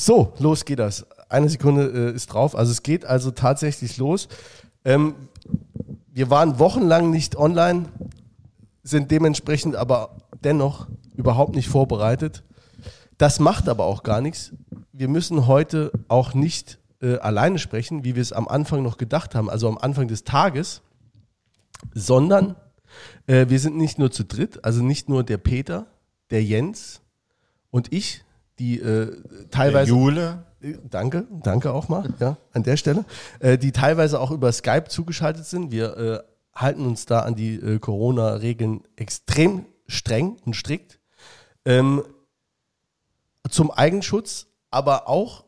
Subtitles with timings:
[0.00, 1.06] So, los geht das.
[1.28, 2.56] Eine Sekunde äh, ist drauf.
[2.56, 4.28] Also es geht also tatsächlich los.
[4.82, 5.14] Ähm,
[6.10, 7.84] wir waren wochenlang nicht online,
[8.82, 10.86] sind dementsprechend aber dennoch
[11.16, 12.44] überhaupt nicht vorbereitet.
[13.18, 14.52] Das macht aber auch gar nichts.
[14.94, 19.34] Wir müssen heute auch nicht äh, alleine sprechen, wie wir es am Anfang noch gedacht
[19.34, 20.80] haben, also am Anfang des Tages,
[21.92, 22.56] sondern
[23.26, 25.88] äh, wir sind nicht nur zu dritt, also nicht nur der Peter,
[26.30, 27.02] der Jens
[27.70, 28.24] und ich,
[28.60, 29.16] die äh,
[29.50, 29.90] teilweise.
[29.90, 30.44] Der Jule.
[30.62, 33.04] Äh, danke, danke auch mal, ja, an der Stelle,
[33.40, 35.72] äh, die teilweise auch über Skype zugeschaltet sind.
[35.72, 36.18] Wir äh,
[36.54, 41.00] halten uns da an die äh, Corona-Regeln extrem streng und strikt.
[41.64, 42.02] Ähm,
[43.48, 45.44] zum Eigenschutz, aber auch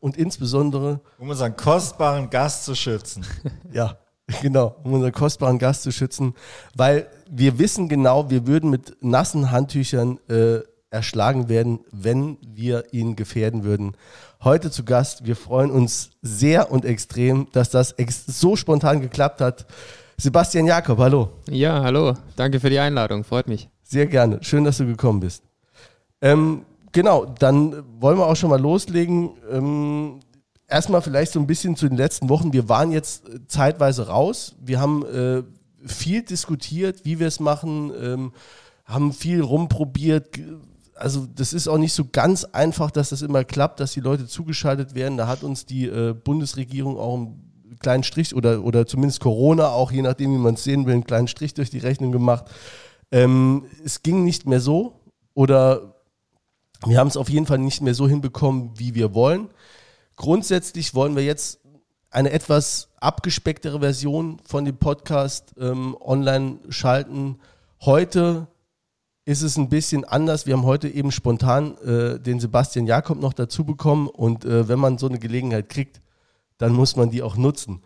[0.00, 1.00] und insbesondere.
[1.18, 3.24] Um unseren kostbaren Gast zu schützen.
[3.72, 3.96] ja,
[4.42, 6.34] genau, um unseren kostbaren Gast zu schützen,
[6.74, 13.16] weil wir wissen genau, wir würden mit nassen Handtüchern äh, erschlagen werden, wenn wir ihn
[13.16, 13.96] gefährden würden.
[14.42, 19.40] Heute zu Gast, wir freuen uns sehr und extrem, dass das ex so spontan geklappt
[19.40, 19.66] hat.
[20.18, 21.30] Sebastian Jakob, hallo.
[21.50, 22.14] Ja, hallo.
[22.36, 23.24] Danke für die Einladung.
[23.24, 23.68] Freut mich.
[23.82, 24.38] Sehr gerne.
[24.42, 25.42] Schön, dass du gekommen bist.
[26.22, 29.30] Ähm, genau, dann wollen wir auch schon mal loslegen.
[29.50, 30.20] Ähm,
[30.68, 32.52] erstmal vielleicht so ein bisschen zu den letzten Wochen.
[32.52, 34.54] Wir waren jetzt äh, zeitweise raus.
[34.60, 35.42] Wir haben äh,
[35.86, 38.32] viel diskutiert, wie wir es machen, ähm,
[38.84, 40.38] haben viel rumprobiert.
[40.96, 44.26] Also das ist auch nicht so ganz einfach, dass das immer klappt, dass die Leute
[44.26, 45.18] zugeschaltet werden.
[45.18, 49.92] Da hat uns die äh, Bundesregierung auch einen kleinen Strich oder, oder zumindest Corona auch,
[49.92, 52.46] je nachdem, wie man es sehen will, einen kleinen Strich durch die Rechnung gemacht.
[53.12, 55.00] Ähm, es ging nicht mehr so
[55.34, 55.94] oder
[56.86, 59.48] wir haben es auf jeden Fall nicht mehr so hinbekommen, wie wir wollen.
[60.16, 61.60] Grundsätzlich wollen wir jetzt
[62.10, 67.38] eine etwas abgespecktere Version von dem Podcast ähm, online schalten.
[67.82, 68.48] Heute
[69.26, 70.46] ist es ein bisschen anders.
[70.46, 74.78] Wir haben heute eben spontan äh, den Sebastian Jakob noch dazu bekommen und äh, wenn
[74.78, 76.00] man so eine Gelegenheit kriegt,
[76.58, 77.82] dann muss man die auch nutzen.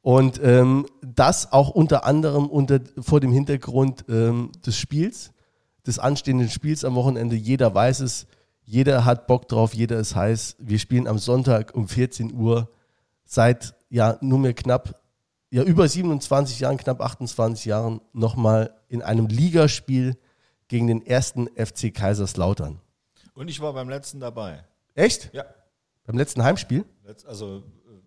[0.00, 5.32] Und ähm, das auch unter anderem unter, vor dem Hintergrund ähm, des Spiels,
[5.84, 7.34] des anstehenden Spiels am Wochenende.
[7.34, 8.28] Jeder weiß es,
[8.62, 10.56] jeder hat Bock drauf, jeder ist heiß.
[10.60, 12.70] Wir spielen am Sonntag um 14 Uhr
[13.24, 15.00] seit ja nur mehr knapp,
[15.50, 20.16] ja über 27 Jahren, knapp 28 Jahren nochmal in einem Ligaspiel
[20.68, 22.80] gegen den ersten FC Kaiserslautern.
[23.34, 24.64] Und ich war beim letzten dabei.
[24.94, 25.32] Echt?
[25.32, 25.44] Ja.
[26.04, 26.84] Beim letzten Heimspiel?
[27.26, 27.62] Also äh,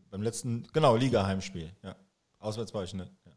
[0.10, 1.72] beim letzten, genau, Liga-Heimspiel.
[1.84, 1.96] Ja.
[2.40, 3.10] Auswärts war ich, ne?
[3.26, 3.32] Ja.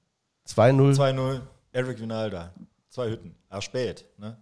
[0.48, 0.96] 2-0.
[0.96, 1.40] 2-0,
[1.72, 2.52] Eric Vinalda.
[2.88, 3.34] Zwei Hütten.
[3.48, 4.36] Ach, spät, ne?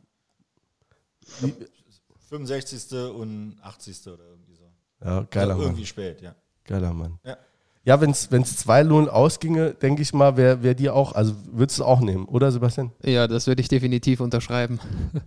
[2.28, 2.92] 65.
[3.14, 4.06] und 80.
[4.08, 4.70] oder irgendwie so.
[5.04, 5.86] Ja, geiler also irgendwie Mann.
[5.86, 6.34] spät, ja.
[6.64, 7.18] Geiler Mann.
[7.24, 7.36] Ja.
[7.84, 11.84] Ja, wenn es 2-0 ausginge, denke ich mal, wäre wär dir auch, also würdest du
[11.84, 12.92] auch nehmen, oder Sebastian?
[13.02, 14.80] Ja, das würde ich definitiv unterschreiben.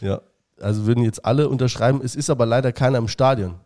[0.00, 0.22] Ja,
[0.58, 2.00] also würden jetzt alle unterschreiben.
[2.02, 3.60] Es ist aber leider keiner im Stadion.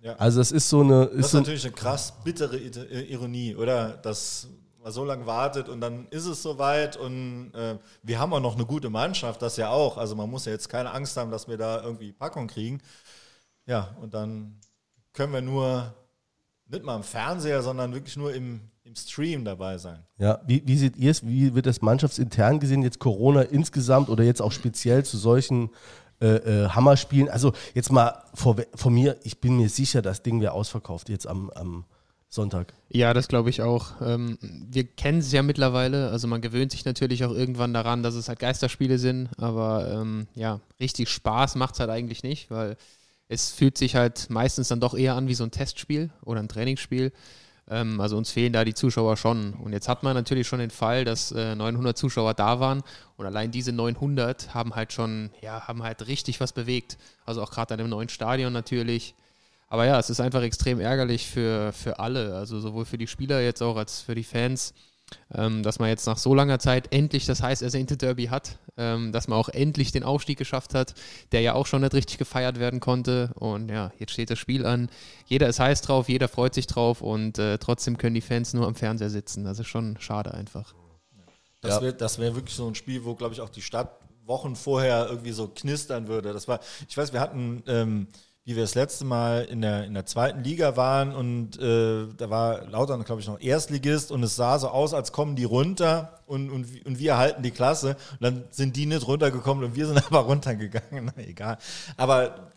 [0.00, 0.14] Ja.
[0.16, 1.06] Also das ist so eine.
[1.06, 3.90] Das ist so natürlich eine krass bittere äh, Ironie, oder?
[3.90, 4.48] Dass
[4.82, 8.54] man so lange wartet und dann ist es soweit und äh, wir haben auch noch
[8.54, 9.96] eine gute Mannschaft, das ja auch.
[9.96, 12.80] Also man muss ja jetzt keine Angst haben, dass wir da irgendwie Packung kriegen.
[13.66, 14.60] Ja, und dann
[15.14, 15.94] können wir nur
[16.68, 19.98] nicht mal im Fernseher, sondern wirklich nur im, im Stream dabei sein.
[20.18, 21.26] ja, wie, wie seht ihr es?
[21.26, 25.70] Wie wird das mannschaftsintern gesehen, jetzt Corona insgesamt oder jetzt auch speziell zu solchen
[26.20, 27.28] äh, äh, Hammerspielen?
[27.28, 31.26] Also jetzt mal vor, von mir, ich bin mir sicher, das Ding wäre ausverkauft jetzt
[31.26, 31.84] am, am
[32.34, 32.74] Sonntag.
[32.88, 34.00] Ja, das glaube ich auch.
[34.00, 38.14] Ähm, wir kennen es ja mittlerweile, also man gewöhnt sich natürlich auch irgendwann daran, dass
[38.14, 42.76] es halt Geisterspiele sind, aber ähm, ja, richtig Spaß macht es halt eigentlich nicht, weil
[43.28, 46.48] es fühlt sich halt meistens dann doch eher an wie so ein Testspiel oder ein
[46.48, 47.12] Trainingsspiel.
[47.68, 49.54] Ähm, also uns fehlen da die Zuschauer schon.
[49.54, 52.82] Und jetzt hat man natürlich schon den Fall, dass äh, 900 Zuschauer da waren
[53.16, 56.98] und allein diese 900 haben halt schon, ja, haben halt richtig was bewegt.
[57.24, 59.14] Also auch gerade an dem neuen Stadion natürlich.
[59.68, 63.40] Aber ja, es ist einfach extrem ärgerlich für, für alle, also sowohl für die Spieler
[63.40, 64.74] jetzt auch als für die Fans,
[65.34, 69.12] ähm, dass man jetzt nach so langer Zeit endlich das heiß ersehnte Derby hat, ähm,
[69.12, 70.94] dass man auch endlich den Aufstieg geschafft hat,
[71.32, 73.30] der ja auch schon nicht richtig gefeiert werden konnte.
[73.34, 74.88] Und ja, jetzt steht das Spiel an.
[75.26, 78.66] Jeder ist heiß drauf, jeder freut sich drauf und äh, trotzdem können die Fans nur
[78.66, 79.44] am Fernseher sitzen.
[79.44, 80.74] Das ist schon schade einfach.
[81.60, 81.82] Das Ja.
[81.82, 85.32] wäre wär wirklich so ein Spiel, wo, glaube ich, auch die Stadt Wochen vorher irgendwie
[85.32, 86.32] so knistern würde.
[86.32, 88.08] Das war, ich weiß, wir hatten, ähm,
[88.46, 92.28] wie wir das letzte Mal in der, in der zweiten Liga waren und äh, da
[92.28, 96.20] war Lautern, glaube ich, noch Erstligist und es sah so aus, als kommen die runter
[96.26, 97.96] und, und, wir- und wir halten die Klasse.
[98.12, 101.10] Und dann sind die nicht runtergekommen und wir sind aber runtergegangen.
[101.16, 101.56] Egal.
[101.96, 102.52] Aber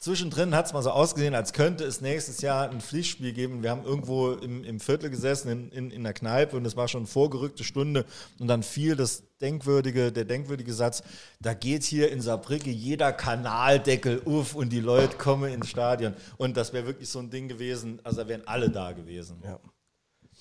[0.00, 3.62] zwischendrin hat es mal so ausgesehen, als könnte es nächstes Jahr ein Pflichtspiel geben.
[3.62, 6.88] Wir haben irgendwo im, im Viertel gesessen, in, in, in der Kneipe und es war
[6.88, 8.04] schon vorgerückte Stunde
[8.40, 11.02] und dann fiel das denkwürdige, der denkwürdige Satz,
[11.40, 16.14] da geht hier in Saarbrücke jeder Kanaldeckel uff und die Leute kommen ins Stadion.
[16.36, 19.42] Und das wäre wirklich so ein Ding gewesen, also da wären alle da gewesen.
[19.44, 19.58] Ja.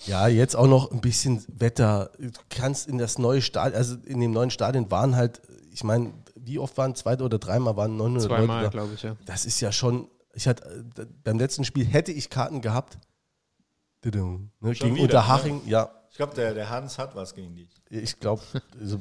[0.05, 2.11] Ja, jetzt auch noch ein bisschen Wetter.
[2.17, 5.41] Du kannst in das neue Stadion, also in dem neuen Stadion waren halt,
[5.73, 9.17] ich meine, wie oft waren zwei oder dreimal waren 900 Zweimal, Leute glaube ich, ja.
[9.25, 12.97] Das ist ja schon, ich hatte, äh, beim letzten Spiel hätte ich Karten gehabt.
[14.05, 15.91] Ne, Schon gegen wieder, Unterhaching, ja.
[16.19, 17.69] Ich glaube, der, der Hans hat was gegen dich.
[17.89, 18.41] Ich glaube,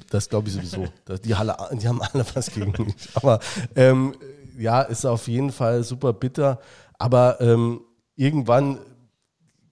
[0.09, 0.87] das glaube ich sowieso.
[1.25, 2.94] Die, Halle, die haben alle was gegen mich.
[3.15, 3.41] Aber
[3.75, 4.15] ähm,
[4.56, 6.61] ja, ist auf jeden Fall super bitter.
[6.97, 7.81] Aber ähm,
[8.15, 8.79] irgendwann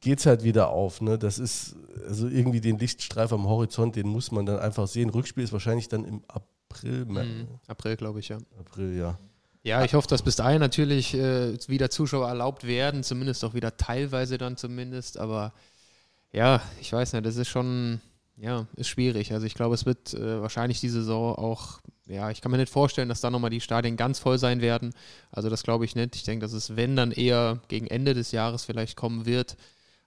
[0.01, 1.01] geht es halt wieder auf.
[1.01, 1.21] Ne?
[1.21, 1.77] Das ist
[2.09, 5.11] also irgendwie den Lichtstreif am Horizont, den muss man dann einfach sehen.
[5.11, 7.05] Rückspiel ist wahrscheinlich dann im April.
[7.05, 7.47] Mhm.
[7.69, 8.39] April, glaube ich, ja.
[8.59, 9.17] April, ja.
[9.63, 13.77] Ja, ich hoffe, dass bis dahin natürlich äh, wieder Zuschauer erlaubt werden, zumindest auch wieder
[13.77, 15.17] teilweise dann zumindest.
[15.17, 15.53] Aber
[16.37, 17.99] ja, ich weiß nicht, das ist schon,
[18.37, 19.33] ja, ist schwierig.
[19.33, 22.71] Also ich glaube, es wird äh, wahrscheinlich die Saison auch, ja, ich kann mir nicht
[22.71, 24.93] vorstellen, dass da nochmal die Stadien ganz voll sein werden.
[25.33, 26.15] Also das glaube ich nicht.
[26.15, 29.57] Ich denke, dass es, wenn, dann eher gegen Ende des Jahres vielleicht kommen wird.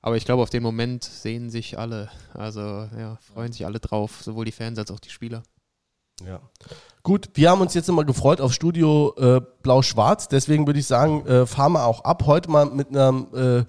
[0.01, 2.09] Aber ich glaube, auf den Moment sehen sich alle.
[2.35, 5.41] Also ja, freuen sich alle drauf, sowohl die Fans als auch die Spieler.
[6.23, 6.41] Ja.
[7.01, 11.25] Gut, wir haben uns jetzt nochmal gefreut auf Studio äh, Blau-Schwarz, deswegen würde ich sagen,
[11.25, 12.23] äh, fahren wir auch ab.
[12.27, 13.63] Heute mal mit einem, äh,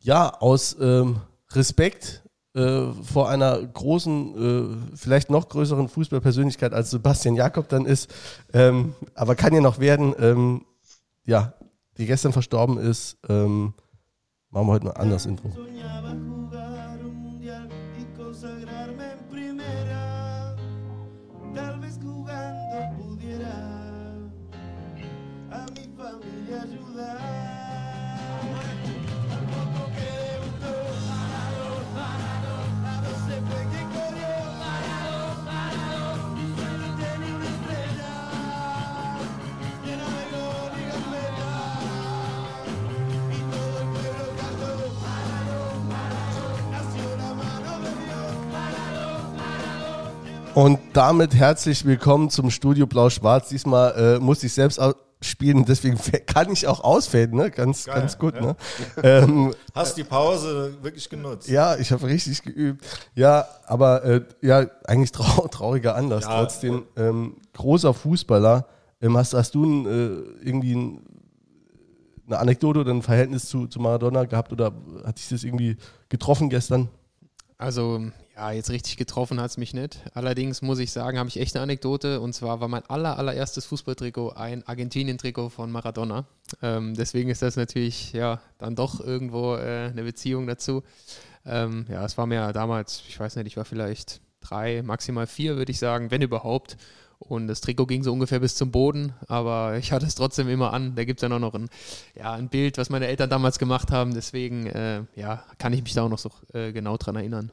[0.00, 1.20] ja, aus ähm,
[1.56, 2.22] Respekt
[2.54, 8.12] äh, vor einer großen, äh, vielleicht noch größeren Fußballpersönlichkeit als Sebastian Jakob dann ist,
[8.52, 10.66] ähm, aber kann ja noch werden, ähm,
[11.24, 11.54] ja,
[11.96, 13.74] die gestern verstorben ist, ähm,
[14.50, 15.50] machen wir heute ein anderes Intro.
[50.54, 53.48] Und damit herzlich willkommen zum Studio Blau-Schwarz.
[53.48, 54.78] Diesmal äh, muss ich selbst
[55.22, 57.50] spielen, deswegen kann ich auch ausfäden, ne?
[57.50, 58.40] Ganz, Geil, ganz gut, ja.
[58.42, 58.56] ne?
[59.02, 61.48] ähm, Hast die Pause wirklich genutzt?
[61.48, 62.84] ja, ich habe richtig geübt.
[63.14, 66.24] Ja, aber äh, ja, eigentlich trau trauriger Anlass.
[66.24, 68.66] Ja, Trotzdem ähm, großer Fußballer.
[69.00, 71.00] Ähm, hast, hast du ein, äh, irgendwie ein,
[72.26, 74.72] eine Anekdote oder ein Verhältnis zu, zu Maradona gehabt oder
[75.04, 75.78] hat dich das irgendwie
[76.10, 76.90] getroffen gestern?
[77.56, 78.02] Also,
[78.34, 80.00] ja, jetzt richtig getroffen hat es mich nicht.
[80.14, 82.20] Allerdings muss ich sagen, habe ich echt eine Anekdote.
[82.20, 86.24] Und zwar war mein aller, allererstes Fußballtrikot ein Argentinien-Trikot von Maradona.
[86.62, 90.82] Ähm, deswegen ist das natürlich, ja, dann doch irgendwo äh, eine Beziehung dazu.
[91.44, 95.56] Ähm, ja, es war mir damals, ich weiß nicht, ich war vielleicht drei, maximal vier,
[95.56, 96.78] würde ich sagen, wenn überhaupt.
[97.18, 100.72] Und das Trikot ging so ungefähr bis zum Boden, aber ich hatte es trotzdem immer
[100.72, 100.96] an.
[100.96, 101.68] Da gibt es ja noch ein,
[102.16, 104.14] ja, ein Bild, was meine Eltern damals gemacht haben.
[104.14, 107.52] Deswegen äh, ja, kann ich mich da auch noch so äh, genau dran erinnern.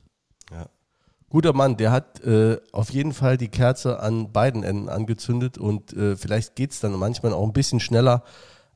[1.30, 5.94] Guter Mann, der hat äh, auf jeden Fall die Kerze an beiden Enden angezündet und
[5.94, 8.24] äh, vielleicht geht es dann manchmal auch ein bisschen schneller.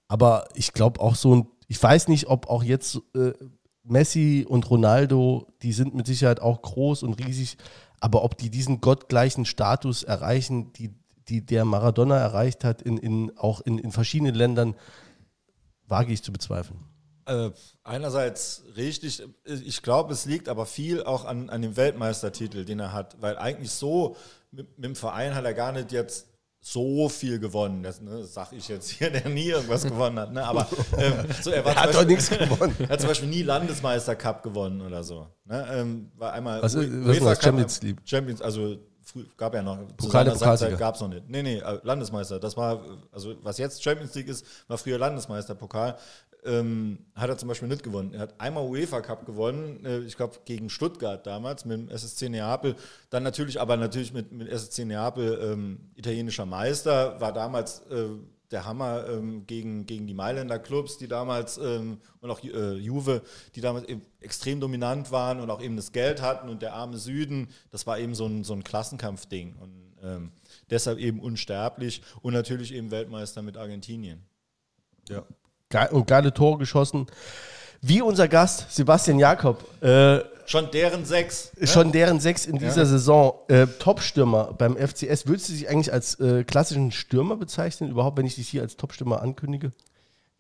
[0.08, 3.34] Aber ich glaube auch so ein, ich weiß nicht, ob auch jetzt äh,
[3.84, 7.58] Messi und Ronaldo, die sind mit Sicherheit auch groß und riesig,
[8.00, 10.94] aber ob die diesen gottgleichen Status erreichen, die,
[11.28, 14.76] die der Maradona erreicht hat, in, in, auch in, in verschiedenen Ländern,
[15.88, 16.80] wage ich zu bezweifeln.
[17.26, 17.52] Äh,
[17.84, 22.92] einerseits richtig, ich glaube, es liegt aber viel auch an, an dem Weltmeistertitel, den er
[22.94, 24.16] hat, weil eigentlich so
[24.52, 26.28] mit, mit dem Verein hat er gar nicht jetzt
[26.66, 27.84] so viel gewonnen.
[27.84, 30.32] Das, ne, sage ich jetzt hier, der nie irgendwas gewonnen hat.
[30.32, 30.46] Ne?
[30.46, 30.66] Aber
[30.98, 32.76] ähm, so, er, Er hat zum doch nichts gewonnen.
[32.80, 35.28] Er hat zum Beispiel nie Landesmeister Cup gewonnen oder so.
[35.46, 35.68] Ne?
[35.72, 37.20] Ähm, war einmal Was U- was?
[37.40, 37.98] Cup, Champions League?
[38.06, 39.78] Champions, also früh, gab ja noch.
[39.98, 40.78] Pokal Pokalsieger.
[40.78, 41.28] gab es noch nicht.
[41.28, 42.40] Nee, nee, äh, Landesmeister.
[42.40, 45.98] Das war, also was jetzt Champions League ist, war früher Landesmeisterpokal.
[46.46, 48.14] Ähm, hat er zum Beispiel nicht gewonnen.
[48.14, 52.30] Er hat einmal UEFA Cup gewonnen, äh, ich glaube gegen Stuttgart damals mit dem SSC
[52.30, 52.76] Neapel.
[53.10, 58.08] Dann natürlich, aber natürlich mit, mit SSC Neapel ähm, italienischer Meister, war damals äh,
[58.54, 63.24] der Hammer ähm, gegen, gegen die Mailänder Clubs, die damals ähm, und auch äh, Juve,
[63.56, 63.86] die damals
[64.22, 68.00] extrem dominant waren und auch eben das Geld hatten und der arme Süden, das war
[68.00, 70.32] eben so ein, so ein Klassenkampfding und ähm,
[70.70, 74.24] deshalb eben unsterblich und natürlich eben Weltmeister mit Argentinien.
[75.10, 75.26] Ja.
[75.92, 77.08] Und geile Tore geschossen.
[77.82, 81.52] Wie unser Gast Sebastian Jakob, äh, Schon deren sechs.
[81.58, 81.68] ne?
[81.68, 85.28] schon deren sechs in dieser Saison, äh, Top-Stürmer beim FCS.
[85.28, 88.78] Würdest du dich eigentlich als äh, klassischen Stürmer bezeichnen, überhaupt, wenn ich dich hier als
[88.78, 89.72] Top-Stürmer ankündige?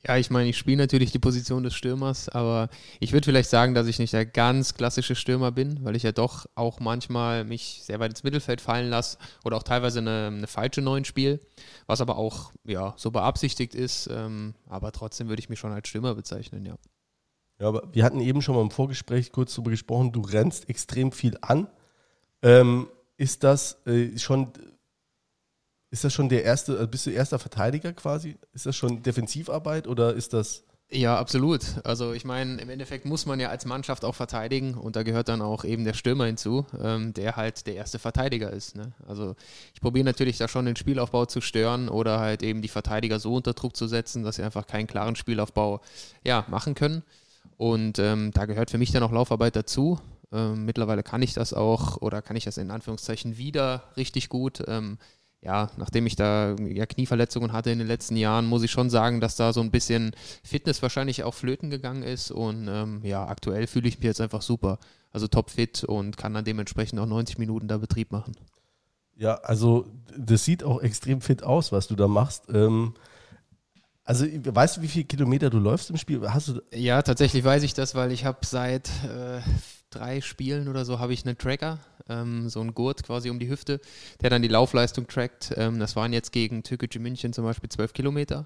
[0.06, 2.68] Ja, ich meine, ich spiele natürlich die Position des Stürmers, aber
[3.00, 6.12] ich würde vielleicht sagen, dass ich nicht der ganz klassische Stürmer bin, weil ich ja
[6.12, 10.48] doch auch manchmal mich sehr weit ins Mittelfeld fallen lasse oder auch teilweise eine, eine
[10.48, 11.40] falsche Neun spiele,
[11.88, 14.10] was aber auch ja, so beabsichtigt ist.
[14.12, 16.76] Ähm, aber trotzdem würde ich mich schon als Stürmer bezeichnen, ja.
[17.60, 21.14] Ja, aber wir hatten eben schon mal im Vorgespräch kurz darüber gesprochen, du rennst extrem
[21.14, 21.68] viel an.
[22.42, 24.52] Ähm, ist das äh, schon
[25.94, 28.36] ist das schon der erste, äh, bist du erster Verteidiger quasi?
[28.52, 31.62] Ist das schon Defensivarbeit oder ist das Ja, absolut.
[31.84, 35.30] Also ich meine, im Endeffekt muss man ja als Mannschaft auch verteidigen und da gehört
[35.30, 38.76] dann auch eben der Stürmer hinzu, ähm, der halt der erste Verteidiger ist.
[38.76, 38.94] Ne?
[39.08, 39.36] Also
[39.76, 43.36] ich probiere natürlich da schon den Spielaufbau zu stören oder halt eben die Verteidiger so
[43.36, 45.80] unter Druck zu setzen, dass sie einfach keinen klaren Spielaufbau
[46.24, 47.04] ja, machen können.
[47.58, 50.00] Und ähm, da gehört für mich dann auch Laufarbeit dazu.
[50.32, 54.64] Ähm, mittlerweile kann ich das auch oder kann ich das in Anführungszeichen wieder richtig gut.
[55.44, 59.20] Ja, nachdem ich da ja, Knieverletzungen hatte in den letzten Jahren, muss ich schon sagen,
[59.20, 62.32] dass da so ein bisschen Fitness wahrscheinlich auch flöten gegangen ist.
[62.32, 64.80] Und ähm, ja, aktuell fühle ich mich jetzt einfach super.
[65.12, 68.38] Also topfit und kann dann dementsprechend auch 90 Minuten da Betrieb machen.
[69.16, 69.86] Ja, also
[70.18, 72.46] das sieht auch extrem fit aus, was du da machst.
[72.50, 72.94] Ähm,
[74.06, 76.22] also weißt du, wie viele Kilometer du läufst im Spiel?
[76.30, 79.42] Hast du Ja, tatsächlich weiß ich das, weil ich habe seit äh,
[79.94, 83.50] drei Spielen oder so habe ich einen Tracker, ähm, so einen Gurt quasi um die
[83.50, 83.80] Hüfte,
[84.22, 85.54] der dann die Laufleistung trackt.
[85.56, 88.46] Ähm, das waren jetzt gegen Türkgücü München zum Beispiel 12 Kilometer.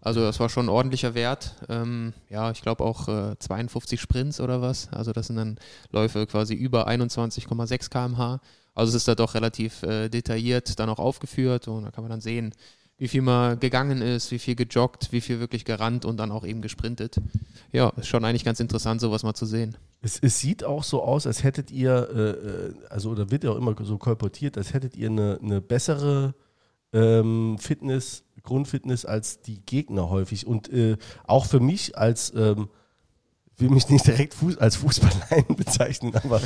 [0.00, 1.54] Also das war schon ein ordentlicher Wert.
[1.68, 4.88] Ähm, ja, ich glaube auch äh, 52 Sprints oder was.
[4.92, 5.58] Also das sind dann
[5.92, 8.40] Läufe quasi über 21,6 km/h.
[8.74, 12.10] Also es ist da doch relativ äh, detailliert dann auch aufgeführt und da kann man
[12.10, 12.52] dann sehen,
[13.02, 16.44] wie viel man gegangen ist, wie viel gejoggt, wie viel wirklich gerannt und dann auch
[16.44, 17.16] eben gesprintet.
[17.72, 19.76] Ja, ist schon eigentlich ganz interessant, sowas mal zu sehen.
[20.02, 23.50] Es, es sieht auch so aus, als hättet ihr, äh, äh, also oder wird ja
[23.50, 26.36] auch immer so kolportiert, als hättet ihr eine, eine bessere
[26.92, 30.46] ähm, Fitness, Grundfitness als die Gegner häufig.
[30.46, 32.68] Und äh, auch für mich als, ähm,
[33.56, 36.40] will mich nicht direkt Fuß, als Fußballlein bezeichnen, aber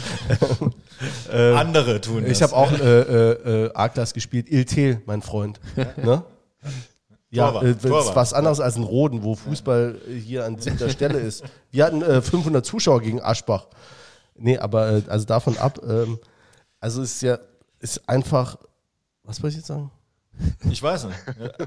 [1.31, 2.33] äh, Andere tun das.
[2.33, 5.61] ich habe auch äh, äh, äh, Arctas gespielt, Iltel, mein Freund.
[6.03, 6.25] Ne?
[7.31, 8.17] Ja, Torwart, äh, das ist Torwart.
[8.17, 11.45] was anderes als ein Roden, wo Fußball äh, hier an siebter Stelle ist.
[11.71, 13.67] Wir hatten äh, 500 Zuschauer gegen Aschbach.
[14.37, 16.19] Nee, aber äh, also davon ab, ähm,
[16.81, 17.39] also es ist ja,
[17.81, 18.57] ist einfach,
[19.25, 19.91] was wollte ich jetzt sagen?
[20.71, 21.19] Ich weiß nicht.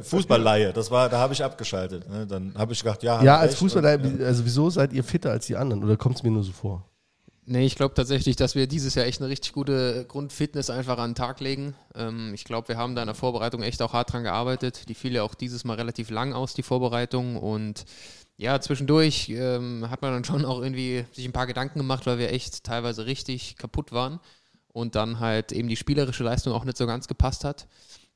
[0.05, 2.07] Fußballleihe, das war, da habe ich abgeschaltet.
[2.07, 2.27] Ne?
[2.27, 3.21] Dann habe ich gedacht, ja.
[3.23, 4.25] Ja, als und, ja.
[4.25, 5.83] also wieso seid ihr fitter als die anderen?
[5.83, 6.85] Oder kommt es mir nur so vor?
[7.51, 11.09] Nee, ich glaube tatsächlich, dass wir dieses Jahr echt eine richtig gute Grundfitness einfach an
[11.09, 11.73] den Tag legen.
[11.95, 14.87] Ähm, ich glaube, wir haben da in der Vorbereitung echt auch hart dran gearbeitet.
[14.87, 17.37] Die fiel ja auch dieses Mal relativ lang aus, die Vorbereitung.
[17.37, 17.85] Und
[18.37, 22.19] ja, zwischendurch ähm, hat man dann schon auch irgendwie sich ein paar Gedanken gemacht, weil
[22.19, 24.19] wir echt teilweise richtig kaputt waren
[24.71, 27.65] und dann halt eben die spielerische Leistung auch nicht so ganz gepasst hat.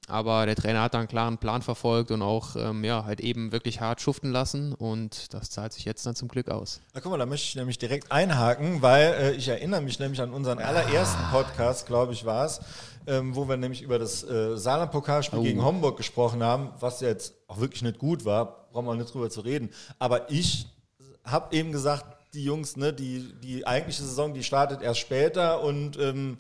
[0.08, 3.52] Aber der Trainer hat da einen klaren Plan verfolgt und auch ähm, ja, halt eben
[3.52, 6.82] wirklich hart schuften lassen und das zahlt sich jetzt dann zum Glück aus.
[6.94, 10.22] Na guck mal, da möchte ich nämlich direkt einhaken, weil äh, ich erinnere mich nämlich
[10.22, 12.60] an unseren allerersten Podcast, glaube ich, war es,
[13.08, 17.60] ähm, wo wir nämlich über das äh, Saarland-Pokalspiel gegen Homburg gesprochen haben, was jetzt auch
[17.60, 19.70] wirklich nicht gut war, brauchen wir nicht drüber zu reden.
[20.00, 20.68] Aber ich
[21.24, 25.98] habe eben gesagt, die Jungs, ne, die, die eigentliche Saison, die startet erst später und
[25.98, 26.38] ähm,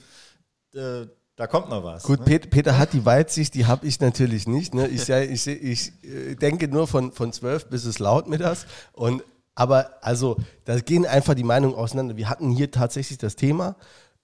[0.73, 1.05] äh,
[1.43, 2.03] da kommt noch was.
[2.03, 4.73] Gut, Pet Peter hat die Weitsicht, die habe ich natürlich nicht.
[4.73, 4.87] Ne?
[4.87, 8.65] Ich, ich, ich, äh, denke nur von, von 12 bis es laut mittags.
[8.93, 12.15] Und, aber also, da gehen einfach die Meinungen auseinander.
[12.15, 13.75] Wir hatten hier tatsächlich das Thema.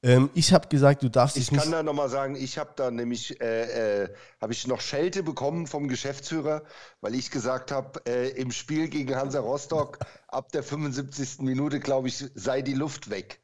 [0.01, 1.61] Ähm, ich habe gesagt, du darfst dich Ich nicht.
[1.61, 4.09] kann da nochmal sagen, ich habe da nämlich, äh, äh,
[4.39, 6.63] habe ich noch Schelte bekommen vom Geschäftsführer,
[7.01, 9.99] weil ich gesagt habe, äh, im Spiel gegen Hansa Rostock
[10.29, 11.39] ab der 75.
[11.39, 13.41] Minute, glaube ich, sei die Luft weg.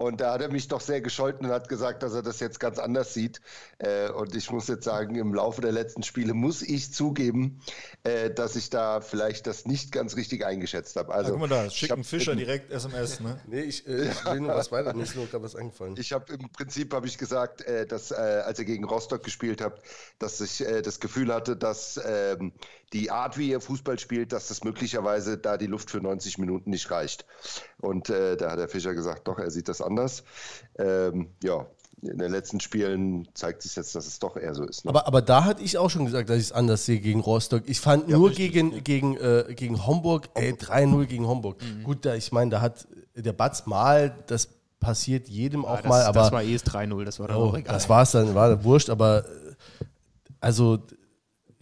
[0.00, 2.60] Und da hat er mich doch sehr gescholten und hat gesagt, dass er das jetzt
[2.60, 3.40] ganz anders sieht.
[3.78, 7.60] Äh, und ich muss jetzt sagen, im Laufe der letzten Spiele muss ich zugeben,
[8.04, 11.10] äh, dass ich da vielleicht das nicht ganz richtig eingeschätzt habe.
[11.10, 13.40] Ja, Also, guck mal da, schicken Fischer im- direkt SMS, ne?
[13.48, 14.94] Nee, ich, äh, ich will nur was weiter.
[14.94, 15.96] Mir ist nur gerade was eingefallen.
[15.98, 19.60] Ich habe im Prinzip habe ich gesagt, äh, dass äh, als ihr gegen Rostock gespielt
[19.60, 19.82] habt,
[20.20, 22.52] dass ich äh, das Gefühl hatte, dass ähm,
[22.92, 26.70] die Art, wie ihr Fußball spielt, dass das möglicherweise da die Luft für 90 Minuten
[26.70, 27.26] nicht reicht.
[27.80, 30.24] Und äh, da hat der Fischer gesagt, doch, er sieht das anders.
[30.78, 31.66] Ähm, ja,
[32.02, 34.84] in den letzten Spielen zeigt sich jetzt, dass es doch eher so ist.
[34.84, 34.90] Ne?
[34.90, 37.64] Aber, aber da hatte ich auch schon gesagt, dass ich es anders sehe gegen Rostock.
[37.66, 41.56] Ich fand nur gegen, gegen, äh, gegen Homburg, ey, 3-0 gegen Homburg.
[41.84, 44.48] Gut, da, ich meine, da hat der Batz mal, das
[44.80, 47.36] passiert jedem auch Ja, das, mal, aber das war eh das 3-0, das war dann
[47.36, 47.74] oh, auch egal.
[47.74, 49.84] das war es dann, war wurscht, aber äh,
[50.40, 50.78] also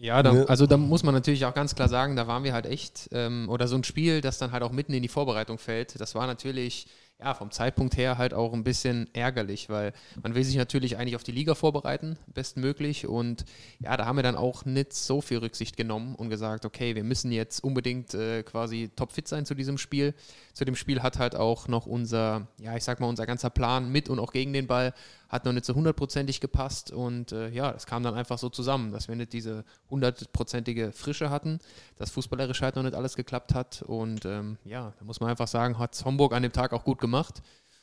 [0.06, 0.48] Ja, da, Ne?
[0.48, 3.48] also da muss man natürlich auch ganz klar sagen, da waren wir halt echt, ähm,
[3.48, 6.28] oder so ein Spiel, das dann halt auch mitten in die Vorbereitung fällt, das war
[6.28, 6.86] natürlich
[7.18, 11.16] ja, vom Zeitpunkt her halt auch ein bisschen ärgerlich, weil man will sich natürlich eigentlich
[11.16, 13.06] auf die Liga vorbereiten, bestmöglich.
[13.06, 13.46] Und
[13.80, 17.04] ja, da haben wir dann auch nicht so viel Rücksicht genommen und gesagt, okay, wir
[17.04, 20.14] müssen jetzt unbedingt äh, quasi topfit sein zu diesem Spiel.
[20.56, 23.92] Zu dem Spiel hat halt auch noch unser, ja, ich sag mal, unser ganzer Plan
[23.92, 24.94] mit und auch gegen den Ball
[25.28, 26.90] hat noch nicht so hundertprozentig gepasst.
[26.90, 31.28] Und äh, ja, es kam dann einfach so zusammen, dass wir nicht diese hundertprozentige Frische
[31.28, 31.58] hatten,
[31.96, 33.82] dass fußballerisch halt noch nicht alles geklappt hat.
[33.82, 37.00] Und ähm, ja, da muss man einfach sagen, hat Homburg an dem Tag auch gut
[37.00, 37.42] gemacht.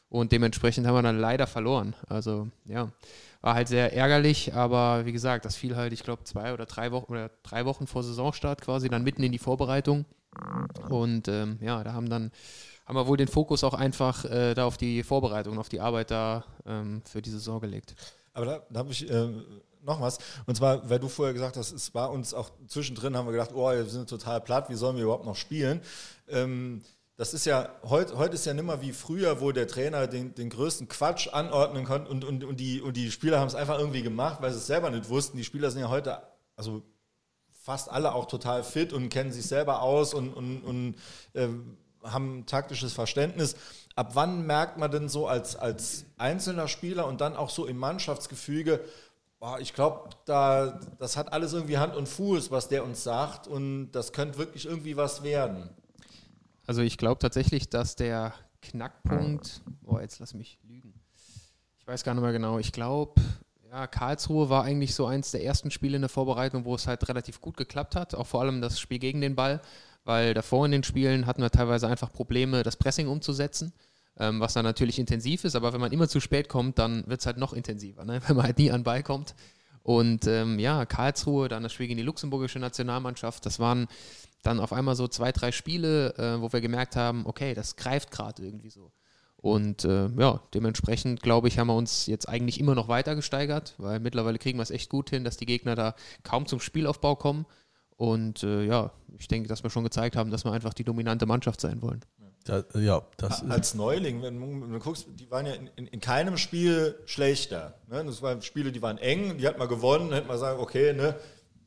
[0.10, 1.96] Und dementsprechend haben wir dann leider verloren.
[2.10, 2.92] Also ja,
[3.42, 6.92] war halt sehr ärgerlich, aber wie gesagt, das fiel halt, ich glaube, zwei oder drei
[6.92, 10.06] Wochen oder drei Wochen vor Saisonstart quasi, dann mitten in die Vorbereitung.
[10.90, 12.32] Und ähm, ja, da haben dann
[12.86, 16.12] haben wir wohl den Fokus auch einfach äh, da auf die Vorbereitung, auf die Arbeit
[16.12, 17.96] da ähm, für die Saison gelegt.
[18.34, 19.30] Aber da, da habe ich äh,
[19.84, 20.18] noch was.
[20.46, 23.52] Und zwar, weil du vorher gesagt hast, es war uns auch zwischendrin, haben wir gedacht,
[23.54, 25.82] oh, wir sind total platt, wie sollen wir überhaupt noch spielen?
[26.28, 26.82] Ähm,
[27.16, 30.50] das ist ja, heute heute ist ja nimmer wie früher, wo der Trainer den, den
[30.50, 34.02] größten Quatsch anordnen konnte und, und, und, die, und die Spieler haben es einfach irgendwie
[34.02, 35.38] gemacht, weil sie es selber nicht wussten.
[35.38, 36.24] Die Spieler sind ja heute,
[36.56, 36.82] also
[37.64, 40.96] fast alle auch total fit und kennen sich selber aus und, und, und
[41.32, 41.48] äh,
[42.04, 43.56] haben taktisches Verständnis.
[43.96, 47.78] Ab wann merkt man denn so als, als einzelner Spieler und dann auch so im
[47.78, 48.84] Mannschaftsgefüge,
[49.40, 53.48] boah, ich glaube, da, das hat alles irgendwie Hand und Fuß, was der uns sagt
[53.48, 55.70] und das könnte wirklich irgendwie was werden.
[56.68, 60.94] Also ich glaube tatsächlich, dass der Knackpunkt, oh, jetzt lass mich lügen.
[61.80, 62.60] Ich weiß gar nicht mehr genau.
[62.60, 63.22] Ich glaube,
[63.74, 67.08] ja, Karlsruhe war eigentlich so eins der ersten Spiele in der Vorbereitung, wo es halt
[67.10, 68.14] relativ gut geklappt hat.
[68.14, 69.62] Auch vor allem das Spiel gegen den Ball,
[70.04, 73.74] weil davor in den Spielen hatten wir teilweise einfach Probleme, das Pressing umzusetzen,
[74.20, 75.56] ähm, was dann natürlich intensiv ist.
[75.56, 78.22] Aber wenn man immer zu spät kommt, dann wird es halt noch intensiver, ne?
[78.28, 79.34] wenn man halt nie an den Ball kommt.
[79.82, 83.88] Und ähm, ja, Karlsruhe, dann das Spiel gegen die luxemburgische Nationalmannschaft, das waren
[84.44, 88.12] dann auf einmal so zwei, drei Spiele, äh, wo wir gemerkt haben, okay, das greift
[88.12, 88.92] gerade irgendwie so.
[89.44, 93.74] Und äh, ja, dementsprechend glaube ich, haben wir uns jetzt eigentlich immer noch weiter gesteigert,
[93.78, 97.18] weil mittlerweile kriegen wir es echt gut hin, dass die Gegner da kaum zum Spielaufbau
[97.18, 97.46] kommen.
[97.98, 101.26] Und äh, ja, ich denke, dass wir schon gezeigt haben, dass wir einfach die dominante
[101.26, 102.00] Mannschaft sein wollen.
[102.46, 103.44] Da, ja, das.
[103.50, 106.96] Als Neuling, wenn, du- wenn du guckst, die waren ja in, in, in keinem Spiel
[107.06, 107.74] schlechter.
[107.90, 108.02] Ne?
[108.06, 110.94] Das waren Spiele, die waren eng, die hat man gewonnen, da hätte man sagen, okay,
[110.94, 111.16] ne,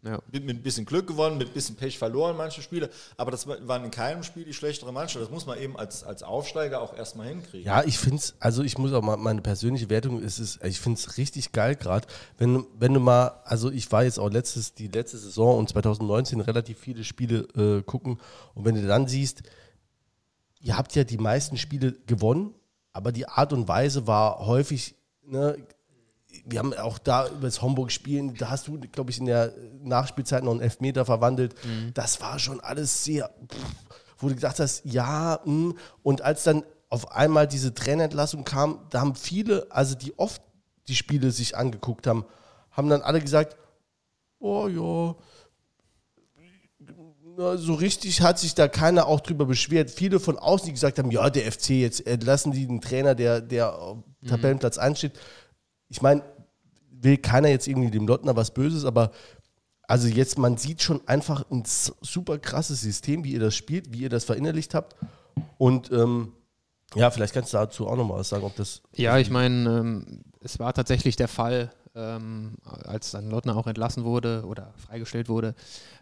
[0.07, 0.21] Ja.
[0.31, 2.91] mit, mit ein bisschen Glück gewonnen, mit ein bisschen Pech verloren, manche Spiele.
[3.17, 5.25] Aber das war- waren in keinem Spiel die schlechtere Mannschaft.
[5.25, 7.67] Das muss man eben als, als Aufsteiger auch erstmal hinkriegen.
[7.67, 10.79] Ja, ich finde es, also ich muss auch mal, meine persönliche Wertung ist es, ich
[10.79, 12.07] finde es richtig geil gerade,
[12.39, 16.41] wenn, wenn du mal, also ich war jetzt auch letztes, die letzte Saison und 2019
[16.41, 18.21] relativ viele Spiele äh, gucken
[18.55, 19.43] und wenn du dann siehst,
[20.61, 22.55] ihr habt ja die meisten Spiele gewonnen,
[22.93, 25.57] aber die Art und Weise war häufig, ne,
[26.45, 29.53] wir haben auch da über das Homburg spielen, da hast du, glaube ich, in der
[29.83, 31.55] Nachspielzeit noch einen Elfmeter verwandelt.
[31.95, 35.75] Das war schon alles sehr, pff, wo du gedacht hast, ja, mh.
[36.03, 40.41] und als dann auf einmal diese Trainerentlassung kam, da haben viele, also die oft
[40.89, 42.25] die Spiele sich angeguckt haben,
[42.71, 43.57] haben dann alle gesagt,
[44.39, 45.17] oh ja,
[47.57, 49.91] so richtig hat sich da keiner auch drüber beschwert.
[49.91, 53.41] Viele von außen, die gesagt haben, ja, der FC, jetzt entlassen die den Trainer, der,
[53.41, 55.13] der auf Tabellenplatz ansteht.
[55.89, 56.23] Ich meine,
[56.91, 59.11] will keiner jetzt irgendwie dem Lottner was Böses, aber
[59.89, 64.01] also jetzt, man sieht schon einfach ein super krasses System, wie ihr das spielt, wie
[64.01, 64.97] ihr das verinnerlicht habt.
[65.59, 66.33] Und ähm,
[66.95, 68.83] ja, vielleicht kannst du dazu auch nochmal was sagen, ob das.
[68.95, 74.05] Ja, ich meine, ähm, es war tatsächlich der Fall, ähm, als dann Lottner auch entlassen
[74.05, 75.55] wurde oder freigestellt wurde,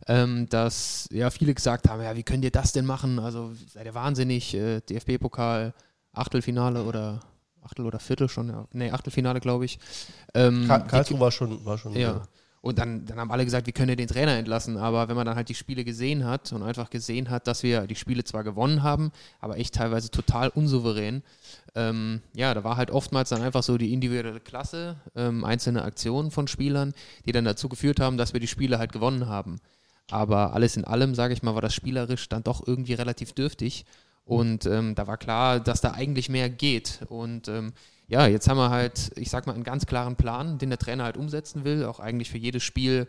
[0.07, 3.19] ähm, dass ja viele gesagt haben, ja, wie könnt ihr das denn machen?
[3.19, 5.75] Also seid ihr wahnsinnig, äh, DFB-Pokal,
[6.13, 7.21] Achtelfinale oder
[7.65, 8.67] Achtel oder Viertel schon, ja.
[8.73, 9.79] nee, Achtelfinale glaube ich.
[10.35, 11.65] Ähm, Ka- die- Karlsruhe war schon.
[11.65, 12.23] War schon ja.
[12.61, 14.79] Und dann, dann haben alle gesagt, wie können wir den Trainer entlassen?
[14.79, 17.87] Aber wenn man dann halt die Spiele gesehen hat und einfach gesehen hat, dass wir
[17.87, 21.23] die Spiele zwar gewonnen haben, aber echt teilweise total unsouverän,
[21.75, 26.31] ähm, ja, da war halt oftmals dann einfach so die individuelle Klasse, ähm, einzelne Aktionen
[26.31, 26.95] von Spielern,
[27.27, 29.59] die dann dazu geführt haben, dass wir die Spiele halt gewonnen haben.
[30.11, 33.85] Aber alles in allem, sage ich mal, war das spielerisch dann doch irgendwie relativ dürftig.
[34.25, 37.01] Und ähm, da war klar, dass da eigentlich mehr geht.
[37.09, 37.73] Und ähm,
[38.07, 41.05] ja, jetzt haben wir halt, ich sag mal, einen ganz klaren Plan, den der Trainer
[41.05, 43.09] halt umsetzen will, auch eigentlich für jedes Spiel,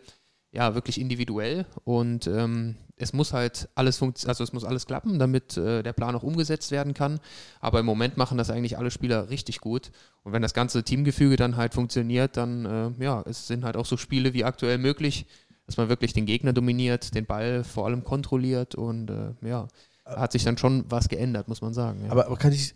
[0.52, 1.66] ja, wirklich individuell.
[1.84, 5.92] Und ähm, es muss halt alles funktionieren, also es muss alles klappen, damit äh, der
[5.92, 7.20] Plan auch umgesetzt werden kann.
[7.60, 9.90] Aber im Moment machen das eigentlich alle Spieler richtig gut.
[10.22, 13.86] Und wenn das ganze Teamgefüge dann halt funktioniert, dann, äh, ja, es sind halt auch
[13.86, 15.26] so Spiele wie aktuell möglich,
[15.66, 19.68] dass man wirklich den Gegner dominiert, den Ball vor allem kontrolliert und äh, ja,
[20.06, 22.04] hat sich dann schon was geändert, muss man sagen.
[22.04, 22.12] Ja.
[22.12, 22.74] Aber, aber kann ich,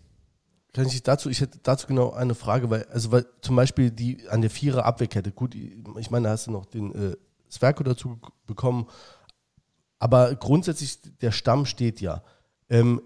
[0.73, 4.27] kann ich dazu, ich hätte dazu genau eine Frage, weil, also weil zum Beispiel die
[4.29, 7.15] an der Vierer Abwehrkette, gut, ich meine, da hast du noch den äh,
[7.49, 8.87] Sverko dazu bekommen,
[9.99, 12.23] aber grundsätzlich der Stamm steht ja.
[12.69, 13.01] Ähm,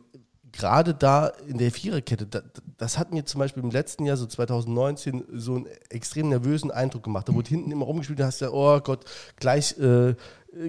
[0.55, 2.41] gerade da in der Viererkette, da,
[2.77, 7.03] das hat mir zum Beispiel im letzten Jahr, so 2019, so einen extrem nervösen Eindruck
[7.03, 7.27] gemacht.
[7.27, 9.05] Da wurde hinten immer rumgespielt, da hast du ja, oh Gott,
[9.38, 10.15] gleich äh,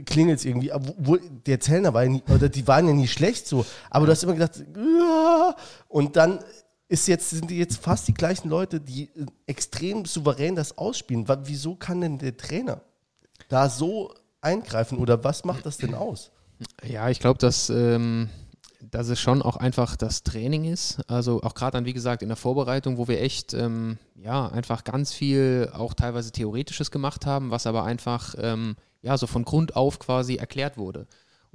[0.04, 0.70] klingelt es irgendwie.
[0.98, 4.12] Wo, der Zellner war ja nie, oder die waren ja nie schlecht so, aber du
[4.12, 5.56] hast immer gedacht, "Ja."
[5.88, 6.40] und dann
[6.88, 11.26] ist jetzt, sind jetzt fast die gleichen Leute, die äh, extrem souverän das ausspielen.
[11.44, 12.80] Wieso kann denn der Trainer
[13.48, 16.30] da so eingreifen oder was macht das denn aus?
[16.84, 18.30] Ja, ich glaube, dass, ähm,
[18.90, 20.98] dass es schon auch einfach das Training ist.
[21.08, 24.84] Also auch gerade dann, wie gesagt, in der Vorbereitung, wo wir echt, ähm, ja, einfach
[24.84, 29.76] ganz viel auch teilweise Theoretisches gemacht haben, was aber einfach, ähm, ja, so von Grund
[29.76, 31.06] auf quasi erklärt wurde.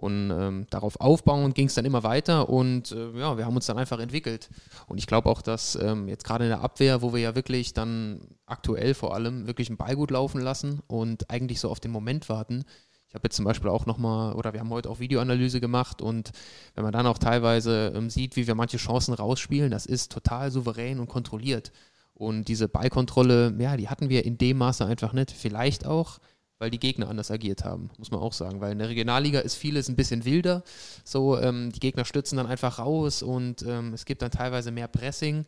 [0.01, 3.67] Und ähm, darauf aufbauend ging es dann immer weiter und äh, ja, wir haben uns
[3.67, 4.49] dann einfach entwickelt.
[4.87, 7.73] Und ich glaube auch, dass ähm, jetzt gerade in der Abwehr, wo wir ja wirklich
[7.73, 11.91] dann aktuell vor allem wirklich einen Ball gut laufen lassen und eigentlich so auf den
[11.91, 12.63] Moment warten,
[13.11, 16.31] ich habe jetzt zum Beispiel auch nochmal, oder wir haben heute auch Videoanalyse gemacht und
[16.75, 20.49] wenn man dann auch teilweise ähm, sieht, wie wir manche Chancen rausspielen, das ist total
[20.49, 21.73] souverän und kontrolliert.
[22.13, 25.29] Und diese Ballkontrolle, ja, die hatten wir in dem Maße einfach nicht.
[25.29, 26.19] Vielleicht auch,
[26.57, 28.61] weil die Gegner anders agiert haben, muss man auch sagen.
[28.61, 30.63] Weil in der Regionalliga ist vieles ein bisschen wilder.
[31.03, 34.87] So, ähm, die Gegner stützen dann einfach raus und ähm, es gibt dann teilweise mehr
[34.87, 35.43] Pressing.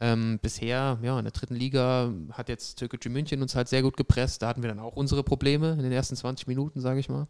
[0.00, 3.96] Ähm, bisher, ja, in der dritten Liga hat jetzt Türkgücü München uns halt sehr gut
[3.96, 4.42] gepresst.
[4.42, 7.28] Da hatten wir dann auch unsere Probleme in den ersten 20 Minuten, sage ich mal.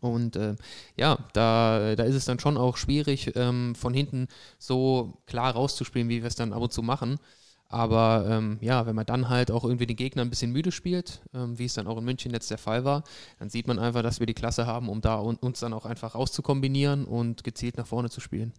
[0.00, 0.56] Und äh,
[0.96, 6.08] ja, da, da ist es dann schon auch schwierig, ähm, von hinten so klar rauszuspielen,
[6.08, 7.18] wie wir es dann ab und zu machen.
[7.68, 11.22] Aber ähm, ja, wenn man dann halt auch irgendwie den Gegner ein bisschen müde spielt,
[11.34, 13.02] ähm, wie es dann auch in München jetzt der Fall war,
[13.38, 15.84] dann sieht man einfach, dass wir die Klasse haben, um da un uns dann auch
[15.84, 18.52] einfach rauszukombinieren und gezielt nach vorne zu spielen.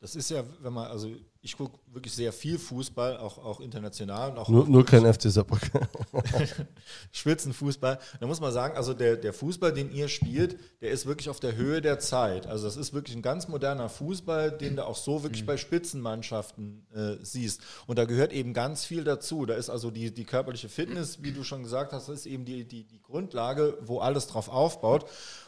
[0.00, 4.30] Das ist ja, wenn man, also ich gucke wirklich sehr viel Fußball, auch, auch international
[4.30, 5.80] und auch Nur, nur kein FC Saarbrücken.
[7.12, 7.98] Spitzenfußball.
[8.20, 11.40] Da muss man sagen, also der, der Fußball, den ihr spielt, der ist wirklich auf
[11.40, 12.46] der Höhe der Zeit.
[12.46, 16.86] Also das ist wirklich ein ganz moderner Fußball, den du auch so wirklich bei Spitzenmannschaften
[16.94, 17.60] äh, siehst.
[17.88, 19.44] Und da gehört eben ganz viel dazu.
[19.44, 22.44] Da ist also die, die körperliche Fitness, wie du schon gesagt hast, das ist eben
[22.44, 25.06] die, die, die Grundlage, wo alles drauf aufbaut.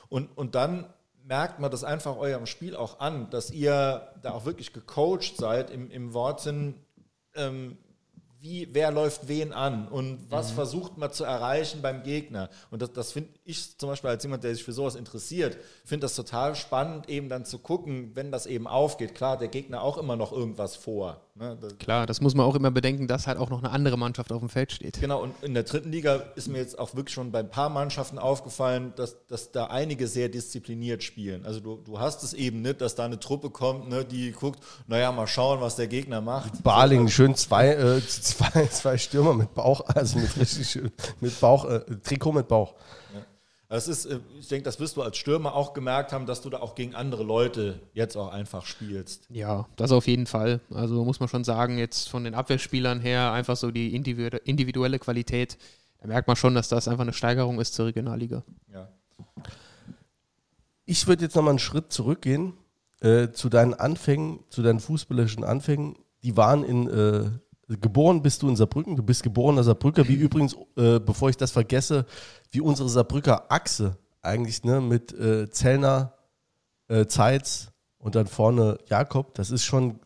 [0.09, 0.93] Und, und dann
[1.25, 5.71] merkt man das einfach eurem Spiel auch an, dass ihr da auch wirklich gecoacht seid
[5.71, 6.75] im, im Wortsinn,
[7.35, 7.79] ähm,
[8.41, 12.51] wie, wer läuft wen an und was versucht man zu erreichen beim Gegner.
[12.71, 16.05] Und das, das finde ich zum Beispiel als jemand, der sich für sowas interessiert, finde
[16.05, 19.15] das total spannend, eben dann zu gucken, wenn das eben aufgeht.
[19.15, 21.21] Klar, der Gegner auch immer noch irgendwas vor.
[21.35, 21.59] Ne?
[21.61, 24.33] Das, Klar, das muss man auch immer bedenken, dass halt auch noch eine andere Mannschaft
[24.33, 24.99] auf dem Feld steht.
[24.99, 27.69] Genau, und in der dritten Liga ist mir jetzt auch wirklich schon bei ein paar
[27.69, 31.45] Mannschaften aufgefallen, dass, dass da einige sehr diszipliniert spielen.
[31.45, 34.61] Also du, du hast es eben nicht, dass da eine Truppe kommt, ne, die guckt,
[34.87, 36.63] naja, mal schauen, was der Gegner macht.
[36.63, 41.67] Barling, schön zwei, äh, zwei, zwei Stürmer mit Bauch, also mit richtig schön, mit Bauch,
[41.67, 42.75] äh, Trikot mit Bauch.
[43.75, 46.49] Das ist, äh, ich denke, das wirst du als Stürmer auch gemerkt haben, dass du
[46.49, 49.27] da auch gegen andere Leute jetzt auch einfach spielst.
[49.31, 50.61] Ja, das auf jeden Fall.
[50.73, 55.01] Also muss man schon sagen, jetzt von den Abwehrspielern her einfach so die individu- individuelle
[55.01, 55.59] Qualität,
[56.01, 58.45] da merkt man schon, dass das einfach eine Steigerung ist zur Regionalliga.
[58.73, 58.93] Ja.
[60.85, 62.53] Ich würde jetzt nochmal einen Schritt zurückgehen
[63.01, 65.97] äh, zu deinen Anfängen, zu deinen fußballerischen Anfängen.
[66.23, 67.25] Die waren in, äh,
[67.69, 71.51] geboren bist du in Saarbrücken, du bist geborener Saarbrücker, wie übrigens, äh, bevor ich das
[71.51, 72.07] vergesse,
[72.51, 76.15] wie unsere Saarbrücker Achse eigentlich, ne, mit äh, Zellner,
[76.89, 80.01] äh, Zeitz und dann vorne Jakob, das ist schon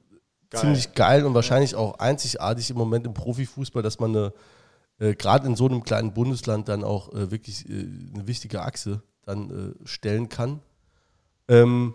[0.51, 0.61] Geil.
[0.61, 4.33] ziemlich geil und wahrscheinlich auch einzigartig im Moment im Profifußball, dass man eine,
[4.99, 9.03] äh, gerade in so einem kleinen Bundesland dann auch äh, wirklich äh, eine wichtige Achse
[9.23, 10.61] dann äh, stellen kann.
[11.49, 11.95] Ähm,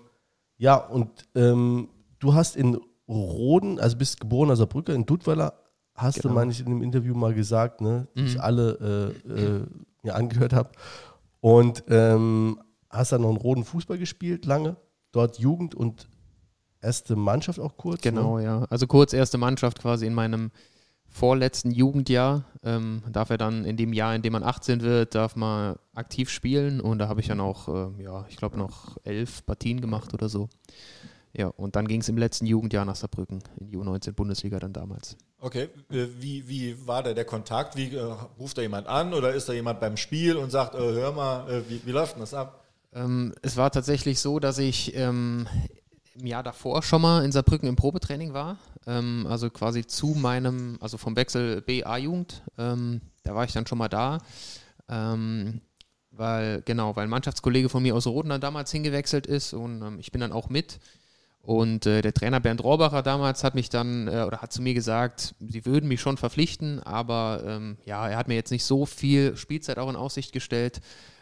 [0.58, 2.80] ja, und ähm, du hast in
[3.16, 5.54] Roden, also bist geborener Saarbrücker, in Dudweiler,
[5.96, 6.34] hast du, Genau.
[6.36, 9.66] meine ich, in dem Interview mal gesagt, ne, die ich alle äh, äh,
[10.04, 10.70] mir angehört habe.
[11.42, 14.76] Und ähm, hast dann noch in Roden Fußball gespielt, lange,
[15.12, 16.08] dort Jugend und
[16.82, 18.02] erste Mannschaft auch kurz.
[18.02, 18.44] Genau, Ne?
[18.46, 18.66] ja.
[18.70, 20.52] Also kurz erste Mannschaft quasi in meinem
[21.08, 22.46] vorletzten Jugendjahr.
[22.64, 26.30] Ähm, darf er dann in dem Jahr, in dem man 18 wird, darf man aktiv
[26.30, 30.14] spielen und da habe ich dann auch, äh, ja, ich glaube noch elf Partien gemacht
[30.14, 30.50] oder so.
[31.36, 34.72] Ja, und dann ging es im letzten Jugendjahr nach Saarbrücken, in die U19 Bundesliga dann
[34.72, 35.18] damals.
[35.40, 37.76] Okay, äh, wie, wie war da der Kontakt?
[37.76, 40.78] Wie äh, ruft da jemand an oder ist da jemand beim Spiel und sagt, äh,
[40.78, 42.64] hör mal, äh, wie, wie läuft denn das ab?
[42.94, 45.48] Ähm, es war tatsächlich so, dass ich ähm,
[46.14, 48.58] im Jahr davor schon mal in Saarbrücken im Probetraining war.
[48.86, 52.44] Ähm, also quasi zu meinem, also vom Wechsel BA-Jugend.
[52.60, 54.20] Ähm, da war ich dann schon mal da.
[54.88, 55.62] Ähm,
[56.12, 60.00] weil, genau, weil ein Mannschaftskollege von mir aus Roden dann damals hingewechselt ist und ähm,
[60.00, 60.80] ich bin dann auch mit.
[61.46, 64.74] Und äh, der Trainer Bernd Rohbacher damals hat mich dann äh, oder hat zu mir
[64.74, 68.86] gesagt, sie würden mich schon verpflichten, aber ähm, ja, er hat mir jetzt nicht so
[68.86, 70.80] viel Spielzeit auch in Aussicht gestellt.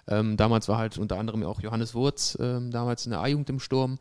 [0.08, 3.60] Ähm, damals war halt unter anderem auch Johannes Wurz ähm, damals in der A-Jugend im
[3.60, 3.98] Sturm.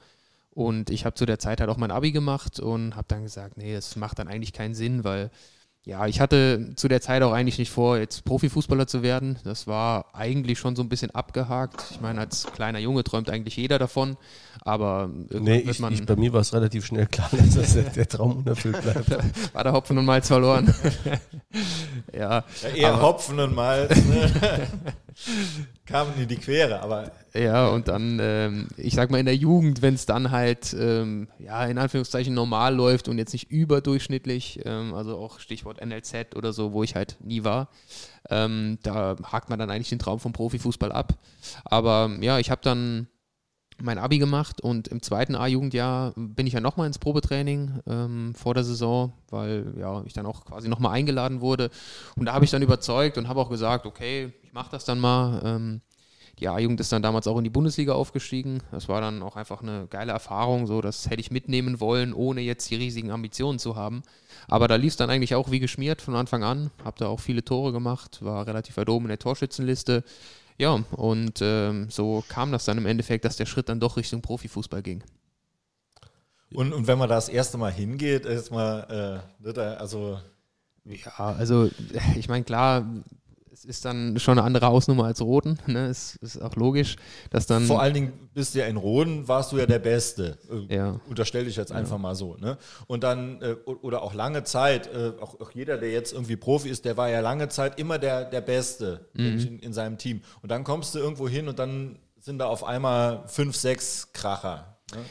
[0.50, 3.56] Und ich habe zu der Zeit halt auch mein Abi gemacht und habe dann gesagt,
[3.56, 5.30] nee, das macht dann eigentlich keinen Sinn, weil
[5.86, 9.38] ja, ich hatte zu der Zeit auch eigentlich nicht vor, jetzt Profifußballer zu werden.
[9.44, 11.82] Das war eigentlich schon so ein bisschen abgehakt.
[11.90, 14.16] Ich meine, als kleiner Junge träumt eigentlich jeder davon,
[14.62, 17.54] aber irgendwann Nee, wird ich, man, ich, bei mir war es relativ schnell klar, dass
[17.54, 19.10] das der, der Traum unerfüllt bleibt.
[19.54, 20.72] war der Hopfen und Malz verloren.
[22.14, 23.96] ja, Ja, eher Aber- Hopfen und Malz.
[24.04, 24.30] Ne?
[25.86, 29.82] Kamen in die Quere, aber Ja, und dann, ähm, ich sag mal, in der Jugend,
[29.82, 34.94] wenn es dann halt, ähm, ja, in Anführungszeichen normal läuft und jetzt nicht überdurchschnittlich, ähm,
[34.94, 37.68] also auch Stichwort NLZ oder so, wo ich halt nie war,
[38.28, 41.14] ähm, da hakt man dann eigentlich den Traum vom Profifußball ab.
[41.64, 43.08] Aber ja, ich habe dann
[43.82, 48.54] mein Abi gemacht und im zweiten A-Jugendjahr bin ich ja nochmal ins Probetraining ähm, vor
[48.54, 51.70] der Saison, weil ja, ich dann auch quasi nochmal eingeladen wurde.
[52.16, 55.00] Und da habe ich dann überzeugt und habe auch gesagt, okay, ich mache das dann
[55.00, 55.40] mal.
[55.44, 55.80] Ähm,
[56.40, 58.62] die A-Jugend ist dann damals auch in die Bundesliga aufgestiegen.
[58.70, 60.66] Das war dann auch einfach eine geile Erfahrung.
[60.66, 64.02] So, das hätte ich mitnehmen wollen, ohne jetzt die riesigen Ambitionen zu haben.
[64.48, 66.70] Aber da lief es dann eigentlich auch wie geschmiert von Anfang an.
[66.82, 70.02] Habe da auch viele Tore gemacht, war relativ weit oben in der Torschützenliste.
[70.60, 74.20] Ja, und ähm, so kam das dann im Endeffekt, dass der Schritt dann doch Richtung
[74.20, 75.02] Profifußball ging.
[76.52, 80.20] und, und wenn man da das erste Mal hingeht, ist mal, äh, also
[80.84, 81.70] Ja, also
[82.14, 82.84] ich meine, klar,
[83.60, 85.58] es ist dann schon eine andere Hausnummer als Roten.
[85.66, 85.88] Ne?
[85.88, 86.96] Es ist auch logisch,
[87.28, 87.64] dass dann.
[87.66, 90.38] vor allen Dingen bist du ja in Roden, warst du ja der Beste.
[90.50, 91.00] Äh, Ja.
[91.10, 92.36] Unterstelle ich jetzt einfach mal so.
[92.36, 92.56] Ne?
[92.86, 96.70] Und dann, äh, oder auch lange Zeit, äh, auch, auch jeder, der jetzt irgendwie Profi
[96.70, 100.22] ist, der war ja lange Zeit immer der, der Beste in, in seinem Team.
[100.40, 104.69] Und dann kommst du irgendwo hin und dann sind da auf einmal fünf, sechs Kracher.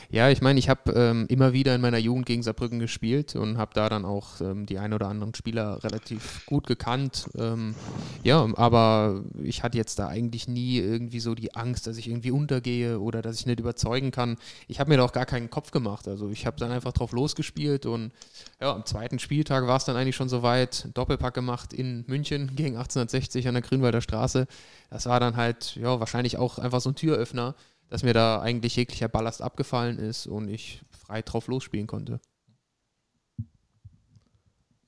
[0.09, 3.57] Ja, ich meine, ich habe ähm, immer wieder in meiner Jugend gegen Saarbrücken gespielt und
[3.57, 7.29] habe da dann auch ähm, die ein oder anderen Spieler relativ gut gekannt.
[7.37, 7.75] Ähm,
[8.23, 12.31] ja, aber ich hatte jetzt da eigentlich nie irgendwie so die Angst, dass ich irgendwie
[12.31, 14.37] untergehe oder dass ich nicht überzeugen kann.
[14.67, 16.07] Ich habe mir da auch gar keinen Kopf gemacht.
[16.07, 18.11] Also ich habe dann einfach drauf losgespielt und
[18.59, 20.87] ja, am zweiten Spieltag war es dann eigentlich schon soweit.
[20.93, 24.47] Doppelpack gemacht in München gegen 1860 an der Grünwalder Straße.
[24.89, 27.55] Das war dann halt, ja, wahrscheinlich auch einfach so ein Türöffner
[27.89, 32.19] dass mir da eigentlich jeglicher Ballast abgefallen ist und ich frei drauf losspielen konnte.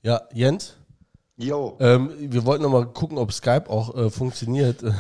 [0.04, 0.78] Ja, Jens,
[1.38, 1.78] Jo.
[1.80, 4.84] ähm, wir wollten noch mal gucken, ob Skype auch äh, funktioniert.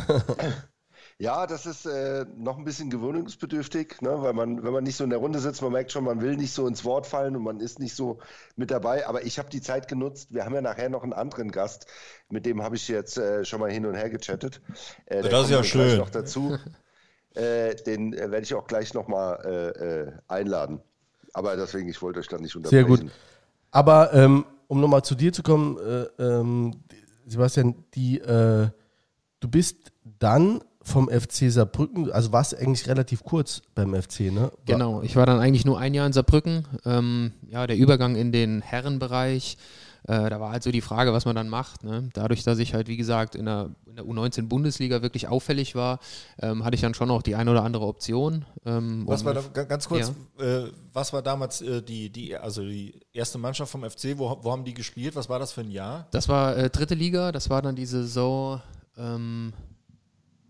[1.22, 4.24] Ja, das ist äh, noch ein bisschen gewöhnungsbedürftig, ne?
[4.24, 6.36] weil man, wenn man nicht so in der Runde sitzt, man merkt schon, man will
[6.36, 8.18] nicht so ins Wort fallen und man ist nicht so
[8.56, 9.06] mit dabei.
[9.08, 10.34] Aber ich habe die Zeit genutzt.
[10.34, 11.86] Wir haben ja nachher noch einen anderen Gast,
[12.30, 14.62] mit dem habe ich jetzt äh, schon mal hin und her gechattet.
[15.06, 16.00] Äh, Das ist ja schön.
[16.00, 16.58] noch dazu.
[17.36, 19.68] äh, den äh, werde ich auch gleich noch mal äh,
[20.08, 20.82] äh, einladen.
[21.34, 23.08] Aber deswegen, ich wollte euch da nicht Sehr unterbrechen.
[23.08, 23.12] gut.
[23.72, 26.74] Aber ähm, um nochmal zu dir zu kommen, äh, ähm,
[27.26, 28.68] Sebastian, die, äh,
[29.40, 34.42] du bist dann vom FC Saarbrücken, also warst du eigentlich relativ kurz beim FC, ne?
[34.42, 36.66] War- Genau, ich war dann eigentlich nur ein Jahr in Saarbrücken.
[36.86, 39.58] Ähm, ja, der Übergang in den Herrenbereich,
[40.08, 41.84] äh, da war halt so die Frage, was man dann macht.
[41.84, 42.10] Ne?
[42.14, 46.00] Dadurch, dass ich halt, wie gesagt, in der, in der U19-Bundesliga wirklich auffällig war,
[46.40, 48.46] ähm, hatte ich dann schon auch die eine oder andere Option.
[48.66, 52.62] Ähm, Was war da, ga- ganz kurz, äh, was war damals äh, die, die, also
[52.64, 54.18] die erste Mannschaft vom FC?
[54.18, 55.16] Wo, wo haben die gespielt?
[55.16, 56.08] Was war das für ein Jahr?
[56.12, 58.62] Das war äh, dritte Liga, das war dann die Saison
[58.98, 59.54] ähm,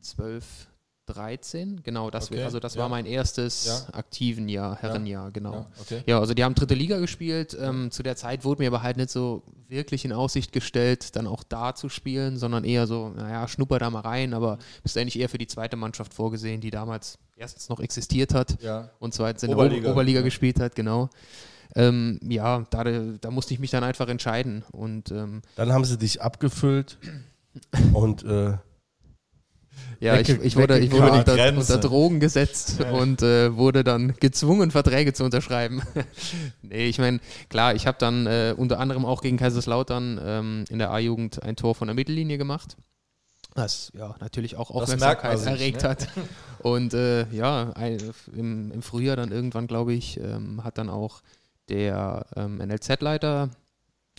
[0.01, 0.67] 12,
[1.13, 2.82] 13, genau, das, Okay, also das ja.
[2.82, 3.93] war mein erstes Ja.
[3.93, 5.54] aktiven Jahr, Herrenjahr, genau.
[5.54, 6.04] Ja, okay.
[6.06, 7.58] Ja, also die haben dritte Liga gespielt.
[7.60, 11.28] Ähm, zu der Zeit wurde mir aber halt nicht so wirklich in Aussicht gestellt, dann
[11.28, 15.19] auch da zu spielen, sondern eher so, naja, schnupper da mal rein, aber bist eigentlich
[15.19, 18.58] eher für die zweite Mannschaft vorgesehen, die damals erstens noch existiert hat
[19.00, 19.76] und zweitens in der Oberliga.
[19.78, 20.24] Oberliga, Oberliga Ja.
[20.26, 21.10] gespielt hat, genau.
[21.74, 25.97] Ähm, ja, da, da musste ich mich dann einfach entscheiden und ähm, Dann haben sie
[25.97, 26.97] dich abgefüllt
[27.93, 28.58] und äh,
[29.99, 34.71] Ja, ich, ich wurde, ich wurde unter, unter Drogen gesetzt und äh, wurde dann gezwungen,
[34.71, 35.84] Verträge zu unterschreiben.
[36.63, 40.79] nee, ich meine, klar, ich habe dann äh, unter anderem auch gegen Kaiserslautern ähm, in
[40.79, 42.77] der A-Jugend ein Tor von der Mittellinie gemacht.
[43.53, 45.89] Was ja natürlich auch Aufmerksamkeit sich, erregt ne?
[45.89, 46.07] hat.
[46.60, 47.99] Und äh, ja, ein,
[48.36, 51.21] im, im Frühjahr dann irgendwann, glaube ich, ähm, hat dann auch
[51.69, 53.49] der ähm, NLZ-Leiter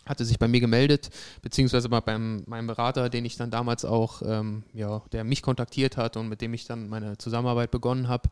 [0.06, 1.10] hatte sich bei mir gemeldet,
[1.42, 5.96] beziehungsweise bei beim, meinem Berater, den ich dann damals auch, ähm, ja, der mich kontaktiert
[5.96, 8.28] hat und mit dem ich dann meine Zusammenarbeit begonnen habe.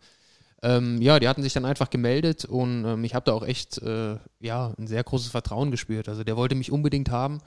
[0.63, 3.79] Ähm, ja, die hatten sich dann einfach gemeldet und ähm, ich habe da auch echt
[3.79, 6.09] äh, ja, ein sehr großes Vertrauen gespürt.
[6.09, 7.41] Also der wollte mich unbedingt haben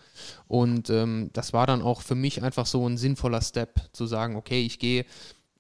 [0.47, 4.36] und ähm, das war dann auch für mich einfach so ein sinnvoller Step, zu sagen,
[4.36, 5.05] okay, ich gehe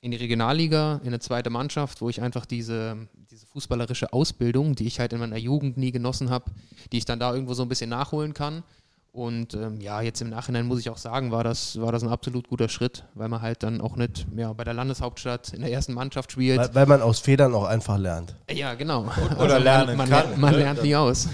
[0.03, 4.85] in die Regionalliga, in eine zweite Mannschaft, wo ich einfach diese, diese fußballerische Ausbildung, die
[4.85, 6.51] ich halt in meiner Jugend nie genossen habe,
[6.91, 8.63] die ich dann da irgendwo so ein bisschen nachholen kann.
[9.13, 12.09] Und ähm, ja, jetzt im Nachhinein muss ich auch sagen, war das, war das ein
[12.09, 15.71] absolut guter Schritt, weil man halt dann auch nicht ja, bei der Landeshauptstadt in der
[15.71, 16.57] ersten Mannschaft spielt.
[16.57, 18.35] Weil, weil man aus Fehlern auch einfach lernt.
[18.49, 19.05] Ja, genau.
[19.39, 20.59] oder lernen man, man, kann, lernt, man ne?
[20.61, 21.27] lernt nie aus.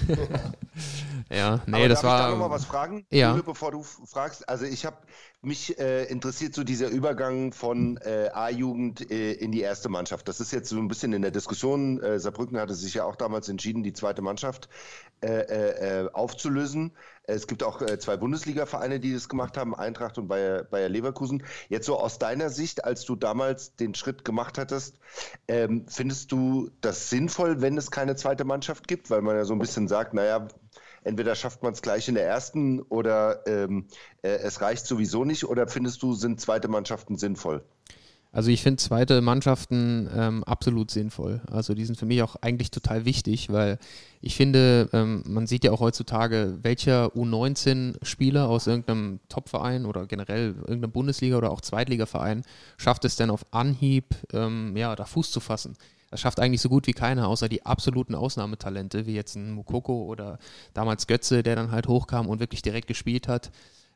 [1.29, 2.29] ja, nee, Aber das darf ich da war.
[2.31, 3.31] noch mal was fragen, Ja.
[3.31, 4.49] Jule, bevor du fragst?
[4.49, 4.97] Also ich habe
[5.41, 10.27] mich äh, interessiert so dieser Übergang von äh, A-Jugend äh, in die erste Mannschaft.
[10.27, 12.01] Das ist jetzt so ein bisschen in der Diskussion.
[12.01, 14.67] Äh, Saarbrücken hatte sich ja auch damals entschieden, die zweite Mannschaft
[15.21, 16.93] äh, äh, äh, aufzulösen.
[17.23, 21.43] Es gibt auch äh, zwei Bundesliga-Vereine, die das gemacht haben, Eintracht und Bayer, Bayer Leverkusen.
[21.67, 24.97] Jetzt so aus deiner Sicht, als du damals den Schritt gemacht hattest,
[25.47, 29.09] ähm, findest du das sinnvoll, wenn es keine zweite Mannschaft gibt?
[29.09, 30.47] Weil man ja so ein bisschen sagt, naja,
[31.03, 33.87] entweder schafft man es gleich in der ersten oder ähm,
[34.21, 35.43] äh, es reicht sowieso nicht.
[35.43, 37.63] Oder findest du, sind zweite Mannschaften sinnvoll?
[38.31, 41.41] Also ich finde zweite Mannschaften ähm, absolut sinnvoll.
[41.51, 43.79] Also die sind für mich auch eigentlich total wichtig, weil
[44.21, 50.53] ich finde, ähm, man sieht ja auch heutzutage, welcher U19-Spieler aus irgendeinem Topverein oder generell
[50.59, 52.43] irgendeinem Bundesliga- oder auch Zweitligaverein
[52.77, 55.75] schafft es denn auf Anhieb, ähm, ja, da Fuß zu fassen.
[56.11, 60.03] Das schafft eigentlich so gut wie keiner, außer die absoluten Ausnahmetalente, wie jetzt ein Mukoko
[60.03, 60.37] oder
[60.73, 63.51] damals Götze, der dann halt hochkam und wirklich direkt gespielt hat.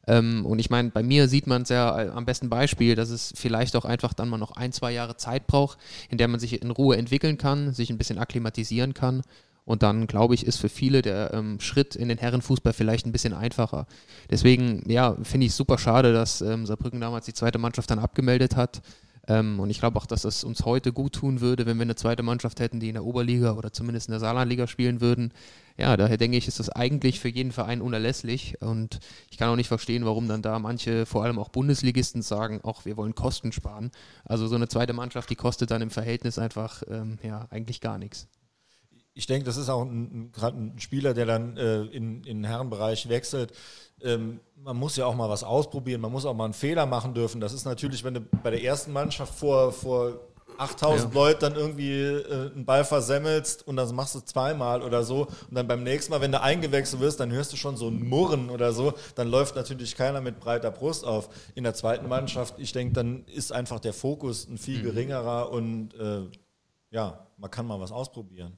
[0.08, 3.10] Ähm, und ich meine, bei mir sieht man es ja äh, am besten Beispiel, dass
[3.10, 5.78] es vielleicht auch einfach dann mal noch ein, zwei Jahre Zeit braucht,
[6.10, 9.22] in der man sich in Ruhe entwickeln kann, sich ein bisschen akklimatisieren kann.
[9.66, 13.14] Und dann, glaube ich, ist für viele der ähm, Schritt in den Herrenfußball vielleicht ein
[13.14, 13.88] bisschen einfacher.
[14.30, 18.58] Deswegen, ja, finde ich super schade, dass ähm, Saarbrücken damals die zweite Mannschaft dann abgemeldet
[18.58, 18.82] hat.
[19.28, 21.96] Ähm, und ich glaube auch, dass es uns heute gut tun würde, wenn wir eine
[21.96, 25.32] zweite Mannschaft hätten, die in der Oberliga oder zumindest in der Saarlandliga spielen würden.
[25.78, 28.62] Ja, daher denke ich, ist das eigentlich für jeden Verein unerlässlich.
[28.62, 29.00] Und
[29.32, 32.86] ich kann auch nicht verstehen, warum dann da manche, vor allem auch Bundesligisten, sagen, auch
[32.86, 33.92] wir wollen Kosten sparen.
[34.26, 37.98] Also so eine zweite Mannschaft, die kostet dann im Verhältnis einfach ähm, ja, eigentlich gar
[37.98, 38.28] nichts.
[39.14, 39.86] Ich denke, das ist auch
[40.32, 43.54] gerade ein Spieler, der dann äh, in, in den Herrenbereich wechselt.
[44.02, 47.14] Ähm, man muss ja auch mal was ausprobieren, man muss auch mal einen Fehler machen
[47.14, 47.40] dürfen.
[47.40, 50.20] Das ist natürlich, wenn du bei der ersten Mannschaft vor, vor
[50.58, 51.20] 8000 Ja.
[51.20, 55.56] Leuten dann irgendwie äh, einen Ball versemmelst und das machst du zweimal oder so und
[55.56, 58.50] dann beim nächsten Mal, wenn du eingewechselt wirst, dann hörst du schon so ein Murren
[58.50, 61.30] oder so, dann läuft natürlich keiner mit breiter Brust auf.
[61.56, 65.94] In der zweiten Mannschaft, ich denke, dann ist einfach der Fokus ein viel geringerer und
[65.96, 66.22] äh,
[66.92, 68.58] ja, man kann mal was ausprobieren.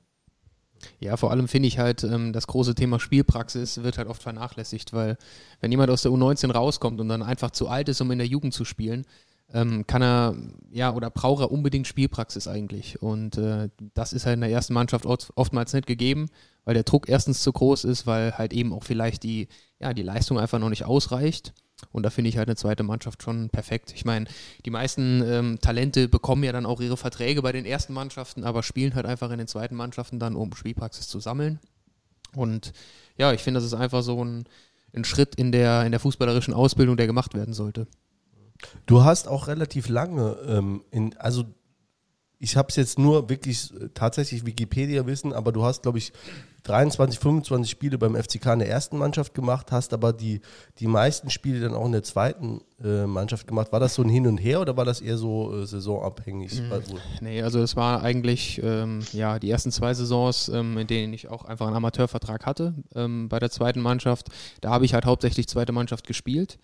[0.99, 4.93] Ja, vor allem finde ich halt, ähm, das große Thema Spielpraxis wird halt oft vernachlässigt,
[4.93, 5.17] weil
[5.61, 8.27] wenn jemand aus der U19 rauskommt und dann einfach zu alt ist, um in der
[8.27, 9.05] Jugend zu spielen,
[9.53, 10.35] ähm, kann er,
[10.71, 13.01] ja, oder braucht er unbedingt Spielpraxis eigentlich.
[13.01, 16.27] Und äh, das ist halt in der ersten Mannschaft oft, oftmals nicht gegeben,
[16.63, 19.47] weil der Druck erstens zu groß ist, weil halt eben auch vielleicht die,
[19.79, 21.53] ja, die Leistung einfach noch nicht ausreicht.
[21.91, 23.93] Und da finde ich halt eine zweite Mannschaft schon perfekt.
[23.95, 24.25] Ich meine,
[24.65, 28.63] die meisten ähm, Talente bekommen ja dann auch ihre Verträge bei den ersten Mannschaften, aber
[28.63, 31.59] spielen halt einfach in den zweiten Mannschaften dann, um Spielpraxis zu sammeln.
[32.33, 32.73] Und
[33.17, 34.45] ja, ich finde, das ist einfach so ein,
[34.93, 37.87] ein Schritt in der, in der fußballerischen Ausbildung, der gemacht werden sollte.
[38.85, 41.45] Du hast auch relativ lange, ähm, in, also
[42.39, 46.13] ich habe es jetzt nur wirklich äh, tatsächlich Wikipedia-Wissen, aber du hast, glaube ich,
[46.65, 50.41] 23, 25 Spiele beim FCK in der ersten Mannschaft gemacht, hast aber die,
[50.79, 53.71] die meisten Spiele dann auch in der zweiten äh, Mannschaft gemacht.
[53.71, 56.61] War das so ein Hin und Her oder war das eher so äh, saisonabhängig?
[56.71, 61.13] Also, Nee, also es war eigentlich ähm, ja die ersten zwei Saisons, ähm, in denen
[61.13, 64.29] ich auch einfach einen Amateurvertrag hatte ähm, bei der zweiten Mannschaft.
[64.61, 66.57] Da habe ich halt hauptsächlich zweite Mannschaft gespielt.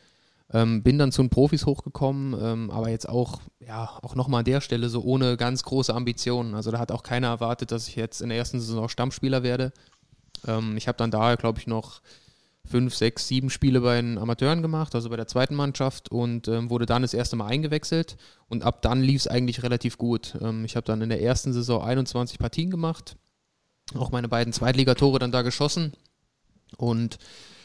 [0.54, 4.46] Ähm, bin dann zu den Profis hochgekommen, ähm, aber jetzt auch, ja, auch nochmal an
[4.46, 6.56] der Stelle so ohne ganz große Ambitionen.
[6.56, 9.72] Also da hat auch keiner erwartet, dass ich jetzt in der ersten Saison Stammspieler werde.
[10.46, 12.02] Ähm, ich habe dann da, glaube ich, noch
[12.66, 16.70] fünf, sechs, sieben Spiele bei den Amateuren gemacht, also bei der zweiten Mannschaft und ähm,
[16.70, 20.38] wurde dann das erste Mal eingewechselt und ab dann lief es eigentlich relativ gut.
[20.42, 23.16] Ähm, ich habe dann in der ersten Saison 21 Partien gemacht,
[23.96, 25.94] auch meine beiden Zweitligatore dann da geschossen
[26.78, 27.18] und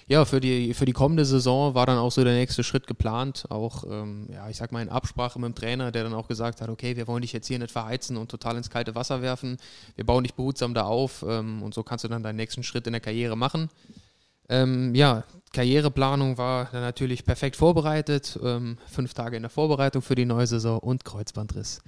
[0.08, 3.46] ja, für die, für die kommende Saison war dann auch so der nächste Schritt geplant.
[3.48, 6.60] Auch, ähm, ja, ich sag mal in Absprache mit dem Trainer, der dann auch gesagt
[6.60, 9.56] hat, okay, wir wollen dich jetzt hier nicht verheizen und total ins kalte Wasser werfen.
[9.96, 12.86] Wir bauen dich behutsam da auf ähm, und so kannst du dann deinen nächsten Schritt
[12.86, 13.68] in der Karriere machen.
[14.48, 18.38] Ähm, ja, Karriereplanung war dann natürlich perfekt vorbereitet.
[18.44, 21.82] Ähm, fünf Tage in der Vorbereitung für die neue Saison und Kreuzbandriss.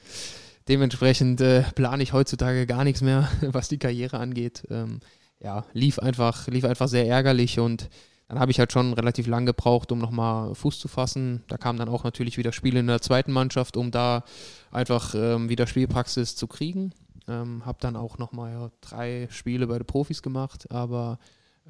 [0.66, 4.64] Dementsprechend äh, plane ich heutzutage gar nichts mehr, was die Karriere angeht.
[4.70, 4.98] Ähm,
[5.40, 7.88] ja, lief einfach, lief einfach sehr ärgerlich und
[8.28, 11.42] dann habe ich halt schon relativ lang gebraucht, um nochmal Fuß zu fassen.
[11.48, 14.22] Da kamen dann auch natürlich wieder Spiele in der zweiten Mannschaft, um da
[14.70, 16.92] einfach ähm, wieder Spielpraxis zu kriegen.
[17.26, 21.18] Ähm, habe dann auch nochmal ja, drei Spiele bei den Profis gemacht, aber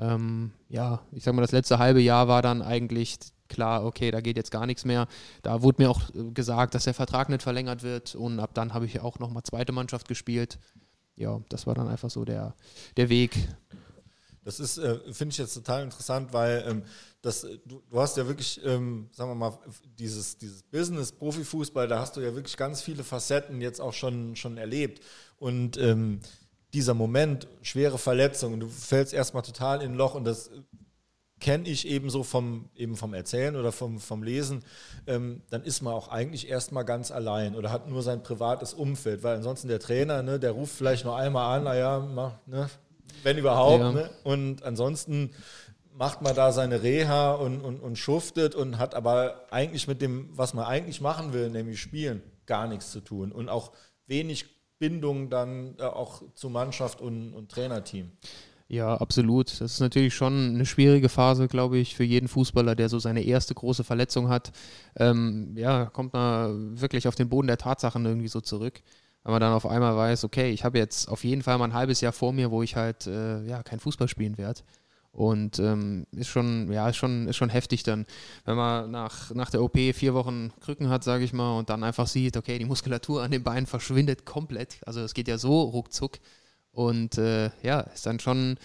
[0.00, 3.18] ähm, ja, ich sag mal, das letzte halbe Jahr war dann eigentlich
[3.48, 5.06] klar, okay, da geht jetzt gar nichts mehr.
[5.42, 8.74] Da wurde mir auch äh, gesagt, dass der Vertrag nicht verlängert wird und ab dann
[8.74, 10.58] habe ich auch nochmal zweite Mannschaft gespielt.
[11.16, 12.54] Ja, das war dann einfach so der,
[12.96, 13.36] der Weg.
[14.48, 16.82] Das ist, äh, finde ich jetzt total interessant, weil ähm,
[17.20, 19.58] das, äh, du, du hast ja wirklich, ähm, sagen wir mal,
[19.98, 24.36] dieses, dieses Business, Profifußball, da hast du ja wirklich ganz viele Facetten jetzt auch schon,
[24.36, 25.04] schon erlebt.
[25.36, 26.20] Und ähm,
[26.72, 30.50] dieser Moment, schwere Verletzungen, du fällst erstmal total in ein Loch und das
[31.40, 34.64] kenne ich eben so vom, eben vom Erzählen oder vom, vom Lesen,
[35.06, 39.22] ähm, dann ist man auch eigentlich erstmal ganz allein oder hat nur sein privates Umfeld,
[39.22, 42.70] weil ansonsten der Trainer, ne, der ruft vielleicht nur einmal an, naja, mach, ne,
[43.22, 43.92] wenn überhaupt, Ja.
[43.92, 45.30] ne, und ansonsten
[45.94, 50.28] macht man da seine Reha und, und, und schuftet und hat aber eigentlich mit dem,
[50.32, 53.72] was man eigentlich machen will, nämlich spielen, gar nichts zu tun und auch
[54.06, 54.46] wenig
[54.78, 58.12] Bindung dann äh, auch zu Mannschaft und, und Trainerteam.
[58.68, 59.50] Ja, absolut.
[59.50, 63.22] Das ist natürlich schon eine schwierige Phase, glaube ich, für jeden Fußballer, der so seine
[63.22, 64.52] erste große Verletzung hat.
[64.96, 68.82] Ähm, ja, kommt man wirklich auf den Boden der Tatsachen irgendwie so zurück.
[69.28, 71.74] Wenn man dann auf einmal weiß, okay, ich habe jetzt auf jeden Fall mal ein
[71.74, 74.62] halbes Jahr vor mir, wo ich halt äh, ja, kein Fußball spielen werde.
[75.12, 78.06] Und ähm, ist schon, ja, ist schon, ist schon heftig dann,
[78.46, 81.84] wenn man nach, nach der OP vier Wochen Krücken hat, sage ich mal, und dann
[81.84, 84.78] einfach sieht, okay, die Muskulatur an den Beinen verschwindet komplett.
[84.86, 86.20] Also es geht ja so ruckzuck.
[86.72, 88.56] Und äh, ja, ist dann schon,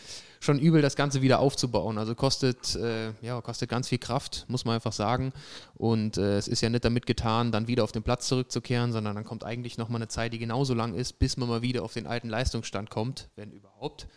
[0.43, 1.97] schon übel, das Ganze wieder aufzubauen.
[1.97, 5.33] Also kostet, äh, ja, kostet ganz viel Kraft, muss man einfach sagen.
[5.75, 9.15] Und äh, es ist ja nicht damit getan, dann wieder auf den Platz zurückzukehren, sondern
[9.15, 11.93] dann kommt eigentlich nochmal eine Zeit, die genauso lang ist, bis man mal wieder auf
[11.93, 14.07] den alten Leistungsstand kommt, wenn überhaupt.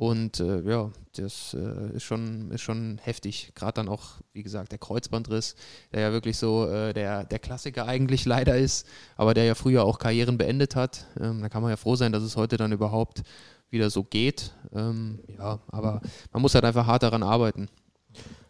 [0.00, 3.52] Und äh, ja, das äh, ist, schon, ist schon heftig.
[3.54, 5.56] Gerade dann auch, wie gesagt, der Kreuzbandriss,
[5.92, 9.84] der ja wirklich so äh, der, der Klassiker eigentlich leider ist, aber der ja früher
[9.84, 11.06] auch Karrieren beendet hat.
[11.20, 13.22] Ähm, da kann man ja froh sein, dass es heute dann überhaupt
[13.70, 14.52] wieder so geht.
[14.72, 16.00] Ähm, ja, aber
[16.32, 17.68] man muss halt einfach hart daran arbeiten.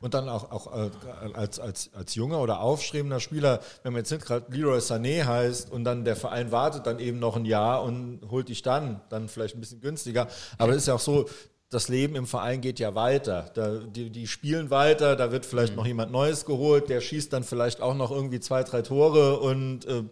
[0.00, 0.90] Und dann auch, auch äh,
[1.34, 5.70] als, als, als junger oder aufstrebender Spieler, wenn man jetzt nicht gerade Leroy Sané heißt
[5.70, 9.28] und dann der Verein wartet dann eben noch ein Jahr und holt dich dann, dann
[9.28, 10.28] vielleicht ein bisschen günstiger.
[10.56, 11.26] Aber es ist ja auch so,
[11.68, 13.50] das Leben im Verein geht ja weiter.
[13.54, 17.44] Da, die, die spielen weiter, da wird vielleicht noch jemand Neues geholt, der schießt dann
[17.44, 20.02] vielleicht auch noch irgendwie zwei, drei Tore und äh,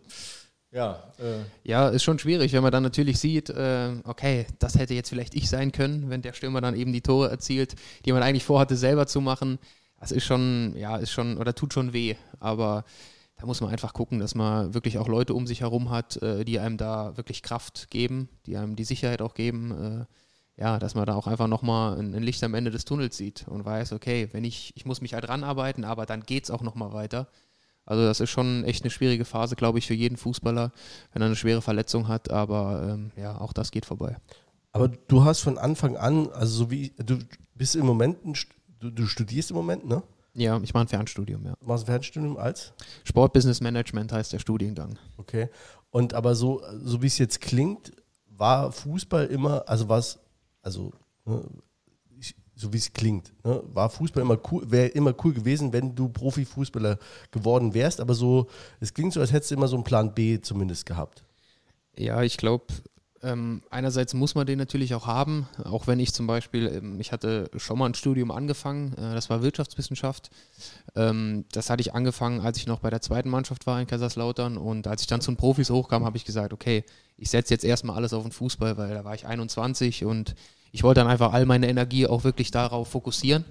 [0.71, 4.95] ja, äh, Ja, ist schon schwierig, wenn man dann natürlich sieht, äh, okay, das hätte
[4.95, 8.23] jetzt vielleicht ich sein können, wenn der Stürmer dann eben die Tore erzielt, die man
[8.23, 9.59] eigentlich vorhatte selber zu machen.
[10.01, 12.17] Das ist schon, ja, ist schon, oder tut schon weh.
[12.39, 12.85] Aber
[13.37, 16.45] da muss man einfach gucken, dass man wirklich auch Leute um sich herum hat, äh,
[16.45, 20.07] die einem da wirklich Kraft geben, die einem die Sicherheit auch geben.
[20.07, 23.17] Äh, ja, dass man da auch einfach nochmal ein, ein Licht am Ende des Tunnels
[23.17, 26.51] sieht und weiß, okay, wenn ich, ich muss mich halt ranarbeiten, aber dann geht es
[26.51, 27.29] auch nochmal weiter.
[27.89, 30.73] Also das ist schon echt eine schwierige Phase, glaube ich, für jeden Fußballer,
[31.13, 32.31] wenn er eine schwere Verletzung hat.
[32.31, 34.17] Aber ähm, ja, auch das geht vorbei.
[34.73, 37.19] Aber du hast von Anfang an, also so wie, du
[37.55, 38.35] bist im Moment, ein,
[38.79, 40.03] du, du studierst im Moment, ne?
[40.35, 41.55] Ja, ich mache ein Fernstudium, ja.
[41.63, 42.75] Machst ein Fernstudium als?
[43.05, 44.99] Sportbusiness Management heißt der Studiengang.
[45.17, 45.49] Okay.
[45.91, 47.93] Und aber so, so wie es jetzt klingt,
[48.27, 50.19] war Fußball immer, also was,
[50.61, 50.93] also
[51.25, 51.43] ne,
[52.59, 56.09] so wie es klingt, ne, war Fußball immer cool, wäre immer cool gewesen, wenn du
[56.09, 56.99] Profifußballer
[57.31, 58.49] geworden wärst, aber so,
[58.81, 61.23] es klingt so, als hättest du immer so einen Plan B zumindest gehabt.
[61.97, 62.67] Ja, ich glaube,
[63.23, 67.13] ähm, einerseits muss man den natürlich auch haben, auch wenn ich zum Beispiel, ähm, ich
[67.13, 70.31] hatte schon mal ein Studium angefangen, äh, das war Wirtschaftswissenschaft.
[70.95, 74.57] Ähm, das hatte ich angefangen, als ich noch bei der zweiten Mannschaft war in Kaiserslautern
[74.57, 76.85] und als ich dann zu den Profis hochkam, habe ich gesagt, okay,
[77.17, 80.35] ich setze jetzt erstmal alles auf den Fußball, weil da war ich 21 und
[80.73, 83.45] ich wollte dann einfach all meine Energie auch wirklich darauf fokussieren.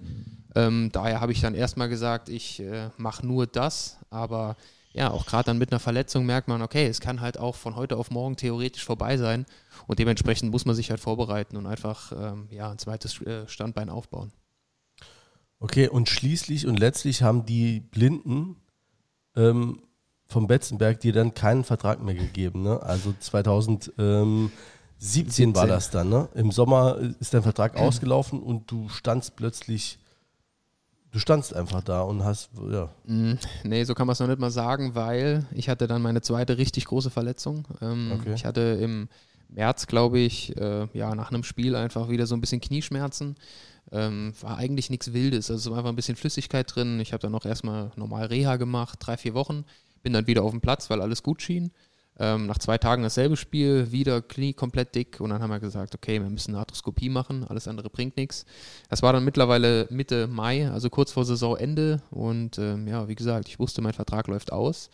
[0.55, 4.55] Ähm, daher habe ich dann erstmal gesagt, ich äh, mache nur das, aber
[4.93, 7.76] ja, auch gerade dann mit einer Verletzung merkt man, okay, es kann halt auch von
[7.76, 9.45] heute auf morgen theoretisch vorbei sein
[9.86, 13.89] und dementsprechend muss man sich halt vorbereiten und einfach ähm, ja, ein zweites äh, Standbein
[13.89, 14.32] aufbauen.
[15.59, 18.55] Okay, und schließlich und letztlich haben die Blinden
[19.36, 19.84] ähm,
[20.26, 22.82] vom Betzenberg dir dann keinen Vertrag mehr gegeben, ne?
[22.82, 24.51] Also 2017 war
[25.00, 25.54] 17.
[25.54, 26.28] das dann, ne?
[26.36, 30.00] Im Sommer ist dein Vertrag ausgelaufen und du standst plötzlich,
[31.12, 33.34] du standst einfach da und hast, ja, Mm,
[33.64, 36.58] Nee, so kann man es noch nicht mal sagen, weil ich hatte dann meine zweite
[36.58, 37.66] richtig große Verletzung.
[37.82, 38.34] Ähm, Okay.
[38.34, 39.08] Ich hatte im
[39.50, 43.36] März, glaube ich, äh, ja, nach einem Spiel einfach wieder so ein bisschen Knieschmerzen.
[43.91, 47.00] Ähm, war eigentlich nichts Wildes, also es war einfach ein bisschen Flüssigkeit drin.
[47.00, 49.64] Ich habe dann noch erstmal normal Reha gemacht, drei, vier Wochen.
[50.04, 51.72] Bin dann wieder auf dem Platz, weil alles gut schien.
[52.20, 55.93] Ähm, nach zwei Tagen dasselbe Spiel, wieder Knie komplett dick und dann haben wir gesagt,
[55.93, 58.45] okay, wir müssen eine Arthroskopie machen, alles andere bringt nichts.
[58.89, 63.47] Das war dann mittlerweile Mitte Mai, also kurz vor Saisonende und ähm, ja, wie gesagt,
[63.47, 64.89] ich wusste, mein Vertrag läuft aus.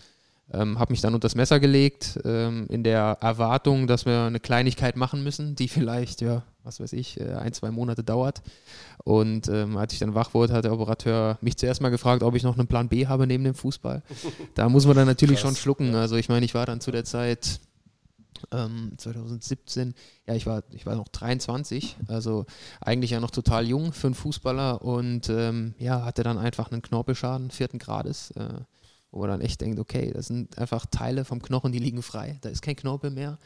[0.53, 4.39] Ähm, habe mich dann unter das Messer gelegt, ähm, in der Erwartung, dass wir eine
[4.39, 8.41] Kleinigkeit machen müssen, die vielleicht, ja, was weiß ich, äh, ein, zwei Monate dauert.
[9.03, 12.35] Und ähm, als ich dann wach wurde, hat der Operateur mich zuerst mal gefragt, ob
[12.35, 14.03] ich noch einen Plan B habe neben dem Fußball.
[14.55, 15.95] Da muss man dann natürlich schon schlucken.
[15.95, 17.59] Also ich meine, ich war dann zu der Zeit
[18.51, 19.93] ähm, 2017,
[20.27, 22.45] ja, ich war, ich war noch 23, also
[22.81, 26.81] eigentlich ja noch total jung für einen Fußballer und ähm, ja, hatte dann einfach einen
[26.81, 28.61] Knorpelschaden vierten Grades, äh,
[29.13, 32.39] wo man dann echt denkt, okay, das sind einfach Teile vom Knochen, die liegen frei,
[32.41, 33.37] da ist kein Knorpel mehr.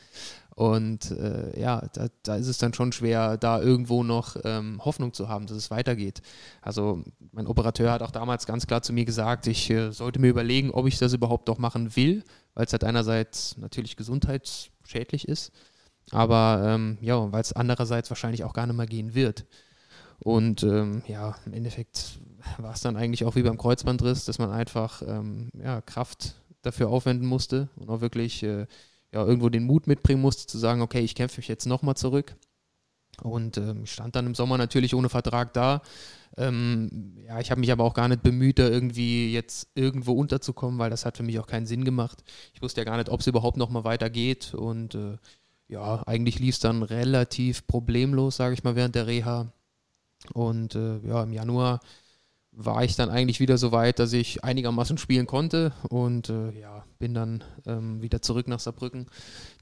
[0.55, 5.13] Und äh, ja, da, da ist es dann schon schwer, da irgendwo noch ähm, Hoffnung
[5.13, 6.21] zu haben, dass es weitergeht.
[6.61, 10.29] Also mein Operateur hat auch damals ganz klar zu mir gesagt, ich äh, sollte mir
[10.29, 15.51] überlegen, ob ich das überhaupt noch machen will, weil es halt einerseits natürlich gesundheitsschädlich ist,
[16.11, 19.45] aber ähm, ja, weil es andererseits wahrscheinlich auch gar nicht mehr gehen wird.
[20.19, 22.19] Und ähm, ja, im Endeffekt
[22.57, 26.89] war es dann eigentlich auch wie beim Kreuzbandriss, dass man einfach ähm, ja, Kraft dafür
[26.89, 28.67] aufwenden musste und auch wirklich äh,
[29.13, 32.35] ja, irgendwo den Mut mitbringen musste, zu sagen, okay, ich kämpfe mich jetzt nochmal zurück.
[33.23, 35.81] Und ähm, stand dann im Sommer natürlich ohne Vertrag da.
[36.37, 40.77] Ähm, ja, ich habe mich aber auch gar nicht bemüht, da irgendwie jetzt irgendwo unterzukommen,
[40.77, 42.23] weil das hat für mich auch keinen Sinn gemacht.
[42.53, 44.53] Ich wusste ja gar nicht, ob es überhaupt nochmal weitergeht.
[44.53, 45.17] Und äh,
[45.67, 49.51] ja, eigentlich lief es dann relativ problemlos, sage ich mal, während der Reha.
[50.33, 51.79] Und äh, ja, im Januar
[52.59, 56.83] war ich dann eigentlich wieder so weit, dass ich einigermaßen spielen konnte und äh, ja,
[56.97, 59.05] bin dann ähm, wieder zurück nach Saarbrücken,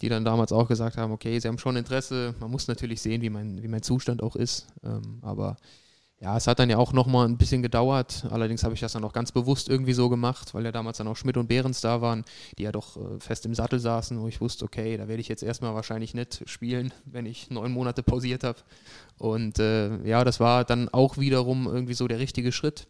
[0.01, 3.21] die dann damals auch gesagt haben, okay, sie haben schon Interesse, man muss natürlich sehen,
[3.21, 5.57] wie mein, wie mein Zustand auch ist, ähm, aber
[6.19, 9.03] ja, es hat dann ja auch nochmal ein bisschen gedauert, allerdings habe ich das dann
[9.03, 12.01] auch ganz bewusst irgendwie so gemacht, weil ja damals dann auch Schmidt und Behrens da
[12.01, 12.23] waren,
[12.57, 15.27] die ja doch äh, fest im Sattel saßen, wo ich wusste, okay, da werde ich
[15.27, 18.59] jetzt erstmal wahrscheinlich nicht spielen, wenn ich neun Monate pausiert habe
[19.17, 22.87] und äh, ja, das war dann auch wiederum irgendwie so der richtige Schritt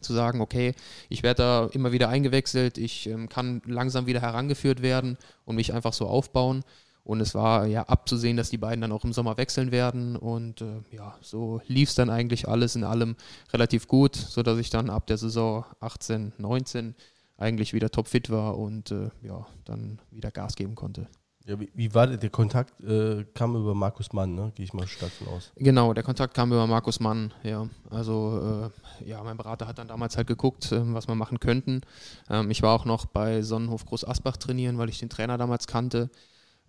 [0.00, 0.74] zu sagen, okay,
[1.08, 5.72] ich werde da immer wieder eingewechselt, ich ähm, kann langsam wieder herangeführt werden und mich
[5.72, 6.64] einfach so aufbauen.
[7.08, 10.14] Und es war ja abzusehen, dass die beiden dann auch im Sommer wechseln werden.
[10.14, 13.16] Und äh, ja, so lief es dann eigentlich alles in allem
[13.50, 16.94] relativ gut, sodass ich dann ab der Saison 18, 19
[17.38, 21.06] eigentlich wieder topfit war und äh, ja, dann wieder Gas geben konnte.
[21.46, 22.78] Ja, wie, wie war der, der Kontakt?
[22.82, 24.52] Äh, kam über Markus Mann, ne?
[24.54, 25.50] Gehe ich mal stark von aus.
[25.56, 27.70] Genau, der Kontakt kam über Markus Mann, ja.
[27.88, 31.80] Also, äh, ja, mein Berater hat dann damals halt geguckt, ähm, was wir machen könnten.
[32.28, 35.66] Ähm, ich war auch noch bei Sonnenhof Groß Asbach trainieren, weil ich den Trainer damals
[35.66, 36.10] kannte.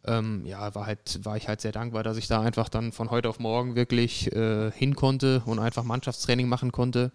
[0.06, 3.12] Ähm, ja, war halt, war ich halt sehr dankbar, dass ich da einfach dann von
[3.12, 7.12] heute auf morgen wirklich äh, hin konnte und einfach Mannschaftstraining machen konnte.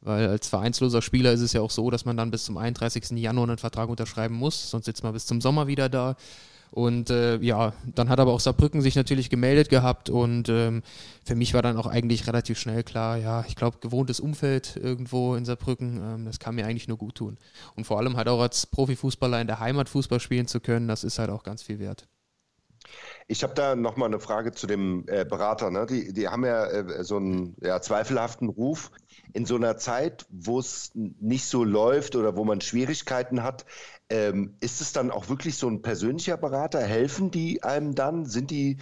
[0.00, 3.10] Weil als vereinsloser Spieler ist es ja auch so, dass man dann bis zum 31.
[3.12, 6.16] Januar einen Vertrag unterschreiben muss, sonst sitzt man bis zum Sommer wieder da.
[6.74, 10.82] Und äh, ja, dann hat aber auch Saarbrücken sich natürlich gemeldet gehabt und ähm,
[11.24, 15.36] für mich war dann auch eigentlich relativ schnell klar, ja, ich glaube, gewohntes Umfeld irgendwo
[15.36, 17.38] in Saarbrücken, ähm, das kann mir eigentlich nur gut tun.
[17.76, 21.04] Und vor allem halt auch als Profifußballer in der Heimat Fußball spielen zu können, das
[21.04, 22.08] ist halt auch ganz viel wert.
[23.26, 25.70] Ich habe da nochmal eine Frage zu dem äh, Berater.
[25.70, 25.86] Ne?
[25.86, 28.90] Die, die haben ja äh, so einen ja, zweifelhaften Ruf.
[29.32, 33.64] In so einer Zeit, wo es nicht so läuft oder wo man Schwierigkeiten hat,
[34.10, 36.80] ähm, ist es dann auch wirklich so ein persönlicher Berater?
[36.80, 38.26] Helfen die einem dann?
[38.26, 38.78] Sind die,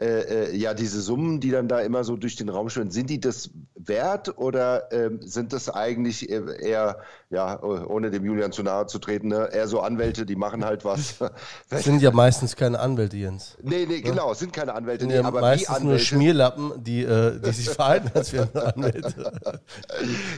[0.00, 3.10] äh, äh, ja, diese Summen, die dann da immer so durch den Raum schwimmen, sind
[3.10, 8.62] die das wert oder ähm, sind das eigentlich äh, eher, ja, ohne dem Julian zu
[8.62, 11.16] nahe zu treten, ne, eher so Anwälte, die machen halt was?
[11.68, 13.56] Das sind ja meistens keine Anwälte, Jens.
[13.62, 16.04] nee, nee, genau, sind keine Anwälte, Sind nee, ja aber wie meistens nur Anwälte.
[16.04, 19.32] Schmierlappen, die, äh, die sich verhalten, als wären Anwälte.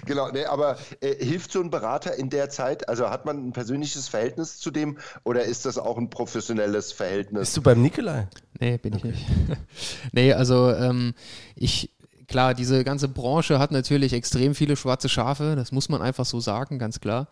[0.06, 2.88] Genau, nee, aber äh, hilft so ein Berater in der Zeit?
[2.88, 7.40] Also hat man ein persönliches Verhältnis zu dem oder ist das auch ein professionelles Verhältnis?
[7.40, 8.26] Bist du beim Nikolai?
[8.60, 9.26] Nee, bin ich nicht.
[10.12, 11.14] nee, also ähm,
[11.54, 11.90] ich,
[12.28, 16.40] klar, diese ganze Branche hat natürlich extrem viele schwarze Schafe, das muss man einfach so
[16.40, 17.28] sagen, ganz klar.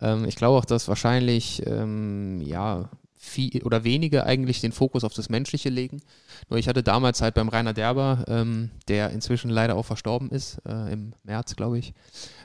[0.00, 2.88] Ähm, ich glaube auch, dass wahrscheinlich, ähm, ja,
[3.24, 6.02] viel oder wenige eigentlich den Fokus auf das Menschliche legen.
[6.50, 10.58] Nur ich hatte damals halt beim Rainer Derber, ähm, der inzwischen leider auch verstorben ist,
[10.66, 11.94] äh, im März, glaube ich.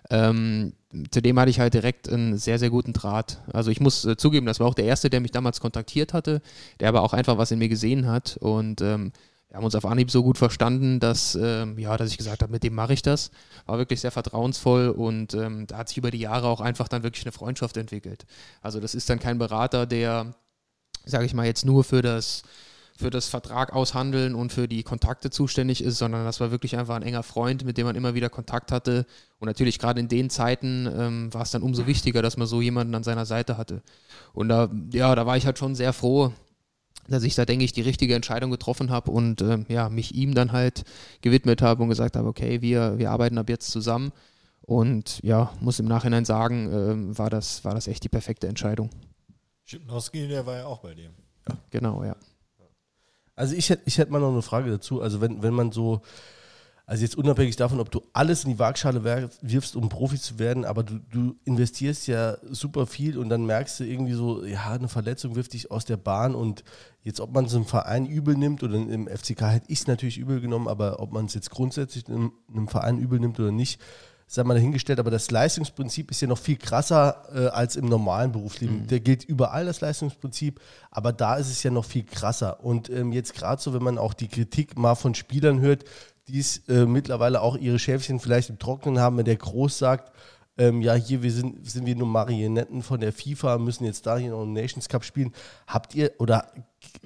[0.10, 0.74] Ähm,
[1.12, 3.41] zudem hatte ich halt direkt einen sehr, sehr guten Draht.
[3.53, 6.41] Also ich muss äh, zugeben, das war auch der Erste, der mich damals kontaktiert hatte,
[6.80, 9.12] der aber auch einfach was in mir gesehen hat und ähm,
[9.49, 12.51] wir haben uns auf Anhieb so gut verstanden, dass, ähm, ja, dass ich gesagt habe,
[12.51, 13.32] mit dem mache ich das.
[13.66, 17.01] War wirklich sehr vertrauensvoll und ähm, da hat sich über die Jahre auch einfach dann
[17.01, 18.28] wirklich eine Freundschaft entwickelt.
[18.62, 20.36] Also das ist dann kein Berater, der,
[21.03, 22.43] sage ich mal, jetzt nur für das,
[23.00, 26.97] für das Vertrag aushandeln und für die Kontakte zuständig ist, sondern das war wirklich einfach
[26.97, 29.06] ein enger Freund, mit dem man immer wieder Kontakt hatte.
[29.39, 32.62] Und natürlich gerade in den Zeiten ähm, war es dann umso wichtiger, dass man so
[32.62, 33.84] jemanden an seiner Seite hatte.
[34.34, 36.34] Und da, ja, da war ich halt schon sehr froh,
[37.08, 40.36] dass ich da, denke ich, die richtige Entscheidung getroffen habe und ähm, ja, mich ihm
[40.36, 40.84] dann halt
[41.22, 44.12] gewidmet habe und gesagt habe, okay, wir, wir arbeiten ab jetzt zusammen.
[44.62, 48.89] Und ja, muss im Nachhinein sagen, ähm, war, das, war das echt die perfekte Entscheidung.
[49.64, 51.12] Schipnowski, der war ja auch bei dir.
[51.70, 52.18] Genau, ja.
[53.39, 55.01] Also ich hätte ich hätt mal noch eine Frage dazu.
[55.01, 56.01] Also wenn, wenn man so
[56.85, 59.03] Also jetzt unabhängig davon, ob du alles in die Waagschale
[59.41, 63.79] wirfst, um Profi zu werden, aber du, du investierst ja super viel und dann merkst
[63.79, 66.63] du irgendwie so, ja, eine Verletzung wirft dich aus der Bahn und
[67.03, 70.17] jetzt, ob man es im Verein übel nimmt oder im FCK hätte ich es natürlich
[70.17, 73.79] übel genommen, aber ob man es jetzt grundsätzlich in einem Verein übel nimmt oder nicht,
[74.32, 78.32] sei mal dahingestellt, aber das Leistungsprinzip ist ja noch viel krasser äh, als im normalen
[78.32, 78.86] Berufsleben.
[78.86, 80.61] Der gilt überall, das Leistungsprinzip,
[80.91, 82.63] aber da ist es ja noch viel krasser.
[82.63, 85.84] Und ähm, jetzt gerade so, wenn man auch die Kritik mal von Spielern hört,
[86.27, 90.11] die es äh, mittlerweile auch ihre Schäfchen vielleicht im Trocknen haben, wenn der Groß sagt,
[90.59, 94.17] ähm, ja, hier wir sind, sind wir nur Marionetten von der FIFA, müssen jetzt da
[94.17, 95.34] hier noch einen Nations Cup spielen.
[95.65, 96.51] Habt ihr oder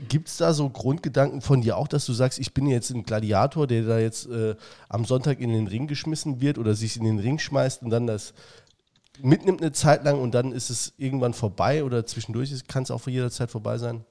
[0.10, 3.04] gibt es da so Grundgedanken von dir auch, dass du sagst, ich bin jetzt ein
[3.04, 4.56] Gladiator, der da jetzt äh,
[4.90, 8.08] am Sonntag in den Ring geschmissen wird oder sich in den Ring schmeißt und dann
[8.08, 8.34] das
[9.22, 13.06] mitnimmt eine Zeit lang und dann ist es irgendwann vorbei oder zwischendurch kann es auch
[13.08, 14.06] jederzeit vorbei sein?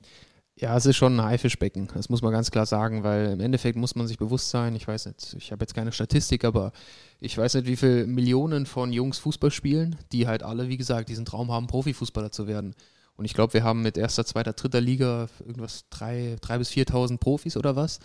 [0.54, 3.76] Ja, es ist schon ein Haifischbecken, das muss man ganz klar sagen, weil im Endeffekt
[3.76, 6.72] muss man sich bewusst sein, ich weiß nicht, ich habe jetzt keine Statistik, aber
[7.20, 11.08] ich weiß nicht, wie viele Millionen von Jungs Fußball spielen, die halt alle, wie gesagt,
[11.08, 12.74] diesen Traum haben, Profifußballer zu werden.
[13.16, 17.18] Und ich glaube, wir haben mit erster, zweiter, dritter Liga irgendwas drei, drei bis 4.000
[17.18, 18.00] Profis oder was.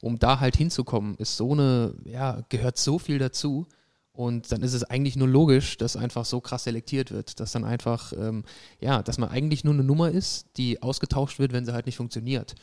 [0.00, 3.66] Um da halt hinzukommen, ist so eine, ja, gehört so viel dazu.
[4.12, 7.64] Und dann ist es eigentlich nur logisch, dass einfach so krass selektiert wird, dass dann
[7.64, 8.44] einfach, ähm,
[8.78, 11.96] ja, dass man eigentlich nur eine Nummer ist, die ausgetauscht wird, wenn sie halt nicht
[11.96, 12.54] funktioniert.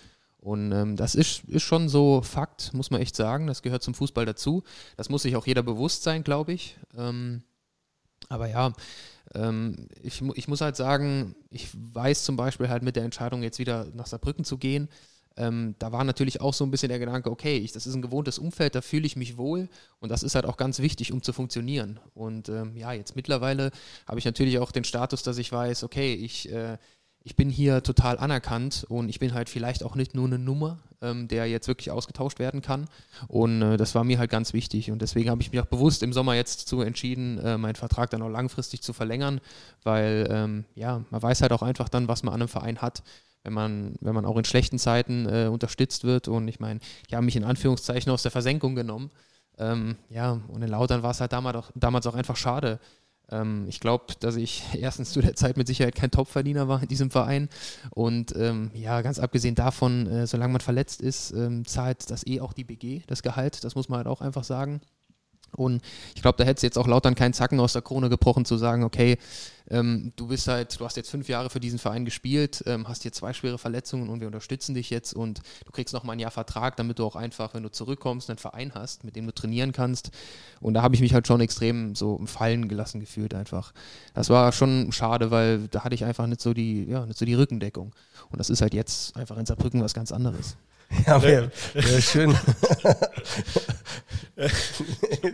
[0.42, 3.48] Und ähm, das ist, ist schon so Fakt, muss man echt sagen.
[3.48, 4.64] Das gehört zum Fußball dazu.
[4.96, 6.78] Das muss sich auch jeder bewusst sein, glaube ich.
[6.96, 7.42] Ähm,
[8.30, 8.74] aber ja,
[9.36, 13.60] ähm, ich, ich muss halt sagen, ich weiß zum Beispiel halt mit der Entscheidung, jetzt
[13.60, 14.90] wieder nach Saarbrücken zu gehen,
[15.40, 18.02] ähm, da war natürlich auch so ein bisschen der Gedanke, okay, ich, das ist ein
[18.02, 19.70] gewohntes Umfeld, da fühle ich mich wohl
[20.02, 22.00] und das ist halt auch ganz wichtig, um zu funktionieren.
[22.14, 23.72] Und ähm, ja, jetzt mittlerweile
[24.06, 26.78] habe ich natürlich auch den Status, dass ich weiß, okay, ich, äh,
[27.30, 30.80] ich bin hier total anerkannt und ich bin halt vielleicht auch nicht nur eine Nummer,
[31.00, 32.88] ähm, der jetzt wirklich ausgetauscht werden kann.
[33.28, 34.90] Und äh, das war mir halt ganz wichtig.
[34.90, 38.10] Und deswegen habe ich mich auch bewusst im Sommer jetzt zu entschieden, äh, meinen Vertrag
[38.10, 39.42] dann auch langfristig zu verlängern,
[39.84, 43.04] weil ähm, ja, man weiß halt auch einfach dann, was man an einem Verein hat
[43.44, 46.28] wenn man, wenn man auch in schlechten Zeiten äh, unterstützt wird.
[46.28, 49.12] Und ich meine, die haben mich in Anführungszeichen aus der Versenkung genommen.
[49.58, 52.80] Ähm, ja, und in Lautern war es halt damals auch, damals auch einfach schade.
[53.32, 56.88] Ähm, ich glaube, dass ich erstens zu der Zeit mit Sicherheit kein Topverdiener war in
[56.88, 57.50] diesem Verein.
[57.92, 62.42] Und ähm, ja, ganz abgesehen davon, äh, solange man verletzt ist, ähm, zahlt das eh
[62.42, 63.64] auch die BG, das Gehalt.
[63.64, 64.82] Das muss man halt auch einfach sagen.
[65.56, 65.82] Und
[66.16, 68.58] ich glaube, da hätte es jetzt auch Lautern keinen Zacken aus der Krone gebrochen, zu
[68.58, 69.18] sagen, okay,
[69.70, 73.04] ähm, du bist halt, du hast jetzt fünf Jahre für diesen Verein gespielt, ähm, hast
[73.04, 76.20] hier zwei schwere Verletzungen und wir unterstützen dich jetzt und du kriegst noch mal ein
[76.20, 79.34] Jahr Vertrag, damit du auch einfach, wenn du zurückkommst, einen Verein hast, mit dem du
[79.34, 80.12] trainieren kannst.
[80.60, 83.74] Und da habe ich mich halt schon extrem so im Fallen gelassen gefühlt einfach.
[84.14, 87.26] Das war schon schade, weil da hatte ich einfach nicht so die, ja, nicht so
[87.26, 87.94] die Rückendeckung.
[88.30, 90.58] Und das ist halt jetzt einfach in Saarbrücken was ganz anderes.
[91.06, 92.36] Ja, wäre wär schön.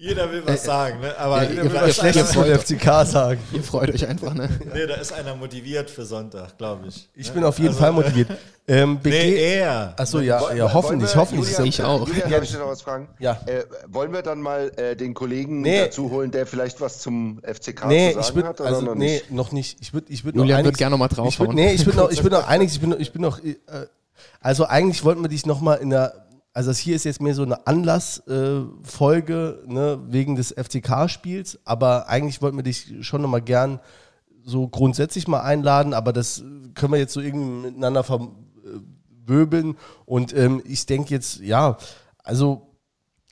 [0.00, 1.12] Jeder will was sagen, ne?
[1.18, 3.40] aber Ja, jeder ihr- will ihr- was ihr- von FCK sagen.
[3.52, 4.48] Ihr freut euch einfach, ne?
[4.72, 7.08] Nee, da ist einer motiviert für Sonntag, glaube ich.
[7.16, 7.34] Ich Ne?
[7.34, 8.28] bin auf jeden Also, Fall motiviert.
[8.68, 9.94] Ähm, BG, Nee, er.
[9.98, 11.48] Achso, ja, ja, hoffentlich, hoffentlich.
[11.50, 12.06] Julian, Ich auch.
[12.06, 13.08] Julian, darf ich dir noch was fragen?
[13.18, 13.40] Ja.
[13.46, 15.80] Äh, wollen wir dann mal äh, den Kollegen Nee.
[15.86, 18.60] dazu holen, der vielleicht was zum FCK Nee, zu ich sagen würde, hat?
[18.60, 19.30] Oder also, noch nee, nicht?
[19.32, 19.78] noch nicht.
[19.80, 21.56] Ich würde, ich würde Julian wird gerne noch mal Ich würd, draufhauen.
[21.56, 23.56] nee, ich bin noch, ich bin noch einiges, ich bin, noch- ich bin noch, äh,
[24.40, 26.27] also eigentlich wollten wir dich noch mal in der,
[26.58, 32.08] also das hier ist jetzt mehr so eine Anlassfolge, äh, ne, wegen des FCK-Spiels, aber
[32.08, 33.78] eigentlich wollten wir dich schon noch mal gern
[34.42, 36.42] so grundsätzlich mal einladen, aber das
[36.74, 41.76] können wir jetzt so irgendwie miteinander verwöbeln und ähm, ich denke jetzt, ja,
[42.24, 42.64] also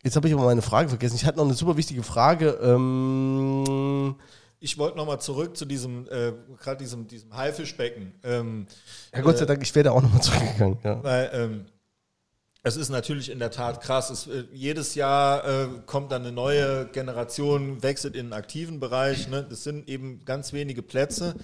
[0.05, 1.17] Jetzt habe ich aber meine Frage vergessen.
[1.17, 2.51] Ich hatte noch eine super wichtige Frage.
[2.63, 4.15] Ähm,
[4.61, 8.13] Ich wollte nochmal zurück zu diesem, äh, gerade diesem, diesem Haifischbecken.
[8.23, 8.69] Ähm,
[9.13, 10.79] ja, Gott sei Dank, ich wäre da auch nochmal zurückgegangen.
[10.85, 11.03] Ja.
[11.03, 11.65] Weil ähm,
[12.67, 14.11] es ist natürlich in der Tat krass.
[14.11, 19.29] Es, äh, jedes Jahr äh, kommt dann eine neue Generation, wechselt in den aktiven Bereich.
[19.29, 19.47] Ne?
[19.49, 21.37] Das sind eben ganz wenige Plätze.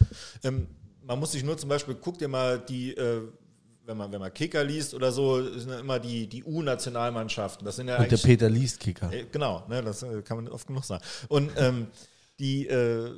[0.42, 0.66] Ähm,
[1.04, 3.20] man muss sich nur zum Beispiel, guck dir mal die, äh,
[3.86, 7.64] wenn man, wenn man Kicker liest oder so, sind ja immer die, die U-Nationalmannschaften.
[7.64, 9.12] Das sind ja Und der Peter liest Kicker.
[9.12, 11.04] äh, Genau, ne, das äh, kann man oft genug sagen.
[11.28, 11.86] Und ähm,
[12.40, 13.12] die, äh,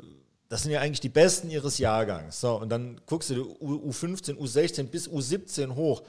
[0.51, 2.39] das sind ja eigentlich die Besten ihres Jahrgangs.
[2.39, 6.03] So, und dann guckst du U, U15, U16 bis U17 hoch.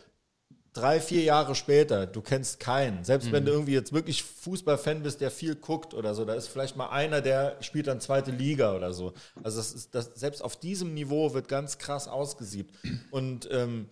[0.75, 3.05] Drei, vier Jahre später, du kennst keinen.
[3.05, 6.47] Selbst wenn du irgendwie jetzt wirklich Fußballfan bist, der viel guckt oder so, da ist
[6.47, 9.13] vielleicht mal einer, der spielt dann zweite Liga oder so.
[9.41, 12.75] Also das ist, das, selbst auf diesem Niveau wird ganz krass ausgesiebt.
[13.09, 13.87] Und ähm,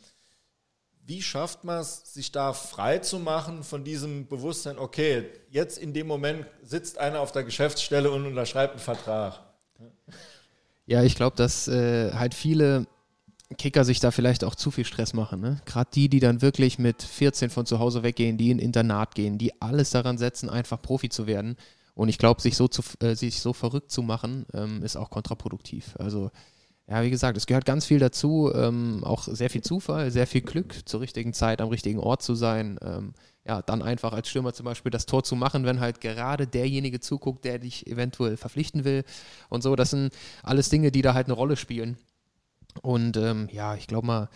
[1.06, 5.94] wie schafft man es, sich da frei zu machen von diesem Bewusstsein, okay, jetzt in
[5.94, 9.40] dem Moment sitzt einer auf der Geschäftsstelle und unterschreibt einen Vertrag.
[10.86, 12.88] Ja, ich glaube, dass äh, halt viele
[13.58, 15.42] Kicker sich da vielleicht auch zu viel Stress machen.
[15.42, 15.62] Ne?
[15.66, 19.38] Gerade die, die dann wirklich mit 14 von zu Hause weggehen, die in Internat gehen,
[19.38, 21.56] die alles daran setzen, einfach Profi zu werden.
[21.96, 22.68] Und ich glaube, sich so
[23.00, 25.96] äh, sich so verrückt zu machen, ähm, ist auch kontraproduktiv.
[26.00, 26.32] Also
[26.88, 30.42] ja, wie gesagt, es gehört ganz viel dazu, ähm, auch sehr viel Zufall, sehr viel
[30.42, 32.78] Glück, zur richtigen Zeit am richtigen Ort zu sein.
[32.84, 33.14] Ähm,
[33.46, 37.00] ja, dann einfach als Stürmer zum Beispiel das Tor zu machen, wenn halt gerade derjenige
[37.00, 39.04] zuguckt, der dich eventuell verpflichten will
[39.50, 39.76] und so.
[39.76, 41.98] Das sind alles Dinge, die da halt eine Rolle spielen.
[42.82, 44.30] Und ähm, ja, ich glaube mal,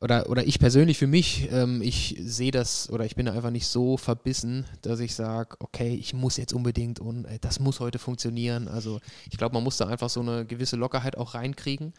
[0.00, 3.50] oder, oder ich persönlich für mich, ähm, ich sehe das oder ich bin da einfach
[3.50, 7.80] nicht so verbissen, dass ich sage, okay, ich muss jetzt unbedingt und äh, das muss
[7.80, 8.66] heute funktionieren.
[8.66, 9.00] Also
[9.30, 11.92] ich glaube, man muss da einfach so eine gewisse Lockerheit auch reinkriegen.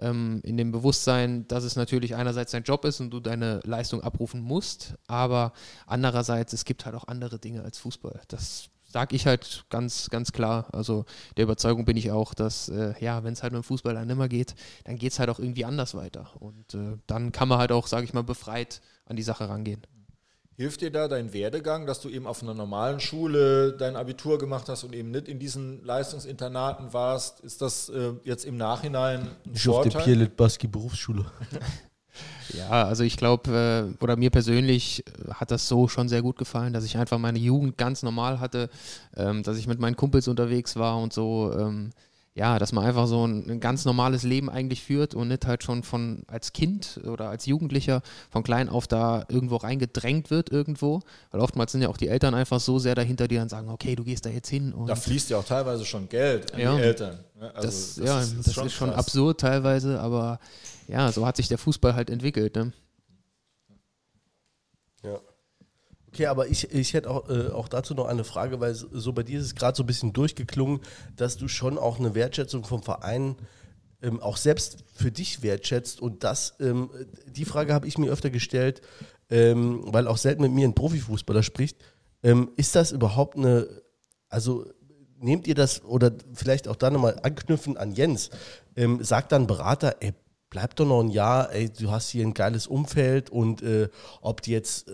[0.00, 4.02] Ähm, in dem Bewusstsein, dass es natürlich einerseits dein Job ist und du deine Leistung
[4.02, 5.52] abrufen musst, aber
[5.86, 8.20] andererseits, es gibt halt auch andere Dinge als Fußball.
[8.28, 10.68] Das sage ich halt ganz, ganz klar.
[10.72, 11.04] Also
[11.36, 14.10] der Überzeugung bin ich auch, dass, äh, ja, wenn es halt mit dem Fußball dann
[14.10, 16.30] immer geht, dann geht es halt auch irgendwie anders weiter.
[16.40, 19.82] Und äh, dann kann man halt auch, sage ich mal, befreit an die Sache rangehen.
[20.56, 24.68] Hilft dir da dein Werdegang, dass du eben auf einer normalen Schule dein Abitur gemacht
[24.68, 27.38] hast und eben nicht in diesen Leistungsinternaten warst?
[27.40, 30.02] Ist das äh, jetzt im Nachhinein ein Ich auf der Vorteil?
[30.02, 31.26] Pierre Litbarski Berufsschule.
[32.54, 36.38] Ja, also ich glaube, äh, oder mir persönlich äh, hat das so schon sehr gut
[36.38, 38.70] gefallen, dass ich einfach meine Jugend ganz normal hatte,
[39.16, 41.52] ähm, dass ich mit meinen Kumpels unterwegs war und so.
[42.38, 45.64] Ja, dass man einfach so ein, ein ganz normales Leben eigentlich führt und nicht halt
[45.64, 51.00] schon von als Kind oder als Jugendlicher von klein auf da irgendwo reingedrängt wird irgendwo.
[51.32, 53.96] Weil oftmals sind ja auch die Eltern einfach so sehr dahinter, die dann sagen, okay,
[53.96, 56.76] du gehst da jetzt hin und Da fließt ja auch teilweise schon Geld an Ja.
[56.76, 57.18] die Eltern.
[57.40, 57.52] ne?
[57.56, 58.98] Also das, ja, das ist schon krass.
[58.98, 60.38] absurd teilweise, aber
[60.86, 62.54] ja, so hat sich der Fußball halt entwickelt.
[62.54, 62.72] Ne?
[65.02, 65.18] Ja.
[66.08, 69.22] Okay, aber ich, ich hätte auch, äh, auch dazu noch eine Frage, weil so bei
[69.22, 70.80] dir ist es gerade so ein bisschen durchgeklungen,
[71.16, 73.36] dass du schon auch eine Wertschätzung vom Verein
[74.02, 76.00] ähm, auch selbst für dich wertschätzt.
[76.00, 76.90] Und das, ähm,
[77.26, 78.80] die Frage habe ich mir öfter gestellt,
[79.28, 81.76] ähm, weil auch selten mit mir ein Profifußballer spricht.
[82.22, 83.68] Ähm, ist das überhaupt eine,
[84.28, 84.64] also
[85.18, 88.30] nehmt ihr das oder vielleicht auch da nochmal anknüpfen an Jens,
[88.76, 90.14] ähm, sagt dann Berater, ey,
[90.50, 93.88] bleib doch noch ein Jahr, ey, du hast hier ein geiles Umfeld und äh,
[94.22, 94.92] ob du jetzt äh,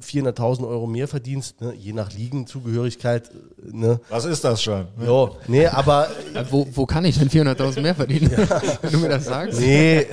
[0.00, 4.88] 400.000 Euro mehr verdienst, ne, je nach Ligenzugehörigkeit, äh, ne, Was ist das schon?
[4.96, 5.06] ne?
[5.06, 6.08] jo, nee, aber
[6.50, 8.30] Wo, wo kann ich denn 400.000 mehr verdienen,
[8.82, 9.60] wenn du mir das sagst?
[9.60, 10.06] Nee,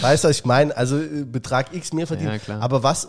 [0.00, 0.76] weißt du, was ich meine?
[0.76, 2.32] Also äh, Betrag X mehr verdienen.
[2.32, 2.62] Ja, klar.
[2.62, 3.08] Aber was äh,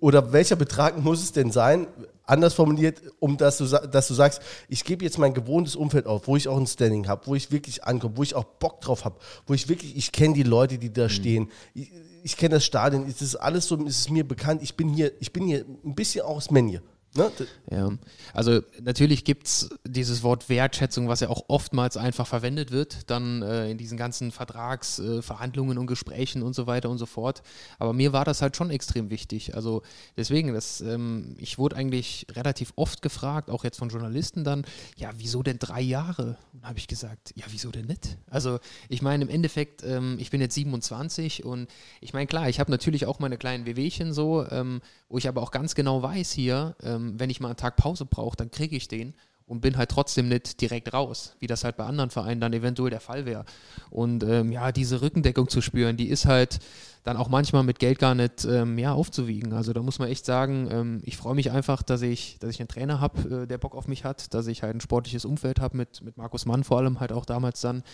[0.00, 1.86] oder welcher Betrag muss es denn sein?
[2.26, 6.26] Anders formuliert, um dass du, dass du sagst, ich gebe jetzt mein gewohntes Umfeld auf,
[6.26, 9.04] wo ich auch ein Standing habe, wo ich wirklich ankomme, wo ich auch Bock drauf
[9.04, 9.16] habe,
[9.46, 10.94] wo ich wirklich, ich kenne die Leute, die Mhm.
[10.94, 11.92] da stehen, ich,
[12.24, 15.12] ich kenne das Stadion, es ist alles so, es ist mir bekannt, ich bin hier,
[15.20, 16.82] ich bin hier ein bisschen auch aus Menje.
[17.16, 17.30] Ne?
[17.70, 17.90] Ja,
[18.32, 23.42] also natürlich gibt es dieses Wort Wertschätzung, was ja auch oftmals einfach verwendet wird, dann
[23.42, 27.42] äh, in diesen ganzen Vertragsverhandlungen äh, und Gesprächen und so weiter und so fort.
[27.78, 29.54] Aber mir war das halt schon extrem wichtig.
[29.54, 29.82] Also
[30.16, 34.64] deswegen, das, ähm, ich wurde eigentlich relativ oft gefragt, auch jetzt von Journalisten dann,
[34.96, 36.36] ja, wieso denn drei Jahre?
[36.52, 38.18] Und habe ich gesagt, ja, wieso denn nicht?
[38.30, 38.58] Also
[38.88, 41.68] ich meine, im Endeffekt, ähm, ich bin jetzt 27 und
[42.00, 45.42] ich meine, klar, ich habe natürlich auch meine kleinen Wehwehchen so, ähm, wo ich aber
[45.42, 48.76] auch ganz genau weiß hier, ähm, wenn ich mal einen Tag Pause brauche, dann kriege
[48.76, 49.14] ich den
[49.46, 52.90] und bin halt trotzdem nicht direkt raus, wie das halt bei anderen Vereinen dann eventuell
[52.90, 53.44] der Fall wäre.
[53.90, 56.58] Und ähm, ja, diese Rückendeckung zu spüren, die ist halt
[57.04, 59.52] dann auch manchmal mit Geld gar nicht ähm, ja, aufzuwiegen.
[59.52, 62.58] Also da muss man echt sagen, ähm, ich freue mich einfach, dass ich, dass ich
[62.58, 65.60] einen Trainer habe, äh, der Bock auf mich hat, dass ich halt ein sportliches Umfeld
[65.60, 67.84] habe mit, mit Markus Mann vor allem halt auch damals dann,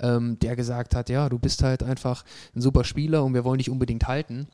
[0.00, 3.58] ähm, der gesagt hat, ja, du bist halt einfach ein super Spieler und wir wollen
[3.58, 4.46] dich unbedingt halten.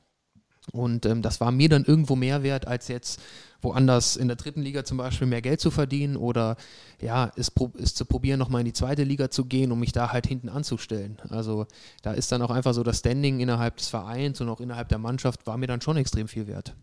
[0.73, 3.21] Und ähm, das war mir dann irgendwo mehr wert, als jetzt
[3.61, 6.57] woanders in der dritten Liga zum Beispiel mehr Geld zu verdienen oder
[7.01, 10.12] ja, es, es zu probieren, nochmal in die zweite Liga zu gehen, um mich da
[10.12, 11.19] halt hinten anzustellen.
[11.31, 11.67] Also
[12.03, 14.99] da ist dann auch einfach so das Standing innerhalb des Vereins und auch innerhalb der
[14.99, 16.75] Mannschaft war mir dann schon extrem viel wert.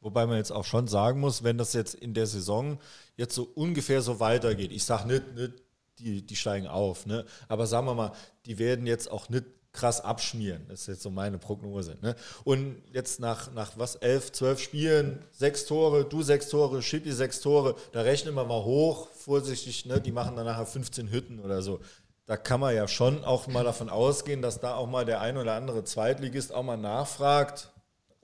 [0.00, 2.78] Wobei man jetzt auch schon sagen muss, wenn das jetzt in der Saison
[3.16, 5.52] jetzt so ungefähr so weitergeht, ich sage nicht, nicht
[5.98, 7.24] die, die steigen auf, ne?
[7.48, 8.12] aber sagen wir mal,
[8.44, 9.44] die werden jetzt auch nicht
[9.74, 10.64] krass abschmieren.
[10.68, 11.98] Das ist jetzt so meine Prognose.
[12.00, 12.16] Ne?
[12.44, 17.40] Und jetzt nach, nach was, elf, zwölf Spielen, sechs Tore, du sechs Tore, Schippi sechs
[17.40, 20.00] Tore, da rechnen wir mal hoch, vorsichtig, ne?
[20.00, 21.80] die machen dann nachher 15 Hütten oder so.
[22.24, 25.36] Da kann man ja schon auch mal davon ausgehen, dass da auch mal der ein
[25.36, 27.74] oder andere Zweitligist auch mal nachfragt,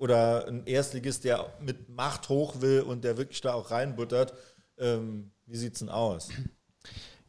[0.00, 4.32] oder ein Erstligist, der mit Macht hoch will und der wirklich da auch reinbuttert.
[4.78, 6.30] Ähm, wie sieht's denn aus?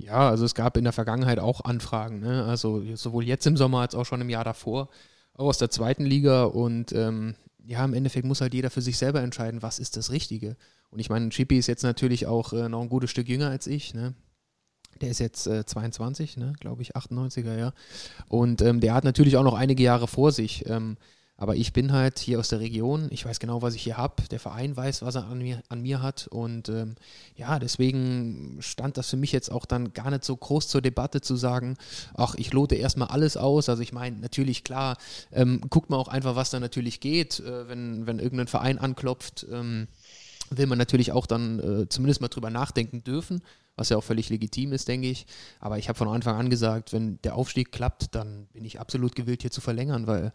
[0.02, 2.44] Ja, also es gab in der Vergangenheit auch Anfragen, ne?
[2.46, 4.90] also sowohl jetzt im Sommer als auch schon im Jahr davor,
[5.34, 8.98] auch aus der zweiten Liga und ähm, ja, im Endeffekt muss halt jeder für sich
[8.98, 10.58] selber entscheiden, was ist das Richtige.
[10.90, 13.68] Und ich meine, Chippy ist jetzt natürlich auch äh, noch ein gutes Stück jünger als
[13.68, 14.16] ich, ne?
[15.00, 17.74] Der ist jetzt äh, 22, ne, glaube ich, 98er, ja.
[18.28, 20.68] Und ähm, der hat natürlich auch noch einige Jahre vor sich.
[20.70, 20.98] Ähm,
[21.42, 23.08] aber ich bin halt hier aus der Region.
[23.10, 24.22] Ich weiß genau, was ich hier habe.
[24.30, 26.28] Der Verein weiß, was er an mir, an mir hat.
[26.28, 26.94] Und ähm,
[27.36, 31.20] ja, deswegen stand das für mich jetzt auch dann gar nicht so groß zur Debatte
[31.20, 31.78] zu sagen,
[32.14, 33.70] ach, ich lote erstmal alles aus.
[33.70, 34.98] Also ich meine, natürlich, klar,
[35.32, 39.48] ähm, guckt man auch einfach, was da natürlich geht, äh, wenn, wenn irgendein Verein anklopft.
[39.52, 39.88] Ähm,
[40.52, 43.42] will man natürlich auch dann äh, zumindest mal drüber nachdenken dürfen,
[43.78, 45.26] was ja auch völlig legitim ist, denke ich.
[45.60, 49.16] Aber ich habe von Anfang an gesagt, wenn der Aufstieg klappt, dann bin ich absolut
[49.16, 50.32] gewillt, hier zu verlängern, weil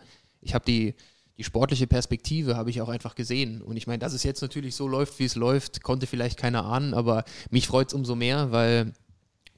[0.47, 0.95] ich habe die,
[1.37, 3.61] die sportliche Perspektive habe ich auch einfach gesehen.
[3.61, 6.65] Und ich meine, dass es jetzt natürlich so läuft, wie es läuft, konnte vielleicht keiner
[6.65, 8.93] ahnen, aber mich freut es umso mehr, weil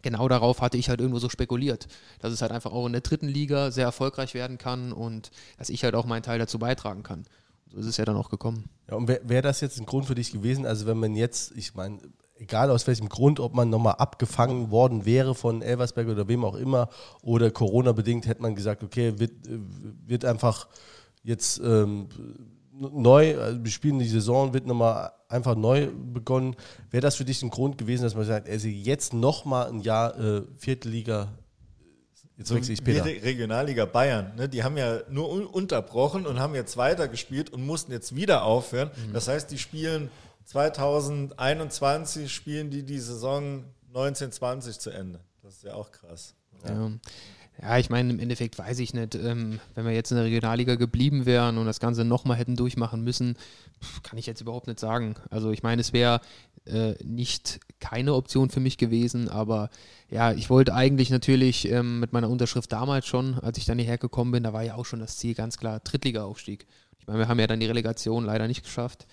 [0.03, 1.89] genau darauf hatte ich halt irgendwo so spekuliert,
[2.21, 5.69] dass es halt einfach auch in der dritten Liga sehr erfolgreich werden kann und dass
[5.69, 7.27] ich halt auch meinen Teil dazu beitragen kann.
[7.71, 8.65] So ist es ja dann auch gekommen.
[8.89, 10.65] Ja, und wäre wär das jetzt ein Grund für dich gewesen?
[10.65, 12.01] Also wenn man jetzt, ich meine,
[12.39, 16.55] egal aus welchem Grund, ob man nochmal abgefangen worden wäre von Elversberg oder wem auch
[16.55, 16.89] immer,
[17.23, 19.59] oder Corona-bedingt, hätte man gesagt, okay, wird, äh,
[20.07, 20.69] wird einfach
[21.23, 22.09] jetzt ähm,
[22.73, 26.55] neu, also wir spielen die Saison, wird nochmal einfach neu begonnen.
[26.91, 30.19] Wäre das für dich ein Grund gewesen, dass man sagt, also jetzt nochmal ein Jahr
[30.19, 31.29] äh, vierte Liga,
[32.37, 33.05] jetzt wechsle ich Peter.
[33.05, 37.91] Regionalliga Bayern, ne, die haben ja nur un unterbrochen und haben jetzt weitergespielt und mussten
[37.93, 38.91] jetzt wieder aufhören.
[39.09, 39.13] Mhm.
[39.13, 40.09] Das heißt, die spielen
[40.49, 45.21] 2021 spielen die die Saison 1920 zu Ende.
[45.43, 46.35] Das ist ja auch krass.
[46.67, 46.91] Ja.
[47.61, 50.77] ja, ich meine, im Endeffekt weiß ich nicht, ähm, wenn wir jetzt in der Regionalliga
[50.77, 53.37] geblieben wären und das Ganze nochmal hätten durchmachen müssen,
[54.03, 55.17] kann ich jetzt überhaupt nicht sagen.
[55.29, 56.23] Also ich meine, es wäre
[56.65, 59.69] äh, nicht keine Option für mich gewesen, aber
[60.09, 63.99] ja, ich wollte eigentlich natürlich ähm, mit meiner Unterschrift damals schon, als ich dann hierher
[63.99, 66.67] gekommen bin, da war ja auch schon das Ziel ganz klar Drittliga-Aufstieg.
[67.01, 69.07] Ich meine, wir haben ja dann die Relegation leider nicht geschafft.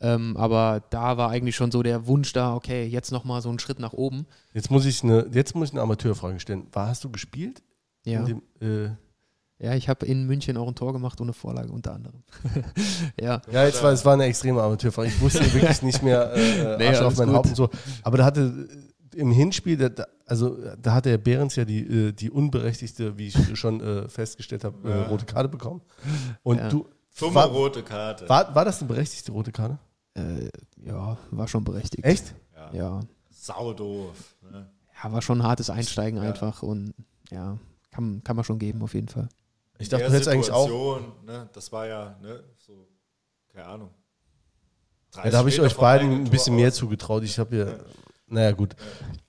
[0.00, 3.58] Ähm, aber da war eigentlich schon so der Wunsch da, okay, jetzt nochmal so einen
[3.58, 4.26] Schritt nach oben.
[4.54, 6.66] Jetzt muss ich eine, jetzt muss ich eine Amateurfrage stellen.
[6.72, 7.62] War, hast du gespielt?
[8.06, 8.20] Ja.
[8.20, 8.90] In dem, äh,
[9.62, 12.22] Ja, ich habe in München auch ein Tor gemacht ohne Vorlage unter anderem.
[13.20, 13.42] ja.
[13.52, 15.08] Ja, jetzt war, es war eine extreme Amateurfrage.
[15.08, 17.36] Ich wusste wirklich nicht mehr äh, Nee, Asche auf mein gut.
[17.36, 17.68] Haupt und so.
[18.02, 18.68] Aber da hatte
[19.14, 23.26] äh, im Hinspiel, da, also da hatte der Behrens ja die, äh, die unberechtigte, wie
[23.26, 25.08] ich schon äh, festgestellt habe, äh, Ja.
[25.08, 25.82] rote Karte bekommen.
[26.42, 26.68] Und Ja.
[26.70, 26.86] du,
[27.18, 28.26] Dumme war, rote Karte.
[28.30, 29.78] war, war das eine berechtigte rote Karte?
[30.20, 30.50] Äh,
[30.86, 32.04] ja, war schon berechtigt.
[32.04, 32.34] Echt?
[32.54, 32.70] ja.
[32.72, 33.00] Ja.
[33.30, 34.36] Sau doof.
[34.50, 34.70] Ne?
[35.02, 36.28] ja, war schon ein hartes Einsteigen Ja.
[36.28, 36.92] einfach und
[37.30, 37.56] ja,
[37.90, 39.28] kann, kann man schon geben auf jeden Fall.
[39.78, 41.00] Ich dachte, du hättest eigentlich auch.
[41.24, 42.86] Ne, das war ja ne, so,
[43.48, 43.90] keine Ahnung.
[45.16, 47.24] Ja, da habe ich 30 euch beiden ein bisschen mehr zugetraut.
[47.24, 47.66] Ich habe ja,
[48.26, 48.76] naja, gut.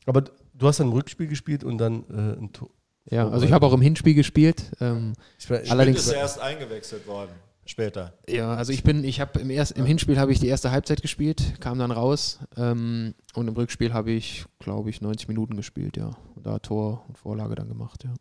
[0.05, 0.21] Aber
[0.53, 2.69] du hast dann ein Rückspiel gespielt und dann äh, ein Tor.
[3.05, 4.71] Ja, also ich habe auch im Hinspiel gespielt.
[4.79, 7.31] Ähm, Ich war, Allerdings- ist er erst eingewechselt worden.
[7.65, 8.13] Später.
[8.27, 11.01] ja, also ich bin, ich habe im, erst- im Hinspiel habe ich die erste Halbzeit
[11.01, 15.95] gespielt, kam dann raus ähm, und im Rückspiel habe ich, glaube ich, 90 Minuten gespielt,
[15.95, 16.11] ja.
[16.35, 18.13] Und da Tor und Vorlage dann gemacht, ja.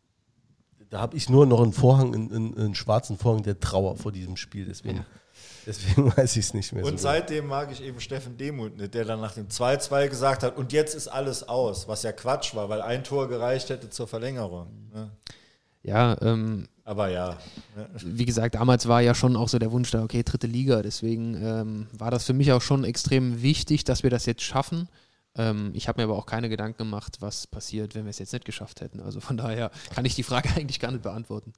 [0.91, 4.13] Da habe ich nur noch einen Vorhang, einen, einen, einen schwarzen Vorhang der Trauer vor
[4.13, 4.67] diesem Spiel.
[4.67, 5.07] Deswegen,
[5.67, 6.93] deswegen weiß ich es nicht mehr Und so.
[6.97, 7.01] gut.
[7.01, 10.73] seitdem mag ich eben Steffen Demuth nicht, der dann nach dem 2-2 gesagt hat, und
[10.73, 14.67] jetzt ist alles aus, was ja Quatsch war, weil ein Tor gereicht hätte zur Verlängerung.
[14.93, 15.11] Ne?
[15.83, 17.39] Ja, ähm, Aber ja.
[18.03, 20.83] Wie gesagt, damals war ja schon auch so der Wunsch da, okay, dritte Liga.
[20.83, 24.89] Deswegen ähm, war das für mich auch schon extrem wichtig, dass wir das jetzt schaffen.
[25.37, 28.33] Ähm, ich habe mir aber auch keine Gedanken gemacht, was passiert, wenn wir es jetzt
[28.33, 28.99] nicht geschafft hätten.
[28.99, 31.53] Also von daher kann ich die Frage eigentlich gar nicht beantworten.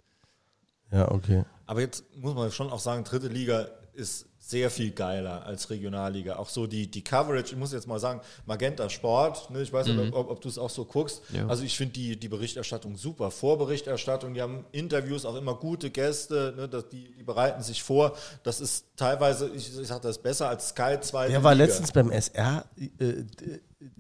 [0.91, 1.45] Ja, okay.
[1.64, 6.34] Aber jetzt muss man schon auch sagen, dritte Liga ist sehr viel geiler als Regionalliga.
[6.34, 9.86] Auch so die, die Coverage, ich muss jetzt mal sagen, Magenta Sport, ne, ich weiß
[9.86, 11.22] nicht, ob, ob du es auch so guckst.
[11.32, 11.47] Ja.
[11.47, 13.30] Also ich finde die, die Berichterstattung super.
[13.30, 18.16] Vorberichterstattung, die haben Interviews, auch immer gute Gäste, ne, das, die, die bereiten sich vor.
[18.43, 21.28] Das ist teilweise, ich, ich sage das besser als Sky 2.
[21.28, 22.64] Der war letztens beim SR.
[22.99, 23.24] Äh,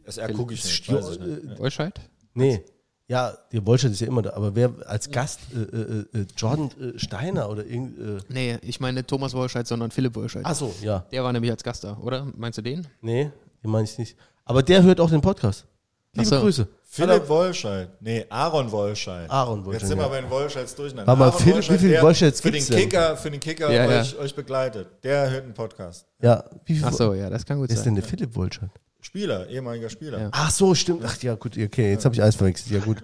[0.04, 0.74] SR gucke ich nicht.
[0.84, 1.44] Stio- Weiß ich nicht.
[1.54, 2.00] äh, Wolscheid?
[2.34, 2.64] nee.
[3.12, 4.30] Ja, der Wolstadt ist ja immer da.
[4.32, 7.98] Aber wer als Gast, äh, äh, äh, Jordan äh, Steiner oder irgend.
[7.98, 10.42] Äh, Nee, ich meine nicht Thomas Wolscheid, sondern Philipp Wolscheid.
[10.46, 11.04] ach so, ja.
[11.12, 12.26] Der war nämlich als Gast da, oder?
[12.36, 12.86] Meinst du den?
[13.02, 13.30] Nee,
[13.62, 14.16] den meine ich nicht.
[14.46, 15.66] Aber der hört auch den Podcast.
[16.14, 16.40] Liebe so.
[16.40, 16.66] Grüße.
[16.84, 17.88] Philipp Wollscheid.
[18.00, 19.30] Nee, Aaron Wollscheid.
[19.30, 20.08] Aaron Wollscheid, Jetzt sind wir ja.
[20.10, 21.10] bei den Wollscheids durcheinander.
[21.12, 22.78] Aaron Philipp- Wollscheid, wie viele Wollscheids für den gibt's denn?
[22.80, 24.00] Kicker, für den Kicker Ja, ja.
[24.00, 24.88] euch, euch begleitet.
[25.02, 26.06] Der hört einen Podcast.
[26.20, 28.02] Ja, wie viel Ach so, ja, das kann gut Wer ist denn sein.
[28.02, 28.70] der Philipp Wolscheid?
[29.02, 30.20] Spieler, ehemaliger Spieler.
[30.20, 30.28] Ja.
[30.30, 31.02] Ach so, stimmt.
[31.04, 32.70] Ach ja, gut, okay, jetzt habe ich alles verwechselt.
[32.70, 33.02] Ja, gut.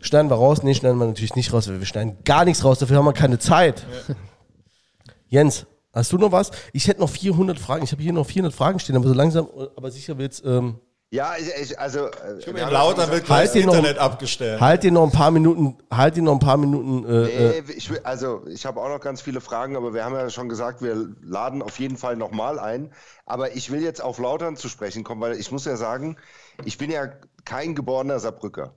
[0.00, 0.62] Schneiden wir raus?
[0.62, 3.12] Nee, schneiden wir natürlich nicht raus, weil wir schneiden gar nichts raus, dafür haben wir
[3.12, 3.84] keine Zeit.
[5.28, 6.52] Jens, hast du noch was?
[6.72, 7.82] Ich hätte noch 400 Fragen.
[7.82, 10.78] Ich habe hier noch 400 Fragen stehen, aber so langsam, aber sicher wird's, ähm,
[11.12, 12.06] Ja, ich, ich, also.
[12.06, 14.60] äh, Ich wir schon wird gesagt- gleich Halt das dir noch- Internet abgestellt.
[14.60, 17.04] Halt dir noch ein paar Minuten, halt dir noch ein paar Minuten.
[17.04, 17.24] Äh,
[17.58, 20.14] äh, Nee, ich will, also ich habe auch noch ganz viele Fragen, aber wir haben
[20.14, 22.92] ja schon gesagt, wir laden auf jeden Fall nochmal ein.
[23.26, 26.16] Aber ich will jetzt auf Lautern zu sprechen kommen, weil ich muss ja sagen,
[26.64, 27.08] ich bin ja
[27.44, 28.74] kein geborener Saarbrücker.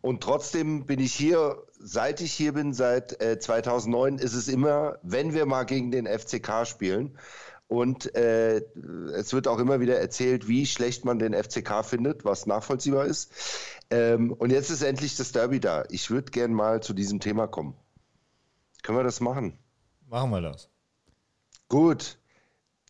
[0.00, 4.96] Und trotzdem bin ich hier, seit ich hier bin, seit äh, 2009, ist es immer,
[5.02, 7.16] wenn wir mal gegen den FCK spielen.
[7.70, 8.62] Und äh,
[9.14, 13.32] es wird auch immer wieder erzählt, wie schlecht man den FCK findet, was nachvollziehbar ist.
[13.90, 15.84] Ähm, und jetzt ist endlich das Derby da.
[15.88, 17.76] Ich würde gern mal zu diesem Thema kommen.
[18.82, 19.56] Können wir das machen?
[20.08, 20.68] Machen wir das.
[21.68, 22.18] Gut.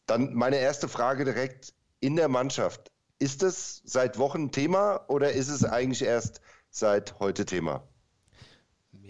[0.07, 2.91] Dann meine erste Frage direkt in der Mannschaft.
[3.19, 7.87] Ist es seit Wochen Thema oder ist es eigentlich erst seit heute Thema?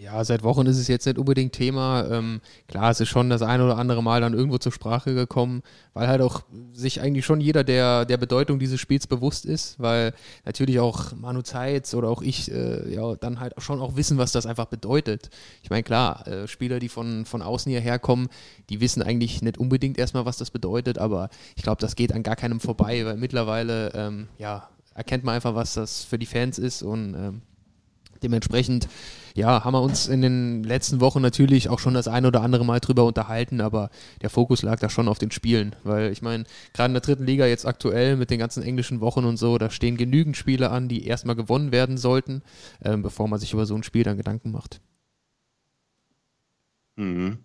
[0.01, 2.07] Ja, seit Wochen ist es jetzt nicht unbedingt Thema.
[2.09, 5.61] Ähm, klar, es ist schon das ein oder andere Mal dann irgendwo zur Sprache gekommen,
[5.93, 6.41] weil halt auch
[6.73, 11.43] sich eigentlich schon jeder der, der Bedeutung dieses Spiels bewusst ist, weil natürlich auch Manu
[11.43, 15.29] Zeitz oder auch ich äh, ja dann halt schon auch wissen, was das einfach bedeutet.
[15.61, 18.29] Ich meine, klar, äh, Spieler, die von, von außen hierher kommen,
[18.71, 22.23] die wissen eigentlich nicht unbedingt erstmal, was das bedeutet, aber ich glaube, das geht an
[22.23, 26.57] gar keinem vorbei, weil mittlerweile, ähm, ja, erkennt man einfach, was das für die Fans
[26.57, 27.41] ist und ähm,
[28.23, 28.87] Dementsprechend,
[29.35, 32.65] ja, haben wir uns in den letzten Wochen natürlich auch schon das ein oder andere
[32.65, 33.89] Mal drüber unterhalten, aber
[34.21, 37.25] der Fokus lag da schon auf den Spielen, weil ich meine, gerade in der dritten
[37.25, 40.87] Liga jetzt aktuell mit den ganzen englischen Wochen und so, da stehen genügend Spiele an,
[40.87, 42.41] die erstmal gewonnen werden sollten,
[42.83, 44.81] ähm, bevor man sich über so ein Spiel dann Gedanken macht.
[46.95, 47.39] Mhm.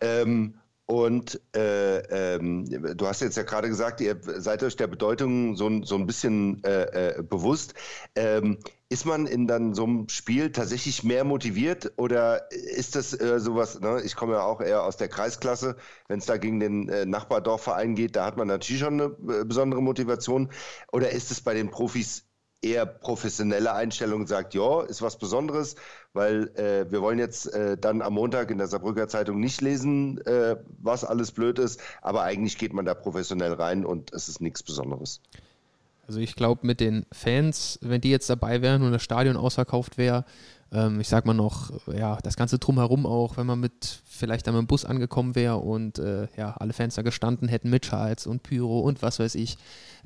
[0.00, 0.54] Ähm,
[0.90, 2.64] und äh, ähm,
[2.96, 6.06] du hast jetzt ja gerade gesagt, ihr seid euch der Bedeutung so, ein- so ein
[6.06, 7.74] bisschen äh, äh, bewusst.
[8.14, 8.58] Ähm,
[8.88, 13.80] ist man in dann so einem Spiel tatsächlich mehr motiviert oder ist das äh, sowas,
[13.80, 14.00] ne?
[14.02, 15.76] ich komme ja auch eher aus der Kreisklasse,
[16.08, 19.44] wenn es da gegen den äh, Nachbardorfverein geht, da hat man natürlich schon eine äh,
[19.44, 20.50] besondere Motivation.
[20.92, 22.24] Oder ist es bei den Profis
[22.62, 25.76] eher professionelle Einstellung sagt, ja, ist was Besonderes,
[26.12, 30.18] weil äh, wir wollen jetzt äh, dann am Montag in der Saarbrücker Zeitung nicht lesen,
[30.26, 34.40] äh, was alles blöd ist, aber eigentlich geht man da professionell rein und es ist
[34.40, 35.20] nichts Besonderes.
[36.06, 39.98] Also ich glaube, mit den Fans, wenn die jetzt dabei wären und das Stadion ausverkauft
[39.98, 40.24] wäre,
[40.72, 44.54] ähm, ich sag mal noch, ja, das ganze drumherum auch, wenn man mit vielleicht dann
[44.54, 48.26] mit dem Bus angekommen wäre und äh, ja, alle Fans da gestanden hätten mit Schals
[48.26, 49.58] und Pyro und was weiß ich,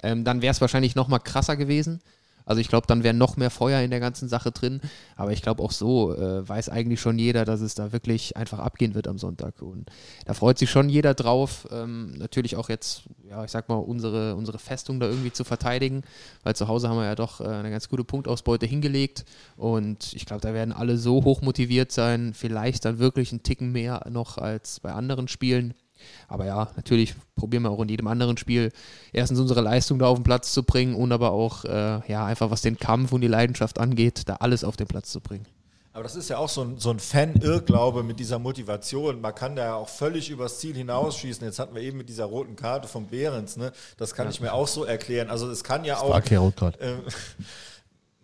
[0.03, 2.01] ähm, dann wäre es wahrscheinlich noch mal krasser gewesen.
[2.45, 4.81] Also ich glaube, dann wäre noch mehr Feuer in der ganzen Sache drin.
[5.17, 8.59] Aber ich glaube auch so äh, weiß eigentlich schon jeder, dass es da wirklich einfach
[8.59, 9.63] abgehen wird am Sonntag.
[9.63, 9.91] Und
[10.27, 11.69] da freut sich schon jeder drauf.
[11.71, 16.03] Ähm, natürlich auch jetzt, ja, ich sag mal, unsere, unsere Festung da irgendwie zu verteidigen,
[16.43, 19.25] weil zu Hause haben wir ja doch äh, eine ganz gute Punktausbeute hingelegt.
[19.57, 23.73] Und ich glaube, da werden alle so hoch motiviert sein, vielleicht dann wirklich einen Ticken
[23.73, 25.75] mehr noch als bei anderen Spielen.
[26.29, 28.73] Aber ja, natürlich probieren wir auch in jedem anderen Spiel
[29.13, 32.51] erstens unsere Leistung da auf den Platz zu bringen und aber auch, äh, ja, einfach
[32.51, 35.47] was den Kampf und die Leidenschaft angeht, da alles auf den Platz zu bringen.
[35.95, 39.21] Aber das ist ja auch so ein, so ein Fan-Irrglaube mit dieser Motivation.
[39.21, 41.45] Man kann da ja auch völlig übers Ziel hinausschießen.
[41.45, 43.73] Jetzt hatten wir eben mit dieser roten Karte von Behrens, ne?
[43.99, 45.29] Das kann ich mir auch so erklären.
[45.29, 46.09] Also es kann ja auch.
[46.11, 46.23] war
[46.81, 46.95] äh,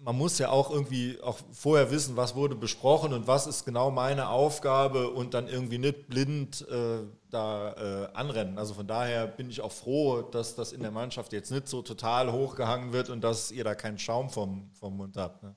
[0.01, 3.91] man muss ja auch irgendwie auch vorher wissen, was wurde besprochen und was ist genau
[3.91, 8.59] meine Aufgabe und dann irgendwie nicht blind äh, da äh, anrennen.
[8.59, 11.83] Also von daher bin ich auch froh, dass das in der Mannschaft jetzt nicht so
[11.83, 15.43] total hochgehangen wird und dass ihr da keinen Schaum vom, vom Mund habt.
[15.43, 15.55] Ne?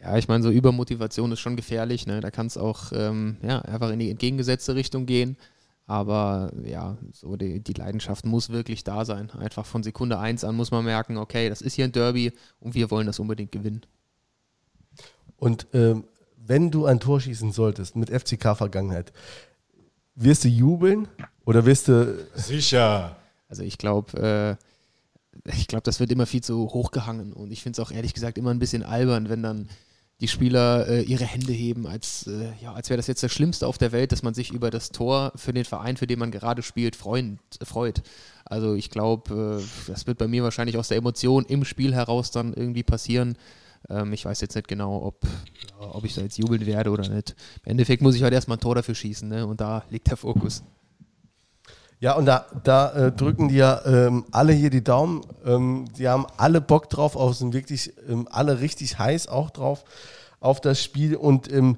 [0.00, 2.06] Ja, ich meine, so Übermotivation ist schon gefährlich.
[2.06, 2.20] Ne?
[2.20, 5.36] Da kann es auch ähm, ja, einfach in die entgegengesetzte Richtung gehen.
[5.90, 9.28] Aber ja, so die, die Leidenschaft muss wirklich da sein.
[9.32, 12.76] Einfach von Sekunde eins an muss man merken, okay, das ist hier ein Derby und
[12.76, 13.80] wir wollen das unbedingt gewinnen.
[15.36, 16.04] Und ähm,
[16.36, 19.12] wenn du ein Tor schießen solltest mit FCK-Vergangenheit,
[20.14, 21.08] wirst du jubeln
[21.44, 22.24] oder wirst du.
[22.36, 23.16] Sicher.
[23.48, 24.56] Also ich glaube,
[25.44, 28.14] äh, ich glaube, das wird immer viel zu hochgehangen und ich finde es auch ehrlich
[28.14, 29.68] gesagt immer ein bisschen albern, wenn dann
[30.20, 33.66] die Spieler äh, ihre Hände heben, als, äh, ja, als wäre das jetzt das Schlimmste
[33.66, 36.30] auf der Welt, dass man sich über das Tor für den Verein, für den man
[36.30, 38.02] gerade spielt, freuen, freut.
[38.44, 42.30] Also ich glaube, äh, das wird bei mir wahrscheinlich aus der Emotion im Spiel heraus
[42.30, 43.36] dann irgendwie passieren.
[43.88, 47.08] Ähm, ich weiß jetzt nicht genau, ob, ja, ob ich da jetzt jubeln werde oder
[47.08, 47.34] nicht.
[47.64, 49.46] Im Endeffekt muss ich halt erstmal ein Tor dafür schießen ne?
[49.46, 50.62] und da liegt der Fokus.
[52.00, 55.20] Ja, und da, da äh, drücken die ja ähm, alle hier die Daumen.
[55.44, 59.84] Ähm, die haben alle Bock drauf, auch sind wirklich ähm, alle richtig heiß auch drauf
[60.40, 61.14] auf das Spiel.
[61.14, 61.76] Und ähm,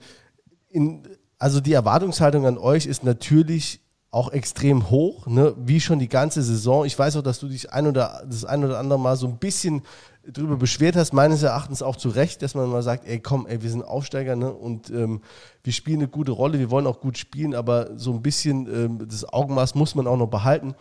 [0.70, 1.02] in,
[1.40, 3.80] also die Erwartungshaltung an euch ist natürlich
[4.12, 5.54] auch extrem hoch, ne?
[5.56, 6.84] wie schon die ganze Saison.
[6.84, 9.38] Ich weiß auch, dass du dich ein oder das ein oder andere Mal so ein
[9.38, 9.82] bisschen
[10.30, 13.62] drüber beschwert hast, meines Erachtens auch zu Recht, dass man mal sagt, ey komm, ey,
[13.62, 14.52] wir sind Aufsteiger ne?
[14.52, 15.22] und ähm,
[15.64, 19.08] wir spielen eine gute Rolle, wir wollen auch gut spielen, aber so ein bisschen ähm,
[19.08, 20.74] das Augenmaß muss man auch noch behalten.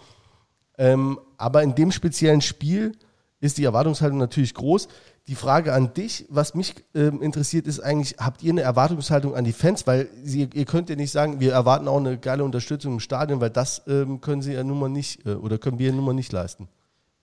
[0.78, 2.92] Ähm, aber in dem speziellen Spiel
[3.40, 4.90] ist die Erwartungshaltung natürlich groß.
[5.28, 9.44] Die Frage an dich, was mich ähm, interessiert, ist eigentlich, habt ihr eine Erwartungshaltung an
[9.44, 9.86] die Fans?
[9.86, 13.40] Weil sie, ihr könnt ja nicht sagen, wir erwarten auch eine geile Unterstützung im Stadion,
[13.40, 16.06] weil das ähm, können sie ja nun mal nicht äh, oder können wir ja nun
[16.06, 16.68] mal nicht leisten.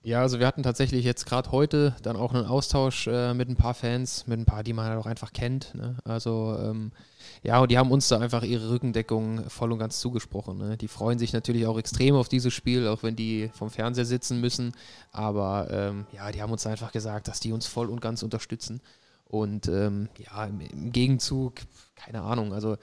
[0.01, 3.57] Ja, also wir hatten tatsächlich jetzt gerade heute dann auch einen Austausch äh, mit ein
[3.57, 5.75] paar Fans, mit ein paar, die man halt auch einfach kennt.
[5.75, 5.97] Ne?
[6.05, 6.93] Also ähm,
[7.41, 10.57] ja, und die haben uns da einfach ihre Rückendeckung voll und ganz zugesprochen.
[10.57, 10.77] Ne?
[10.77, 14.41] Die freuen sich natürlich auch extrem auf dieses Spiel, auch wenn die vom Fernseher sitzen
[14.41, 14.73] müssen.
[15.11, 18.81] Aber ähm, ja, die haben uns einfach gesagt, dass die uns voll und ganz unterstützen.
[19.25, 21.53] Und ähm, ja, im, im Gegenzug,
[21.95, 22.77] keine Ahnung, also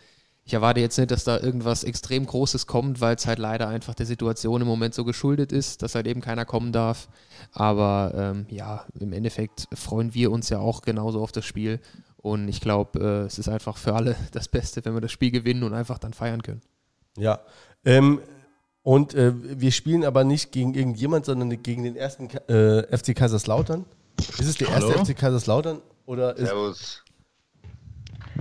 [0.46, 3.94] ich erwarte jetzt nicht, dass da irgendwas extrem Großes kommt, weil es halt leider einfach
[3.94, 7.08] der Situation im Moment so geschuldet ist, dass halt eben keiner kommen darf.
[7.50, 11.80] Aber ähm, ja, im Endeffekt freuen wir uns ja auch genauso auf das Spiel.
[12.26, 15.30] Und ich glaube, äh, es ist einfach für alle das Beste, wenn wir das Spiel
[15.30, 16.60] gewinnen und einfach dann feiern können.
[17.16, 17.38] Ja.
[17.84, 18.20] Ähm,
[18.82, 23.84] und äh, wir spielen aber nicht gegen irgendjemand, sondern gegen den ersten äh, FC Kaiserslautern.
[24.18, 25.04] Ist es der erste Hallo?
[25.04, 25.80] FC Kaiserslautern?
[26.04, 27.04] Oder ist, Servus.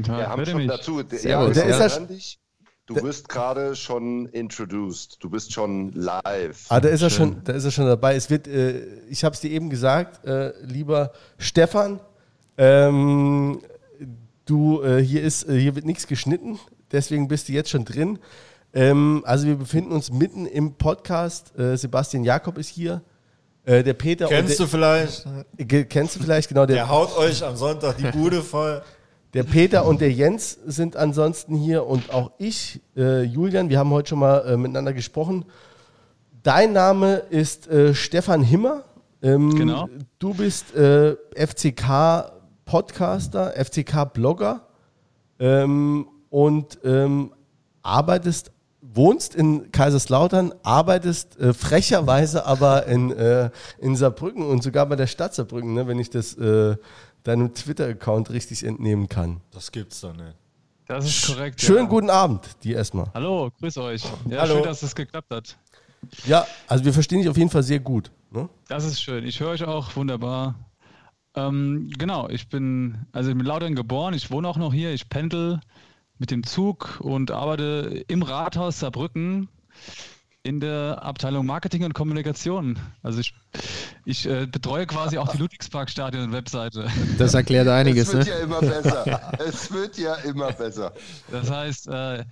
[0.04, 0.68] Tag, Wir haben schon mich?
[0.68, 1.04] dazu.
[1.04, 1.54] Der, Servus.
[1.54, 2.40] Der ist ja dich,
[2.88, 5.18] du wirst gerade schon introduced.
[5.20, 6.66] Du bist schon live.
[6.70, 8.16] Ah, da ist er schon, da ist er schon dabei.
[8.16, 8.80] Es wird, äh,
[9.10, 12.00] ich habe es dir eben gesagt, äh, lieber Stefan,
[12.58, 13.62] ähm,
[14.46, 16.60] du, äh, hier ist, äh, hier wird nichts geschnitten,
[16.92, 18.20] deswegen bist du jetzt schon drin.
[18.74, 21.58] Ähm, also wir befinden uns mitten im Podcast.
[21.58, 23.02] Äh, Sebastian Jakob ist hier.
[23.64, 25.26] Äh, der Peter Kennst du und vielleicht?
[25.54, 28.82] der, kennst du vielleicht genau der, Der haut euch am Sonntag die Bude voll.
[29.34, 33.90] Der Peter und der Jens sind ansonsten hier und auch ich, äh, Julian, wir haben
[33.90, 35.46] heute schon mal äh, miteinander gesprochen.
[36.44, 38.84] Dein Name ist äh, Stefan Himmer.
[39.22, 39.90] Ähm, Genau.
[40.20, 41.16] Du bist äh,
[42.66, 44.68] FCK-Podcaster, FCK-Blogger
[45.40, 47.34] ähm, und ähm,
[47.82, 48.52] arbeitest,
[48.82, 53.50] wohnst in Kaiserslautern, arbeitest äh, frecherweise aber in, äh,
[53.80, 56.76] in Saarbrücken und sogar bei der Stadt Saarbrücken, ne, wenn ich das äh,
[57.24, 59.42] deinem Twitter-Account richtig entnehmen kann.
[59.52, 60.36] Das gibt's doch nicht.
[60.88, 61.62] Das ist korrekt.
[61.62, 61.90] Schönen ja.
[61.90, 63.08] guten Abend, die erstmal.
[63.16, 64.04] Hallo, grüß euch.
[64.30, 64.56] Ja, Hallo.
[64.56, 65.58] schön, dass es geklappt hat.
[66.28, 68.12] Ja, also wir verstehen dich auf jeden Fall sehr gut.
[68.30, 68.48] Ne?
[68.68, 69.26] Das ist schön.
[69.26, 70.54] Ich höre euch auch wunderbar.
[71.36, 74.14] Ähm, genau, ich bin also in Lautern geboren.
[74.14, 74.94] Ich wohne auch noch hier.
[74.94, 75.60] Ich pendel
[76.18, 79.50] mit dem Zug und arbeite im Rathaus Saarbrücken
[80.44, 82.78] in der Abteilung Marketing und Kommunikation.
[83.02, 83.34] Also ich,
[84.06, 86.88] ich äh, betreue quasi auch die Ludwigsparkstadion-Webseite.
[87.18, 88.32] Das erklärt einiges, es wird ne?
[88.32, 89.34] ja immer besser.
[89.46, 90.94] es wird ja immer besser.
[91.32, 92.24] Das heißt, äh,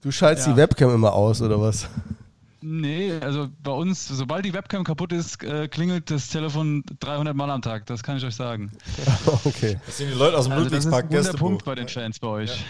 [0.00, 0.52] Du schaltest Ja.
[0.52, 1.88] die Webcam immer aus, oder was?
[2.60, 7.50] Nee, also bei uns, sobald die Webcam kaputt ist, äh, klingelt das Telefon 300 Mal
[7.50, 7.86] am Tag.
[7.86, 8.72] Das kann ich euch sagen.
[9.44, 9.78] okay.
[9.86, 11.38] Das sind die Leute aus dem Also das ist ein Ludwigspark.
[11.38, 12.64] Punkt bei den Fans bei euch.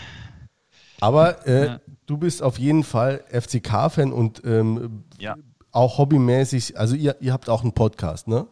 [1.01, 1.80] Aber äh, Ja.
[2.07, 5.36] du bist auf jeden Fall FCK-Fan und ähm, Ja.
[5.72, 8.47] auch hobbymäßig, also ihr, ihr habt auch einen Podcast, ne?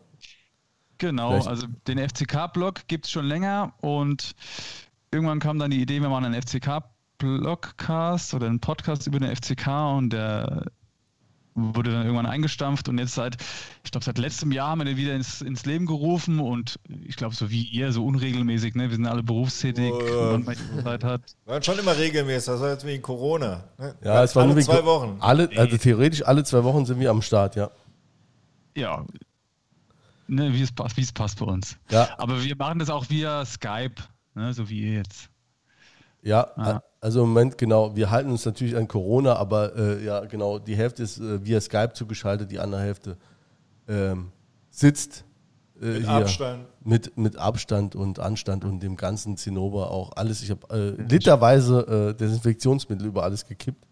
[0.99, 4.33] Genau, Vielleicht- also den FCK-Blog gibt es schon länger und
[5.11, 9.67] irgendwann kam dann die Idee, wir machen einen FCK-Blogcast oder einen Podcast über den FCK
[9.97, 10.65] und der
[11.57, 13.37] wurde dann irgendwann eingestampft und jetzt seit,
[13.83, 17.17] ich glaube, seit letztem Jahr haben wir den wieder ins, ins Leben gerufen und ich
[17.17, 18.91] glaube, so wie ihr, so unregelmäßig, ne?
[18.91, 21.23] Wir sind alle berufstätig, Oh, wann man die Zeit hat.
[21.47, 23.65] Waren schon immer regelmäßig, das war jetzt wegen Corona.
[23.79, 23.95] Ne?
[24.05, 25.17] Ja, es war alle zwei Wochen.
[25.21, 27.71] Alle, also theoretisch alle zwei Wochen sind wir am Start, ja.
[28.77, 29.05] Ja,
[30.29, 31.79] ne, wie es passt, wie es passt bei uns.
[31.91, 33.95] Ja, Aber wir machen das auch via Skype,
[34.35, 35.31] ne, so wie ihr jetzt.
[36.27, 36.47] Ja.
[36.57, 36.83] Ah.
[37.01, 40.77] Also im Moment, genau, wir halten uns natürlich an Corona, aber äh, ja, genau, die
[40.77, 43.17] Hälfte ist äh, via Skype zugeschaltet, die andere Hälfte
[43.89, 44.33] ähm,
[44.71, 45.25] sitzt
[45.81, 46.11] äh, Mit hier.
[46.11, 46.67] Abstand.
[46.83, 50.43] Mit, mit Abstand und Anstand und dem ganzen Zinnober auch alles.
[50.43, 53.85] Ich habe äh, literweise äh, Desinfektionsmittel über alles gekippt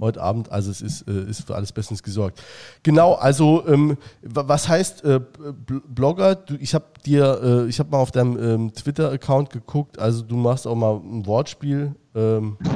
[0.00, 0.50] heute Abend.
[0.50, 2.42] Also es ist, äh, ist für alles bestens gesorgt.
[2.82, 5.20] Genau, also ähm, wa- was heißt äh,
[5.66, 6.34] Bl- Blogger?
[6.34, 9.98] Du, ich habe dir, äh, ich habe mal auf deinem ähm, Twitter-Account geguckt.
[9.98, 11.94] Also du machst auch mal ein Wortspiel.
[12.14, 12.56] Ähm,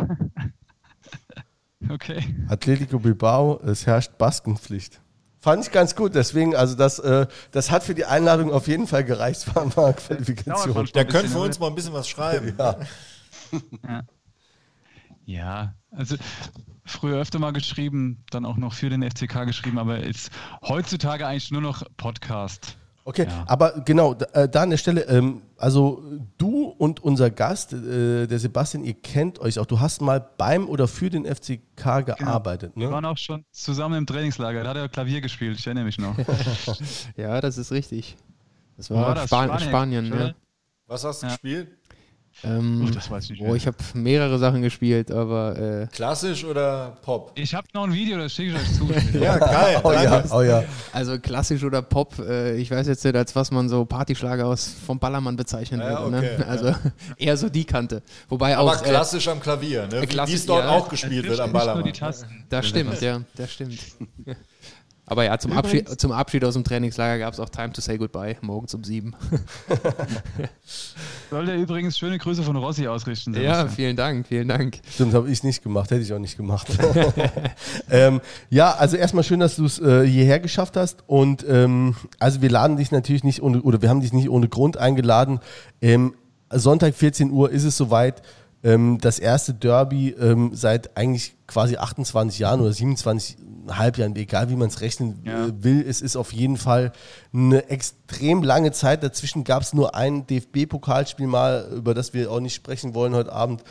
[1.89, 2.23] Okay.
[2.49, 5.01] Atletico Bilbao, es herrscht Baskenpflicht.
[5.39, 8.87] Fand ich ganz gut, deswegen, also das, äh, das hat für die Einladung auf jeden
[8.87, 10.75] Fall gereicht, war mal Qualifikation.
[10.75, 12.53] Könnte bisschen, für uns mal ein bisschen was schreiben.
[12.59, 12.77] Ja.
[15.25, 16.17] Ja, also
[16.85, 20.31] früher öfter mal geschrieben, dann auch noch für den FCK geschrieben, aber jetzt
[20.66, 22.76] heutzutage eigentlich nur noch Podcast.
[23.05, 23.45] Okay, Ja.
[23.47, 26.03] aber genau, da, äh, da an der Stelle, ähm, also
[26.37, 29.66] du und unser Gast, äh, der Sebastian, ihr kennt euch auch.
[29.66, 32.93] Du hast mal beim oder für den FCK gearbeitet, Wir ne?
[32.93, 36.14] waren auch schon zusammen im Trainingslager, da hat er Klavier gespielt, ich erinnere mich noch.
[37.16, 38.16] Ja, das ist richtig.
[38.76, 39.26] Das war, war das?
[39.26, 39.68] Span Spanien,
[40.07, 40.34] Spanien, ja.
[40.87, 41.33] Was hast du Ja.
[41.33, 41.68] gespielt?
[42.43, 43.55] Ähm, Oh, das weiß ich nicht Oh, mehr.
[43.57, 47.33] ich habe mehrere Sachen gespielt, aber äh, Klassisch oder Pop?
[47.35, 48.89] Ich habe noch ein Video, das schicke ich euch zu.
[49.19, 49.81] Ja, geil.
[49.85, 50.65] Oh ja, oh ja.
[50.93, 54.75] also klassisch oder Pop, äh, ich weiß jetzt nicht, als was man so Partyschlager aus
[54.87, 56.17] vom Ballermann bezeichnen Ja, würde.
[56.19, 56.47] okay, ne?
[56.47, 56.75] Also
[57.19, 58.03] eher so die Kante.
[58.29, 58.83] Wobei Aber auch.
[58.83, 60.03] Äh, klassisch am Klavier, ne?
[60.03, 60.71] Wie es dort ja.
[60.71, 61.85] auch gespielt wird am Ballermann.
[61.85, 62.45] die Tasten.
[62.49, 63.79] Das stimmt, ja, das stimmt.
[65.11, 67.99] Aber ja, zum Abschied, zum Abschied aus dem Trainingslager gab es auch Time to Say
[67.99, 69.16] Goodbye, morgens um sieben.
[71.30, 73.34] Soll der übrigens schöne Grüße von Rossi ausrichten.
[73.34, 73.70] Ja, Sebastian.
[73.70, 74.78] vielen Dank, vielen Dank.
[74.88, 76.68] Stimmt, habe ich nicht gemacht, hätte ich auch nicht gemacht.
[77.91, 78.20] ähm,
[78.50, 81.03] ja, also erstmal schön, dass du es äh, hierher geschafft hast.
[81.08, 84.49] Und ähm, also wir laden dich natürlich nicht ohne, oder wir haben dich nicht ohne
[84.49, 85.41] Grund eingeladen.
[85.82, 86.14] Ähm,
[86.53, 88.22] Sonntag 14 Uhr ist es soweit.
[88.62, 94.57] Ähm, das erste Derby ähm, seit eigentlich quasi 28 Jahren oder 27,5 Jahren, egal wie
[94.57, 95.46] man es rechnen Ja.
[95.46, 95.84] äh, will.
[95.88, 96.92] Es ist auf jeden Fall
[97.32, 99.03] eine extrem lange Zeit.
[99.03, 103.32] Dazwischen gab es nur ein DFB-Pokalspiel mal, über das wir auch nicht sprechen wollen heute
[103.32, 103.64] Abend,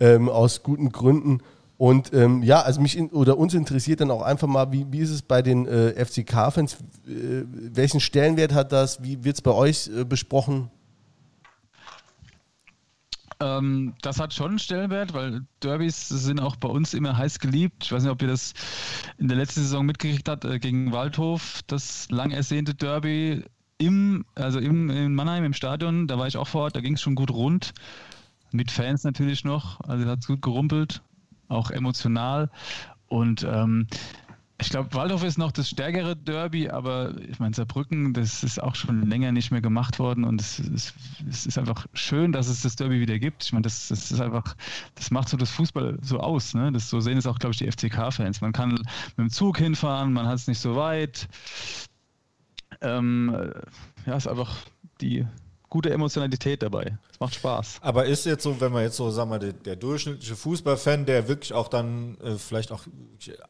[0.00, 1.38] ähm, aus guten Gründen.
[1.76, 5.00] Und ähm, ja, also mich in, oder uns interessiert dann auch einfach mal, wie, wie
[5.00, 6.74] ist es bei den äh, FCK-Fans?
[6.74, 7.44] Äh,
[7.74, 9.02] welchen Stellenwert hat das?
[9.02, 10.70] Wie wird es bei euch äh, besprochen?
[13.44, 17.84] Ähm, das hat schon einen Stellenwert, weil Derbys sind auch bei uns immer heiß geliebt.
[17.84, 18.54] Ich weiß nicht, ob ihr das
[19.18, 23.44] in der letzten Saison mitgekriegt habt, äh, gegen Waldhof, das lang ersehnte Derby
[23.76, 26.94] im, also im, in Mannheim im Stadion, da war ich auch vor Ort, da ging
[26.94, 27.74] es schon gut rund.
[28.50, 31.02] Mit Fans natürlich noch, also hat es gut gerumpelt,
[31.48, 32.50] auch emotional.
[33.08, 33.88] Und ähm,
[34.60, 38.76] ich glaube, Waldhof ist noch das stärkere Derby, aber ich meine, Saarbrücken, das ist auch
[38.76, 40.94] schon länger nicht mehr gemacht worden und es ist,
[41.28, 43.44] es ist einfach schön, dass es das Derby wieder gibt.
[43.44, 44.54] Ich meine, das, das ist einfach,
[44.94, 46.54] das macht so das Fußball so aus.
[46.54, 46.70] Ne?
[46.70, 48.40] Das, so sehen es auch, glaube ich, die FCK-Fans.
[48.40, 51.28] Man kann mit dem Zug hinfahren, man hat es nicht so weit.
[52.80, 54.56] Ähm, äh, ja, ist einfach
[55.00, 55.26] die
[55.74, 56.96] gute Emotionalität dabei.
[57.12, 57.78] Es macht Spaß.
[57.80, 61.26] Aber ist jetzt so, wenn man jetzt so, sagen wir, der, der durchschnittliche Fußballfan, der
[61.26, 62.82] wirklich auch dann äh, vielleicht auch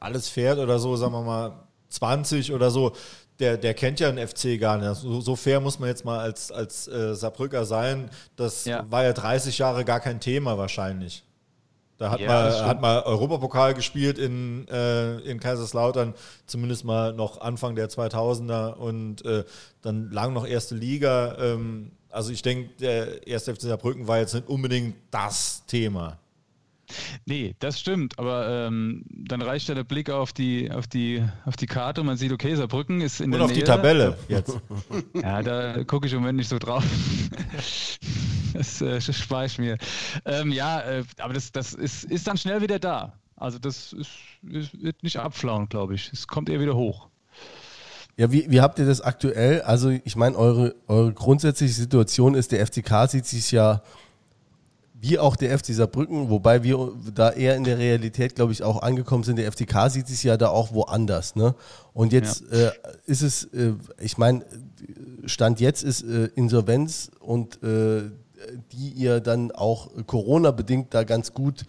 [0.00, 1.52] alles fährt oder so, sagen wir mal
[1.90, 2.92] 20 oder so,
[3.40, 4.94] der, der kennt ja den FC gar nicht.
[5.02, 8.08] So, so fair muss man jetzt mal als, als äh, Saarbrücker sein.
[8.36, 8.86] Das Ja.
[8.88, 11.24] war ja 30 Jahre gar kein Thema wahrscheinlich.
[11.98, 16.14] Da hat, Ja, man, hat man Europapokal gespielt in, äh, in Kaiserslautern,
[16.46, 19.44] zumindest mal noch Anfang der 2000er und äh,
[19.82, 21.36] dann lang noch erste Liga.
[21.38, 26.18] Ähm, also ich denke, der erste FC Saarbrücken war jetzt nicht unbedingt das Thema.
[27.24, 31.56] Nee, das stimmt, aber ähm, dann reicht ja der Blick auf die, auf die, auf
[31.56, 33.64] die Karte und man sieht, okay, Saarbrücken ist in Und der auf die Nähe.
[33.64, 34.58] Tabelle jetzt.
[35.14, 36.84] Ja, da gucke ich im Moment nicht so drauf.
[38.54, 39.78] Das äh, spare ich mir.
[40.24, 43.18] Ähm, ja, äh, aber das, das ist, ist dann schnell wieder da.
[43.34, 44.10] Also das ist,
[44.48, 46.12] ist, wird nicht abflauen, glaube ich.
[46.12, 47.08] Es kommt eher wieder hoch.
[48.16, 49.62] Ja, wie, wie habt ihr das aktuell?
[49.62, 53.82] Also ich meine, eure, eure grundsätzliche Situation ist, der FCK sieht sich ja
[55.04, 58.80] wie auch der FC Saarbrücken, wobei wir da eher in der Realität, glaube ich, auch
[58.80, 59.36] angekommen sind.
[59.36, 61.36] Der FCK sieht sich ja da auch woanders.
[61.36, 61.54] Ne?
[61.92, 62.70] Und jetzt äh,
[63.04, 64.46] ist es, äh, ich meine,
[65.26, 68.04] Stand jetzt ist äh, Insolvenz und äh,
[68.72, 71.66] die ihr dann auch Corona-bedingt da ganz gut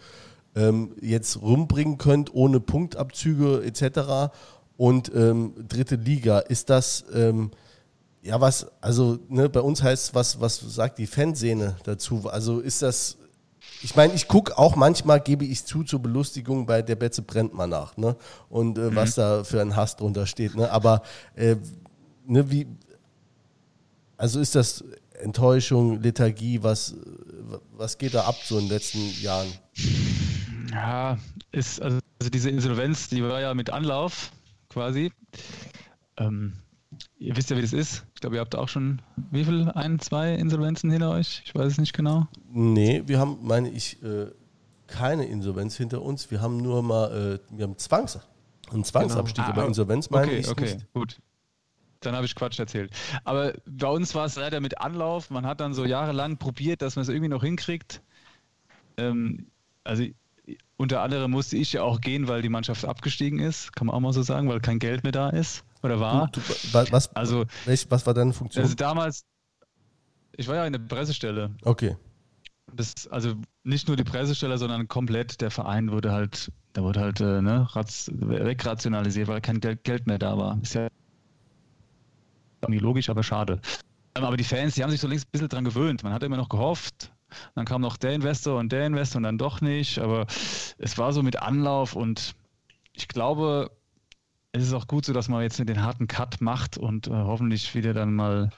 [0.55, 4.31] ähm, jetzt rumbringen könnt, ohne Punktabzüge etc.
[4.77, 7.51] Und ähm, dritte Liga, ist das, ähm,
[8.21, 12.27] ja, was, also ne, bei uns heißt was, was sagt die Fanszene dazu?
[12.27, 13.17] Also ist das,
[13.81, 17.53] ich meine, ich gucke auch manchmal, gebe ich zu, zur Belustigung bei der Betze brennt
[17.53, 18.15] mal nach, ne?
[18.49, 20.71] Und äh, was da für ein Hass drunter steht, ne?
[20.71, 21.03] Aber
[21.35, 21.55] äh,
[22.25, 22.67] ne, wie,
[24.17, 24.83] also ist das
[25.21, 26.95] Enttäuschung, Lethargie, was,
[27.77, 29.47] was geht da ab so in den letzten Jahren?
[30.71, 31.17] Ja,
[31.51, 31.99] ist, also
[32.33, 34.31] diese Insolvenz, die war ja mit Anlauf
[34.75, 35.13] quasi.
[36.17, 36.53] Ähm,
[37.17, 38.05] ihr wisst ja, wie das ist.
[38.13, 39.69] Ich glaube, ihr habt auch schon wie viel?
[39.69, 41.43] Ein, zwei Insolvenzen hinter euch?
[41.45, 42.27] Ich weiß es nicht genau.
[42.51, 44.27] Nee, wir haben, meine ich, äh,
[44.87, 46.29] keine Insolvenz hinter uns.
[46.29, 48.19] Wir haben nur mal, äh, wir haben Zwangs,
[48.69, 49.55] einen Zwangsabstieg, Genau.
[49.55, 50.93] aber Ah, Insolvenz meine okay, ich okay, nicht.
[50.93, 51.19] gut.
[52.01, 52.91] Dann habe ich Quatsch erzählt.
[53.23, 55.29] Aber bei uns war es leider mit Anlauf.
[55.29, 58.01] Man hat dann so jahrelang probiert, dass man es irgendwie noch hinkriegt.
[58.97, 59.47] Ähm,
[59.85, 60.03] also
[60.77, 63.99] unter anderem musste ich ja auch gehen, weil die Mannschaft abgestiegen ist, kann man auch
[63.99, 66.27] mal so sagen, weil kein Geld mehr da ist oder war.
[66.27, 66.41] Du,
[66.73, 68.63] wa- was, Also, welch, was war deine Funktion?
[68.63, 69.23] also damals,
[70.35, 71.51] ich war ja in der Pressestelle.
[71.63, 71.95] okay.
[72.73, 77.21] Das, also nicht nur die Pressestelle, sondern komplett der Verein wurde halt, da wurde halt
[77.21, 80.59] äh, ne, wegrationalisiert, weil kein Geld, Geld mehr da war.
[80.61, 80.87] Ist ja
[82.61, 83.61] irgendwie logisch, aber schade.
[84.15, 86.03] Ähm, Aber die Fans, die haben sich so längst ein bisschen dran gewöhnt.
[86.03, 87.11] Man hat immer noch gehofft.
[87.55, 89.99] Dann kam noch der Investor und der Investor und dann doch nicht.
[89.99, 90.27] Aber
[90.77, 92.35] es war so mit Anlauf und
[92.93, 93.71] ich glaube,
[94.51, 97.75] es ist auch gut so, dass man jetzt den harten Cut macht und äh, hoffentlich
[97.75, 98.49] wieder dann mal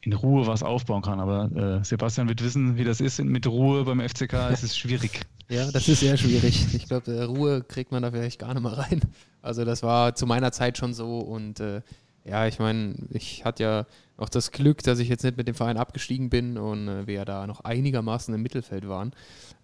[0.00, 1.20] in Ruhe was aufbauen kann.
[1.20, 4.34] Aber äh, Sebastian wird wissen, wie das ist mit Ruhe beim FCK.
[4.50, 5.22] Es ist schwierig.
[5.50, 6.74] Ja, das ist sehr schwierig.
[6.74, 9.00] Ich glaube, äh, Ruhe kriegt man da vielleicht gar nicht mal rein.
[9.40, 11.80] Also das war zu meiner Zeit schon so und äh,
[12.28, 13.86] ja, ich meine, ich hatte ja
[14.18, 17.14] noch das Glück, dass ich jetzt nicht mit dem Verein abgestiegen bin und äh, wir
[17.14, 19.12] ja da noch einigermaßen im Mittelfeld waren.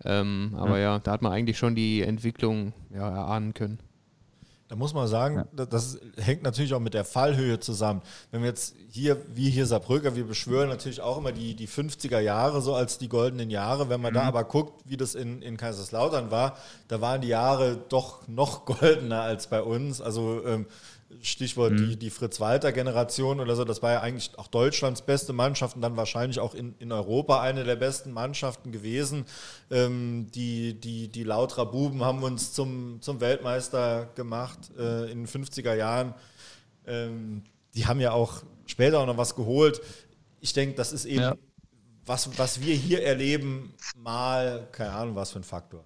[0.04, 0.98] Ähm, aber ja.
[0.98, 3.78] da hat man eigentlich schon die Entwicklung ja, erahnen können.
[4.68, 8.00] Da muss man sagen, das, das hängt natürlich auch mit der Fallhöhe zusammen.
[8.30, 12.18] Wenn wir jetzt hier, wie hier Saarbrücker, wir beschwören natürlich auch immer die, die 50er
[12.18, 13.90] Jahre so als die goldenen Jahre.
[13.90, 16.56] Wenn man da aber guckt, wie das in, in Kaiserslautern war,
[16.88, 20.00] da waren die Jahre doch noch goldener als bei uns.
[20.00, 20.66] Also ähm,
[21.22, 25.82] Stichwort die, die Fritz-Walter-Generation oder so, das war ja eigentlich auch Deutschlands beste Mannschaft und
[25.82, 29.24] dann wahrscheinlich auch in, in Europa eine der besten Mannschaften gewesen.
[29.70, 35.26] Ähm, die, die, die Lauterer Buben haben uns zum, zum Weltmeister gemacht äh, in den
[35.26, 36.14] 50er Jahren.
[36.86, 39.80] Ähm, die haben ja auch später auch noch was geholt.
[40.40, 41.34] Ich denke, das ist eben, Ja.
[42.06, 45.84] was, was wir hier erleben, mal, keine Ahnung, was für ein Faktor.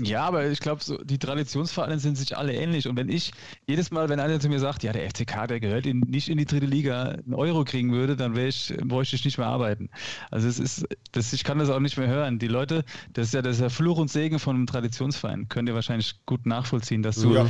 [0.00, 2.88] Ja, aber ich glaube, so, die Traditionsvereine sind sich alle ähnlich.
[2.88, 3.32] Und wenn ich
[3.68, 6.38] jedes Mal, wenn einer zu mir sagt, ja, der FCK, der gehört in, nicht in
[6.38, 9.90] die dritte Liga, einen Euro kriegen würde, dann ich, bräuchte ich nicht mehr arbeiten.
[10.30, 12.38] Also es ist, das, ich kann das auch nicht mehr hören.
[12.38, 15.48] Die Leute, das ist ja das ist ja Fluch und Segen von einem Traditionsverein.
[15.50, 17.46] Könnt ihr wahrscheinlich gut nachvollziehen, dass du, Ja.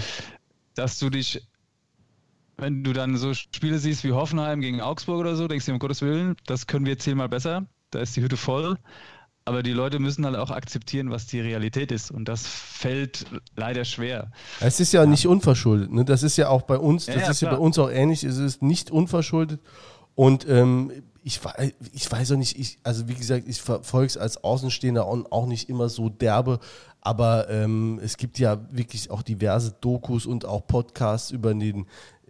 [0.75, 1.47] dass du dich,
[2.57, 5.79] wenn du dann so Spiele siehst wie Hoffenheim gegen Augsburg oder so, denkst du, um
[5.79, 7.67] Gottes Willen, das können wir zehnmal besser.
[7.91, 8.79] Da ist die Hütte voll.
[9.45, 12.11] Aber die Leute müssen halt auch akzeptieren, was die Realität ist.
[12.11, 14.31] Und das fällt leider schwer.
[14.61, 15.93] Es ist ja nicht unverschuldet.
[15.93, 16.05] Ne?
[16.05, 17.59] Das ist ja auch bei uns, Ja, das ja, ist ja klar.
[17.59, 18.23] bei uns auch ähnlich.
[18.23, 19.61] Es ist nicht unverschuldet.
[20.15, 20.93] Und ähm,
[21.25, 21.41] ich,
[21.93, 25.47] ich weiß auch nicht, ich, also wie gesagt, ich verfolge es als Außenstehender und auch
[25.47, 26.61] nicht immer so derbe.
[27.01, 31.87] Aber ähm, es gibt ja wirklich auch diverse Dokus und auch Podcasts über den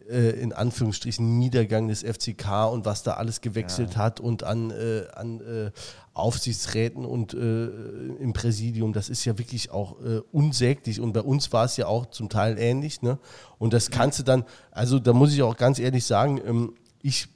[0.08, 5.04] äh, in Anführungsstrichen Niedergang des FCK und was da alles gewechselt hat und an, äh,
[5.14, 5.70] an äh,
[6.14, 8.92] Aufsichtsräten und äh, im Präsidium.
[8.92, 12.28] Das ist ja wirklich auch äh, unsäglich und bei uns war es ja auch zum
[12.28, 13.02] Teil ähnlich.
[13.02, 13.18] Ne?
[13.58, 17.28] Und das kannst du dann, also da muss ich auch ganz ehrlich sagen, ähm, ich,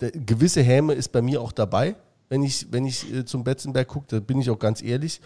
[0.00, 1.96] äh, gewisse Häme ist bei mir auch dabei,
[2.28, 5.20] wenn ich, wenn ich zum Betzenberg gucke, da bin ich auch ganz ehrlich.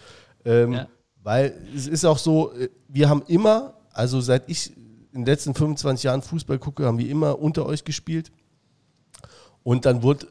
[0.45, 0.87] Ähm, Ja.
[1.23, 2.51] Weil es ist auch so,
[2.87, 4.71] wir haben immer, also seit ich
[5.13, 8.31] in den letzten 25 Jahren Fußball gucke, haben wir immer unter euch gespielt.
[9.63, 10.27] Und dann wurde,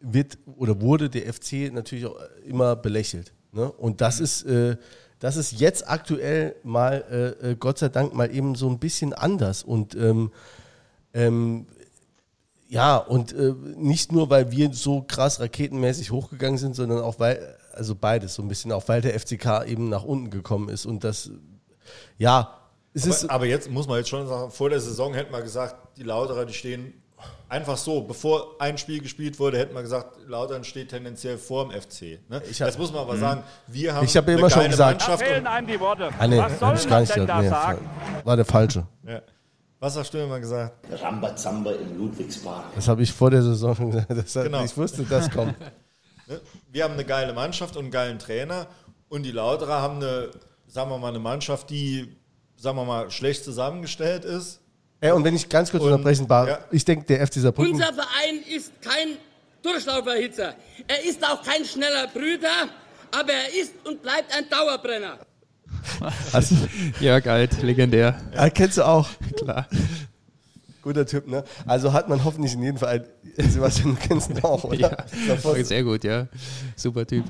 [0.00, 2.16] wird oder wurde der FC natürlich auch
[2.46, 3.32] immer belächelt.
[3.52, 3.70] Ne?
[3.70, 4.76] Und das ist, äh,
[5.18, 7.04] das ist jetzt aktuell mal,
[7.42, 9.62] äh, äh, Gott sei Dank, mal eben so ein bisschen anders.
[9.62, 10.32] Und ähm,
[11.12, 11.66] ähm,
[12.68, 17.56] ja, und äh, nicht nur, weil wir so krass raketenmäßig hochgegangen sind, sondern auch weil,
[17.74, 20.86] also beides so ein bisschen, auch weil der FCK eben nach unten gekommen ist.
[20.86, 21.30] Und das,
[22.16, 22.56] ja.
[22.94, 26.02] Aber, aber jetzt muss man jetzt schon sagen, vor der Saison hätten wir gesagt, die
[26.02, 26.94] Lauterer, die stehen
[27.48, 31.72] einfach so, bevor ein Spiel gespielt wurde, hätten wir gesagt, Lautern steht tendenziell vor dem
[31.80, 32.18] FC.
[32.28, 32.42] Ne?
[32.50, 34.58] Ich hab- jetzt muss man aber sagen, wir haben Ich hab ja eine immer schon
[34.60, 36.10] geile gesagt- Da Mannschaft fehlen und, einem die Worte.
[36.18, 37.90] ah, nee, Was soll ich gar man nicht denn da Nee, sagen?
[38.24, 38.86] war der falsche.
[39.06, 39.20] ja.
[39.82, 40.74] Was hast du immer gesagt?
[41.00, 42.66] Rambazamba im Ludwigspark.
[42.74, 44.10] Das habe ich vor der Saison gesagt.
[44.10, 44.62] Das Genau.
[44.64, 45.54] Ich wusste, das kommt.
[46.26, 46.40] Ne?
[46.70, 48.66] Wir haben eine geile Mannschaft und einen geilen Trainer
[49.08, 50.30] und die Lauterer haben eine,
[50.68, 52.16] sagen wir mal, eine Mannschaft, die,
[52.60, 54.60] sagen wir mal, schlecht zusammengestellt ist.
[55.00, 56.58] Ey, und wenn ich ganz kurz Und- unterbrechen darf, ja.
[56.70, 57.72] ich denke, der FC Saarbrücken.
[57.72, 59.16] Unser Verein ist kein
[59.62, 60.54] Durchlauferhitzer.
[60.86, 62.68] Er ist auch kein schneller Brüder,
[63.10, 65.18] aber er ist und bleibt ein Dauerbrenner.
[66.32, 66.54] Also,
[67.00, 68.20] Jörg Alt, legendär.
[68.36, 69.08] ah, kennst du auch?
[69.36, 69.66] Klar.
[70.82, 71.44] Guter Typ, ne?
[71.66, 73.06] Also hat man hoffentlich in jedem Fall.
[73.36, 74.76] Sebastian, du kennst ihn auch, oder?
[75.26, 76.26] Ja, sehr gut, ja.
[76.76, 77.24] Super Typ.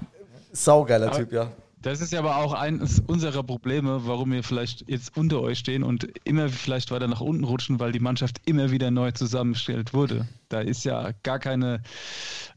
[0.53, 1.51] Saugeiler Typ, ja.
[1.83, 5.83] Das ist ja aber auch eines unserer Probleme, warum wir vielleicht jetzt unter euch stehen
[5.83, 10.29] und immer vielleicht weiter nach unten rutschen, weil die Mannschaft immer wieder neu zusammengestellt wurde.
[10.51, 11.83] Da ist ja gar keine,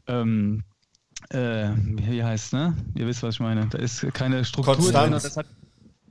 [0.06, 0.62] ähm,
[1.30, 2.76] äh, wie heißt ne?
[2.94, 3.66] Ihr wisst, was ich meine.
[3.68, 5.36] Da ist keine Struktur Konstanz.
[5.36, 5.46] hat,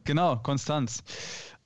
[0.06, 1.04] genau, Konstanz.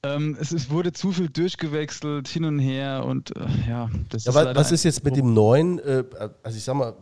[0.04, 4.32] Ähm, es ist, wurde zu viel durchgewechselt, hin und her und äh, ja, das Ja,
[4.42, 5.80] ist was ist jetzt mit dem neuen?
[5.80, 6.04] Äh,
[6.44, 6.94] also ich sag mal,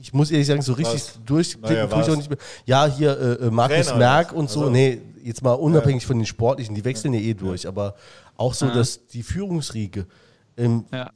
[0.00, 1.20] ich muss ehrlich sagen, so richtig Was?
[1.26, 2.38] durchklicken Naja, tue ich auch nicht mehr.
[2.64, 4.60] Ja, hier äh, äh, Markus Trainer Merck und so.
[4.60, 7.94] Also- Nee, jetzt mal unabhängig von den Sportlichen, die wechseln ja eh durch, aber
[8.36, 10.06] auch so, dass die Führungsriege.
[10.56, 11.10] Ähm, Ja.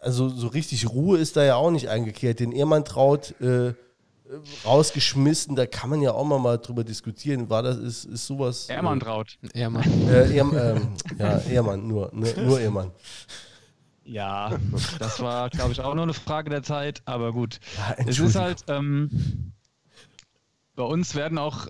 [0.00, 2.40] also so richtig Ruhe ist da ja auch nicht eingekehrt.
[2.40, 3.74] Den Ehemann traut äh, äh,
[4.64, 7.48] rausgeschmissen, da kann man ja auch mal, mal drüber diskutieren.
[7.50, 8.68] War das, ist, ist sowas.
[8.68, 9.38] Ermann traut.
[9.54, 9.84] Ja, Mann.
[10.08, 10.88] Äh, ähm,
[11.18, 12.90] ja, Ehemann, nur, ne, nur Ehemann.
[14.04, 14.58] Ja,
[14.98, 17.58] das war, glaube ich, auch nur eine Frage der Zeit, aber gut.
[17.76, 19.52] Ja, es ist halt, ähm,
[20.76, 21.66] bei uns werden auch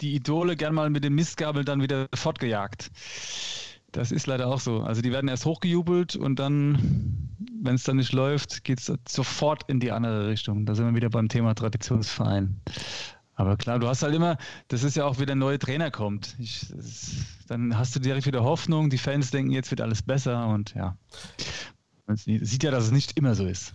[0.00, 2.90] die Idole gern mal mit dem Mistgabel dann wieder fortgejagt.
[3.92, 4.80] Das ist leider auch so.
[4.80, 7.28] Also die werden erst hochgejubelt und dann,
[7.62, 10.66] wenn es dann nicht läuft, geht es sofort in die andere Richtung.
[10.66, 12.60] Da sind wir wieder beim Thema Traditionsverein.
[13.36, 14.36] Aber klar, du hast halt immer,
[14.68, 16.36] das ist ja auch, wie der neue Trainer kommt.
[16.38, 17.12] Ich, das,
[17.48, 20.96] dann hast du direkt wieder Hoffnung, die Fans denken, jetzt wird alles besser und ja.
[22.06, 23.72] Man sieht ja, dass es nicht immer so ist.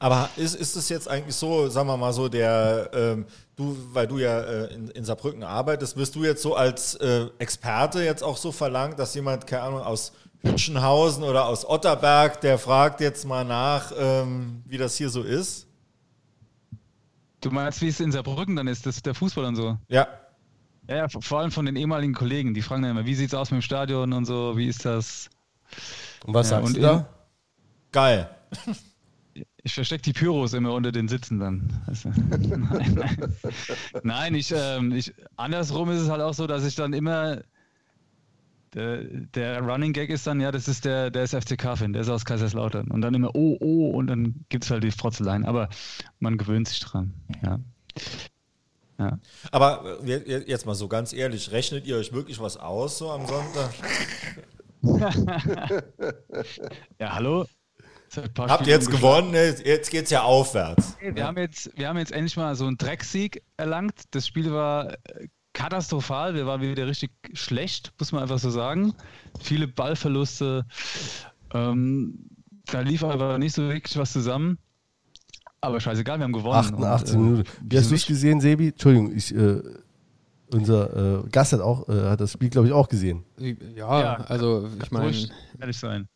[0.00, 3.26] Aber ist, ist es jetzt eigentlich so, sagen wir mal so, der, ähm,
[3.56, 7.26] du, weil du ja äh, in, in Saarbrücken arbeitest, wirst du jetzt so als äh,
[7.38, 12.58] Experte jetzt auch so verlangt, dass jemand, keine Ahnung, aus Hütchenhausen oder aus Otterberg, der
[12.58, 15.66] fragt jetzt mal nach, ähm, wie das hier so ist?
[17.40, 19.78] Du meinst, wie es in Saarbrücken dann ist, das, der Fußball und so?
[19.88, 20.08] Ja.
[20.88, 23.34] Ja, ja, vor vor allem von den ehemaligen Kollegen, die fragen dann immer, wie sieht's
[23.34, 25.28] aus mit dem Stadion und so, wie ist das?
[26.24, 27.08] Und was Ja, sagst und du da?
[27.92, 28.28] Geil.
[29.62, 31.82] Ich verstecke die Pyros immer unter den Sitzen dann.
[32.02, 32.08] Du?
[32.10, 33.34] nein, nein.
[34.02, 37.42] nein ich, ähm, ich, andersrum ist es halt auch so, dass ich dann immer.
[38.74, 42.10] Der, der Running Gag ist dann, ja, das ist der, der ist FCK-Fan, der ist
[42.10, 42.88] aus Kaiserslautern.
[42.90, 45.46] Und dann immer, oh, oh, und dann gibt es halt die Frotzeleien.
[45.46, 45.70] Aber
[46.20, 47.14] man gewöhnt sich dran.
[47.42, 47.58] Ja.
[48.98, 49.18] Ja.
[49.52, 53.10] Aber äh, je- jetzt mal so ganz ehrlich, rechnet ihr euch wirklich was aus so
[53.10, 53.70] am Sonntag?
[56.98, 57.46] ja, hallo.
[58.08, 59.30] Seit ein paar Habt ihr jetzt gewonnen?
[59.30, 59.54] Ne?
[59.64, 60.96] Jetzt geht's ja aufwärts.
[61.00, 63.94] Wir, haben jetzt, wir haben jetzt endlich mal so einen Drecksieg erlangt.
[64.12, 66.34] Das Spiel war äh, katastrophal.
[66.34, 68.94] Wir waren wieder richtig schlecht, muss man einfach so sagen.
[69.40, 70.64] Viele Ballverluste.
[71.52, 72.30] Ähm,
[72.66, 74.58] da lief aber nicht so wirklich was zusammen.
[75.60, 76.54] Aber scheißegal, wir haben gewonnen.
[76.54, 77.50] 88 Und, äh, Minuten.
[77.62, 78.68] Wie hast du es gesehen, Sebi?
[78.68, 79.60] Entschuldigung, ich, äh,
[80.52, 83.24] unser äh, Gast hat auch äh, hat das Spiel, glaube ich, auch gesehen.
[83.76, 85.12] Ja, Ja, also ich meine,
[85.60, 86.08] ehrlich sein.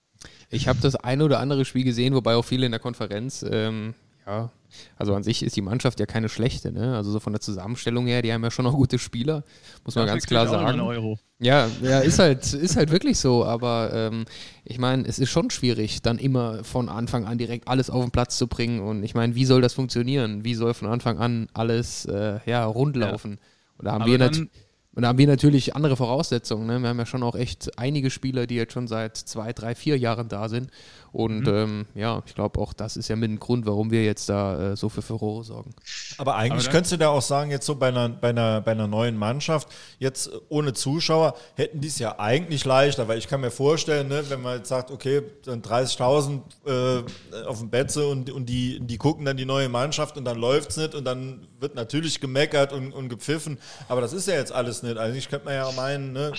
[0.52, 3.44] Ich habe das eine oder andere Spiel gesehen, wobei auch viele in der Konferenz.
[3.48, 3.94] Ähm,
[4.26, 4.50] ja,
[4.96, 6.96] also an sich ist die Mannschaft ja keine schlechte, ne?
[6.96, 9.42] Also so von der Zusammenstellung her, die haben ja schon noch gute Spieler,
[9.84, 10.80] muss man Dafür ganz klar auch sagen.
[10.80, 11.18] Euro.
[11.40, 14.24] Ja, ja, ist halt, ist halt wirklich so, aber ähm,
[14.64, 18.12] ich meine, es ist schon schwierig, dann immer von Anfang an direkt alles auf den
[18.12, 18.80] Platz zu bringen.
[18.80, 20.44] Und ich meine, wie soll das funktionieren?
[20.44, 23.38] Wie soll von Anfang an alles äh, ja, rund laufen?
[23.78, 24.48] Und da haben Aber wir dann- nat-
[24.94, 26.66] und da haben wir natürlich andere Voraussetzungen.
[26.66, 26.78] Ne?
[26.80, 29.96] Wir haben ja schon auch echt einige Spieler, die jetzt schon seit zwei, drei, vier
[29.96, 30.70] Jahren da sind.
[31.12, 34.30] Und ähm, ja, ich glaube auch, das ist ja mit ein Grund, warum wir jetzt
[34.30, 35.74] da äh, so für Furore sorgen.
[36.16, 38.72] Aber eigentlich Aber könntest du da auch sagen, jetzt so bei einer, bei einer, bei
[38.72, 39.68] einer neuen Mannschaft,
[39.98, 44.24] jetzt ohne Zuschauer, hätten die es ja eigentlich leichter, weil ich kann mir vorstellen, ne,
[44.28, 48.96] wenn man jetzt sagt, okay, dann 30.000 äh, auf dem Betze und, und die, die
[48.96, 52.72] gucken dann die neue Mannschaft und dann läuft es nicht und dann wird natürlich gemeckert
[52.72, 53.58] und, und gepfiffen,
[53.88, 54.96] aber das ist ja jetzt alles nicht.
[54.96, 56.32] Eigentlich könnte man ja auch meinen, ne,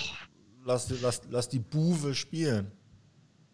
[0.64, 2.72] lass, lass, lass die Buwe spielen.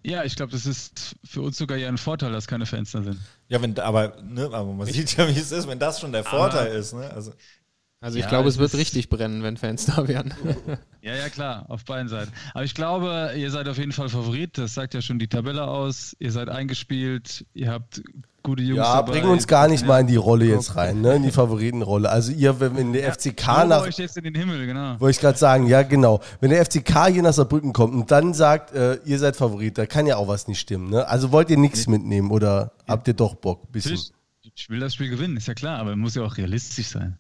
[0.02, 3.02] Ja, ich glaube, das ist für uns sogar ja ein Vorteil, dass keine Fans da
[3.02, 3.18] sind.
[3.48, 6.24] Ja, wenn, aber, ne, aber man sieht ja, wie es ist, wenn das schon der
[6.24, 6.94] Vorteil ist.
[6.94, 7.10] Ne?
[7.10, 7.32] Also,
[8.01, 10.35] Also ich Ja, glaube, es wird richtig brennen, wenn Fans da wären.
[11.02, 12.31] Ja, ja, klar, auf beiden Seiten.
[12.52, 14.59] Aber ich glaube, ihr seid auf jeden Fall Favorit.
[14.59, 16.14] Das sagt ja schon die Tabelle aus.
[16.18, 17.47] Ihr seid eingespielt.
[17.55, 18.02] Ihr habt
[18.42, 19.12] gute Jungs Ja, dabei.
[19.12, 19.86] bring uns gar nicht Ja.
[19.88, 21.14] mal in die Rolle jetzt rein, ne?
[21.16, 22.08] in die Favoritenrolle.
[22.10, 24.98] Also ihr, wenn der FCK Lobe nach, euch jetzt in den Himmel, genau.
[25.00, 26.20] wollte ich gerade sagen, ja genau.
[26.40, 29.86] Wenn der FCK hier nach Saarbrücken kommt und dann sagt, äh, ihr seid Favorit, da
[29.86, 30.90] kann ja auch was nicht stimmen.
[30.90, 31.06] Ne?
[31.06, 33.70] Also wollt ihr nichts mitnehmen oder habt ihr doch Bock?
[33.72, 33.98] Bisschen.
[34.54, 37.16] Ich will das Spiel gewinnen, ist ja klar, aber muss ja auch realistisch sein.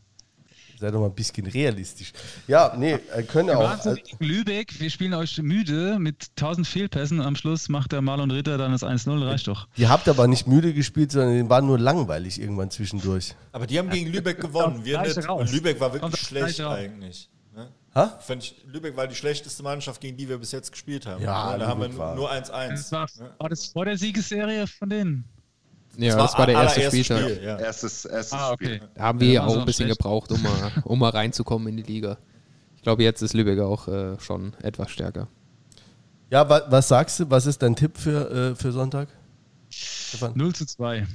[0.80, 2.12] Seid doch mal ein bisschen realistisch.
[2.48, 2.96] Ja, nee,
[3.28, 3.64] können Wir auch.
[3.64, 7.20] waren so gegen Lübeck, wir spielen euch müde mit 1000 Fehlpässen.
[7.20, 9.68] Am Schluss macht der Marlon Ritter dann das 1-0, reicht doch.
[9.76, 13.34] Ihr habt aber nicht müde gespielt, sondern denen war nur langweilig irgendwann zwischendurch.
[13.52, 14.82] Aber die haben gegen Lübeck gewonnen.
[14.82, 15.28] Wir nicht.
[15.28, 17.28] Und Lübeck war wirklich schlecht eigentlich.
[17.54, 17.68] Ne?
[17.94, 18.18] Ha?
[18.22, 21.22] Fand ich, Lübeck war die schlechteste Mannschaft, gegen die wir bis jetzt gespielt haben.
[21.22, 22.92] Ja, da haben wir nur Das 1-1.
[22.92, 25.24] war, war das vor der Siegesserie von denen?
[25.96, 27.20] Ja, das war der erste Spieltag.
[27.22, 27.58] Spiel, ja.
[27.58, 28.76] Erstes, erstes Ah, Spiel.
[28.76, 28.88] okay.
[28.94, 29.98] Da haben wir Ja, ja auch ein bisschen schlecht.
[29.98, 32.18] gebraucht, um mal, um mal reinzukommen in die Liga.
[32.76, 35.28] Ich glaube, jetzt ist Lübeck auch äh, schon etwas stärker.
[36.30, 37.30] Ja, wa was sagst du?
[37.30, 39.08] Was ist dein Tipp für, äh, für Sonntag?
[39.68, 40.32] Stefan?
[40.36, 41.06] 0 zu 2.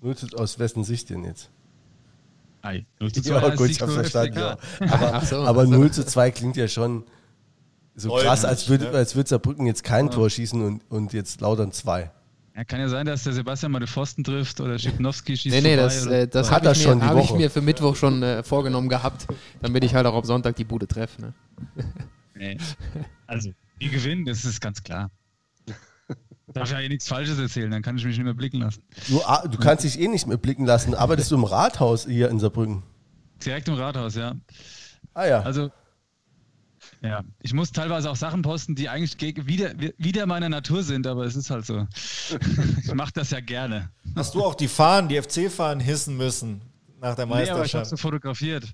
[0.00, 1.50] Nur zu- aus wessen Sicht denn jetzt?
[2.62, 4.38] Ei, 0 zu 2 Ja, gut, ich hab's verstanden.
[4.38, 4.58] Ja.
[4.80, 5.70] Aber, so, aber ach so.
[5.72, 7.04] 0 zu 2 klingt ja schon
[7.96, 8.90] so krass, als würde ne?
[8.92, 12.12] als würd Saarbrücken jetzt kein Tor schießen und, und jetzt lautern zwei.
[12.58, 15.60] Ja, kann ja sein, dass der Sebastian mal den Pfosten trifft oder Schipnowski schießt Nee,
[15.62, 17.32] nee, vorbei das, oder- äh, das Hat habe er ich, schon mir, die hab ich
[17.34, 19.28] mir für Mittwoch schon äh, vorgenommen gehabt,
[19.62, 21.20] damit ich halt auch am Sonntag die Bude treffe.
[21.22, 21.34] Ne?
[22.34, 22.58] Nee.
[23.28, 25.12] Also, die gewinnen, das ist ganz klar.
[26.52, 28.82] Darf ja eh nichts Falsches erzählen, dann kann ich mich nicht mehr blicken lassen.
[29.06, 30.96] Du, ah, du kannst dich eh nicht mehr blicken lassen.
[30.96, 32.82] Arbeitest du im Rathaus hier in Saarbrücken?
[33.44, 34.34] Direkt im Rathaus, ja.
[35.14, 35.42] Ah ja.
[35.42, 35.70] Also,
[37.02, 39.16] ja, ich muss teilweise auch Sachen posten, die eigentlich
[39.46, 41.86] wieder, wieder meiner Natur sind, aber es ist halt so.
[42.82, 43.90] ich mache das ja gerne.
[44.16, 46.60] Hast du auch die Fahnen, die FC-Fahnen hissen müssen
[47.00, 47.90] nach der Nee, aber ich habe Meisterschaft?
[47.90, 48.64] so fotografiert.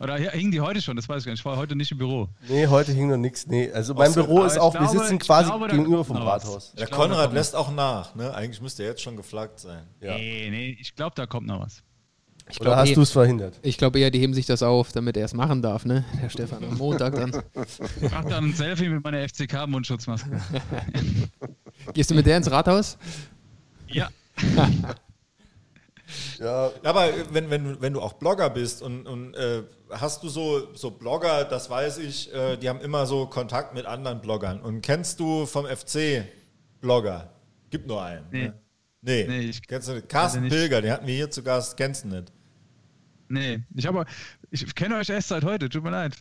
[0.00, 0.96] Oder hi- hingen die heute schon?
[0.96, 1.40] Das weiß ich gar nicht.
[1.40, 2.28] Ich war heute nicht im Büro.
[2.48, 3.46] Nee, heute hing noch nichts.
[3.46, 6.16] Nee, also mein so, Büro ist auch, wir glaube- sitzen ich quasi glaube, gegenüber vom.
[6.16, 6.72] Rathaus.
[6.74, 8.32] Der Konrad lässt auch nach, ne?
[8.34, 9.82] Eigentlich müsste er jetzt schon geflaggt sein.
[10.00, 10.14] Ja.
[10.14, 11.82] Nee, nee, ich glaube, da kommt noch was.
[12.50, 13.58] Ich Oder glaube hast eh, du es verhindert?
[13.62, 16.04] ich glaub eher, die heben sich das auf, damit er es machen darf, ne?
[16.22, 17.42] Der Stefan am Montag dann.
[18.00, 20.40] Ich mach dann ein Selfie mit meiner FCK-Mundschutzmaske.
[21.94, 22.98] Gehst du mit der ins Rathaus?
[23.88, 24.08] ja.
[24.56, 24.68] Ja,
[26.38, 30.74] Ja, Aber wenn, wenn, wenn du auch Blogger bist und, und äh, hast du so,
[30.74, 34.60] so Blogger, das weiß ich, äh, die haben immer so Kontakt mit anderen Bloggern.
[34.60, 36.24] Und kennst du vom FC
[36.80, 37.30] Blogger?
[37.70, 38.26] Gibt nur einen.
[38.30, 38.42] Nee.
[38.48, 38.54] Ne?
[39.02, 39.26] Nee.
[39.28, 40.52] Nee, ich- kennst du Carsten nicht.
[40.52, 42.32] Pilger, den hatten wir hier zu Gast, kennst du nicht.
[43.28, 44.04] Nee, ich habe,
[44.50, 46.14] ich kenne euch erst seit heute, tut mir leid.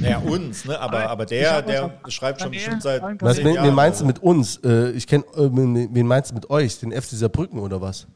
[0.00, 0.78] Naja, uns, ne?
[0.78, 3.02] Aber, Aber der, der schreibt schon bestimmt seit.
[3.20, 4.58] was wen, Jahren wen meinst du mit uns?
[4.58, 6.78] Äh, ich kenne, äh, wen meinst du mit euch?
[6.78, 8.06] Den FC Saarbrücken oder was?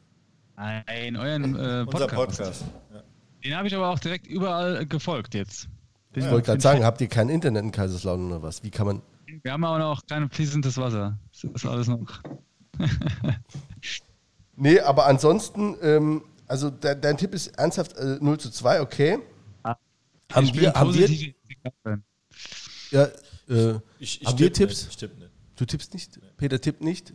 [0.55, 1.91] Nein, euren äh, so.
[1.91, 2.15] Unser Podcast.
[2.15, 2.65] Podcast.
[2.93, 3.03] Ja.
[3.43, 5.67] Den habe ich aber auch direkt überall äh, gefolgt jetzt.
[6.13, 8.63] Ich wollte gerade sagen, habt ihr kein Internet in Kaiserslautern oder was?
[8.63, 9.01] Wie kann man.
[9.43, 11.17] Wir haben aber noch kein fließendes Wasser.
[11.33, 12.21] Das ist alles noch.
[14.57, 19.19] Nee, aber ansonsten, ähm, also de dein Tipp ist ernsthaft äh, 0 zu 2, okay.
[19.63, 21.07] Haben Ich bin wir, haben wir,
[22.91, 23.03] ja,
[23.49, 24.83] äh, Ich, ich haben wir tipp Tipps?
[24.83, 25.31] Nicht, ich tipp nicht.
[25.55, 26.19] Du tippst nicht?
[26.37, 27.13] Peter tippt nicht?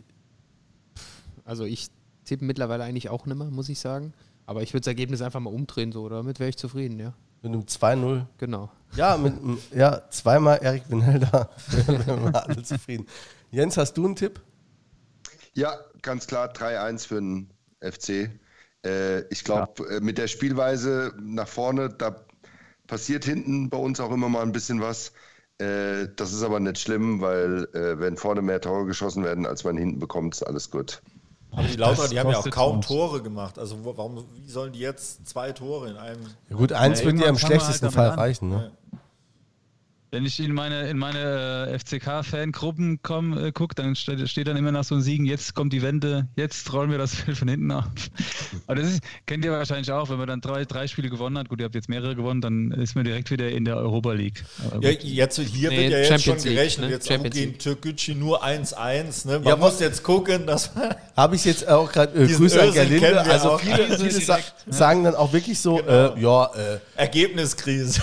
[1.43, 1.89] Also ich
[2.25, 4.13] tippe mittlerweile eigentlich auch nimmer, muss ich sagen.
[4.45, 6.07] Aber ich würde das Ergebnis einfach mal umdrehen, so.
[6.09, 7.13] Damit wäre ich zufrieden, ja.
[7.41, 8.25] Mit einem 2-0.
[8.37, 8.71] Genau.
[8.95, 9.33] Ja, mit,
[9.75, 13.05] ja, zweimal Erik wir alle zufrieden.
[13.51, 14.41] Jens, hast du einen Tipp?
[15.53, 17.51] Ja, ganz klar 3-1 für den
[17.81, 18.29] FC.
[18.85, 22.25] Äh, ich glaube, äh, mit der Spielweise nach vorne, da
[22.87, 25.13] passiert hinten bei uns auch immer mal ein bisschen was.
[25.59, 29.63] Äh, das ist aber nicht schlimm, weil äh, wenn vorne mehr Tore geschossen werden, als
[29.63, 31.01] man hinten bekommt, ist alles gut.
[31.51, 32.87] Aber die Lauter, die haben ja auch kaum uns.
[32.87, 33.59] Tore gemacht.
[33.59, 36.35] Also warum, wie sollen die jetzt zwei Tore in einem?
[36.49, 38.19] Ja, gut, eins Ja, wird dir im wir schlechtesten halt Fall an.
[38.19, 38.49] reichen.
[38.49, 38.71] Ne?
[40.13, 42.99] Wenn ich in meine, in meine äh, FCK-Fangruppen
[43.35, 46.27] äh, gucke, dann steht, steht dann immer nach so einem Siegen, jetzt kommt die Wende,
[46.35, 47.85] jetzt rollen wir das Feld von hinten auf.
[48.67, 51.49] Aber das ist, kennt ihr wahrscheinlich auch, wenn man dann drei, drei Spiele gewonnen hat,
[51.49, 54.43] gut, ihr habt jetzt mehrere gewonnen, dann ist man direkt wieder in der Europa League.
[54.81, 56.85] Ja, jetzt, hier Nee, wird ja jetzt schon Champions League, gerechnet.
[56.85, 56.93] ne?
[56.93, 57.59] Jetzt Champions gegen League.
[57.59, 59.27] Türkgücü nur 1-1.
[59.27, 59.39] Ne?
[59.39, 62.69] Man Ja, muss jetzt gucken, dass man Habe ich jetzt auch gerade äh, Grüße an
[62.69, 63.21] Özil kennen Gerlinde.
[63.21, 63.59] Also auch.
[63.59, 67.99] viele, viele sa direkt, sagen dann auch wirklich so, äh, ja, äh, Ergebniskrise.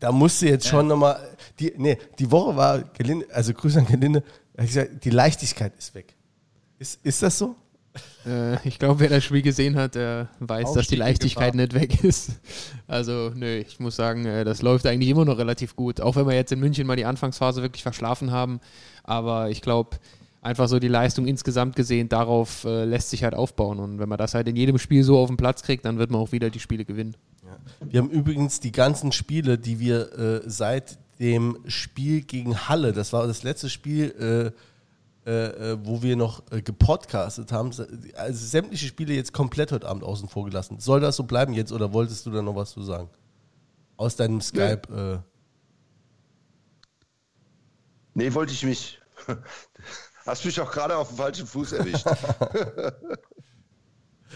[0.00, 1.20] Da musst du jetzt schon nochmal,
[1.58, 4.24] die, nee, die Woche war Gelinde, also Grüße an Gelinde,
[4.56, 6.14] gesagt, die Leichtigkeit ist weg.
[6.78, 7.54] Ist, ist das so?
[8.26, 11.74] Äh, ich glaube, wer das Spiel gesehen hat, der weiß, dass die Aufstieg Leichtigkeit nicht
[11.74, 12.32] weg ist.
[12.86, 16.00] Also, nö, ich muss sagen, äh, das läuft eigentlich immer noch relativ gut.
[16.00, 18.60] Auch wenn wir jetzt in München mal die Anfangsphase wirklich verschlafen haben.
[19.04, 19.98] Aber ich glaube,
[20.42, 23.78] einfach so die Leistung insgesamt gesehen, darauf äh, lässt sich halt aufbauen.
[23.78, 26.10] Und wenn man das halt in jedem Spiel so auf den Platz kriegt, dann wird
[26.10, 27.16] man auch wieder die Spiele gewinnen.
[27.80, 33.12] Wir haben übrigens die ganzen Spiele, die wir äh, seit dem Spiel gegen Halle, das
[33.12, 34.54] war das letzte Spiel,
[35.26, 37.72] äh, äh, äh, wo wir noch äh, gepodcastet haben,
[38.16, 40.80] also sämtliche Spiele jetzt komplett heute Abend außen vor gelassen.
[40.80, 43.10] Soll das so bleiben jetzt oder wolltest du da noch was zu sagen?
[43.96, 45.22] Aus deinem Skype.
[45.22, 45.30] Äh,
[48.14, 49.00] Nee, wollte ich mich.
[50.26, 52.04] Hast mich auch gerade auf dem falschen Fuß erwischt.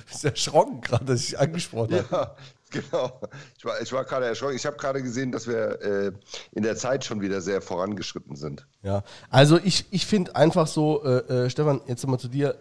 [0.07, 2.09] bist erschrocken gerade, dass ich angesprochen habe.
[2.11, 2.37] ja,
[2.75, 3.21] genau.
[3.57, 4.57] Ich war, ich war gerade erschrocken.
[4.57, 6.13] Ich habe gerade gesehen, dass wir äh,
[6.53, 8.67] in der Zeit schon wieder sehr vorangeschritten sind.
[8.83, 12.57] Ja, also ich, ich finde einfach so, äh, äh, Stefan, jetzt nochmal zu dir.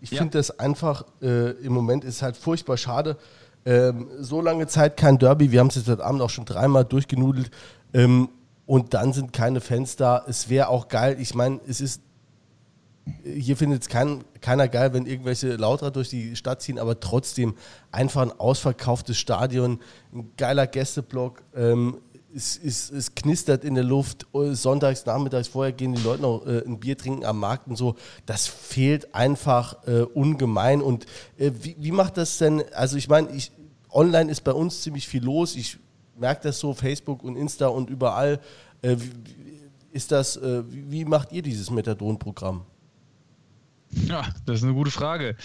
[0.00, 0.18] Ich Ja.
[0.18, 3.16] finde das einfach, äh, im Moment ist halt furchtbar schade.
[3.66, 6.84] Ähm, so lange Zeit kein Derby, wir haben es jetzt heute Abend auch schon dreimal
[6.84, 7.50] durchgenudelt.
[7.94, 8.28] Ähm,
[8.66, 10.24] und dann sind keine Fans da.
[10.28, 12.00] Es wäre auch geil, ich meine, es ist,
[13.22, 17.54] hier findet es kein, keiner geil, wenn irgendwelche Lauter durch die Stadt ziehen, aber trotzdem
[17.92, 19.80] einfach ein ausverkauftes Stadion,
[20.12, 21.42] ein geiler Gästeblock.
[21.54, 21.98] Ähm,
[22.34, 24.26] es, es, es knistert in der Luft.
[24.32, 27.94] Sonntags, nachmittags vorher gehen die Leute noch äh, ein Bier trinken am Markt und so.
[28.26, 30.82] Das fehlt einfach äh, ungemein.
[30.82, 31.06] Und
[31.38, 32.64] äh, wie, wie macht das denn?
[32.72, 33.28] Also, ich meine,
[33.90, 35.54] online ist bei uns ziemlich viel los.
[35.54, 35.78] Ich
[36.18, 38.40] merke das so, Facebook und Insta und überall.
[38.82, 38.96] Äh,
[39.92, 42.62] ist das, äh, wie macht ihr dieses Methadon-Programm?
[44.06, 45.36] Ja, das ist eine gute Frage.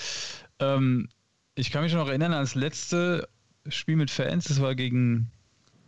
[0.60, 1.10] Ähm,
[1.56, 3.28] ich kann mich noch erinnern an das letzte
[3.68, 5.32] Spiel mit Fans, das war gegen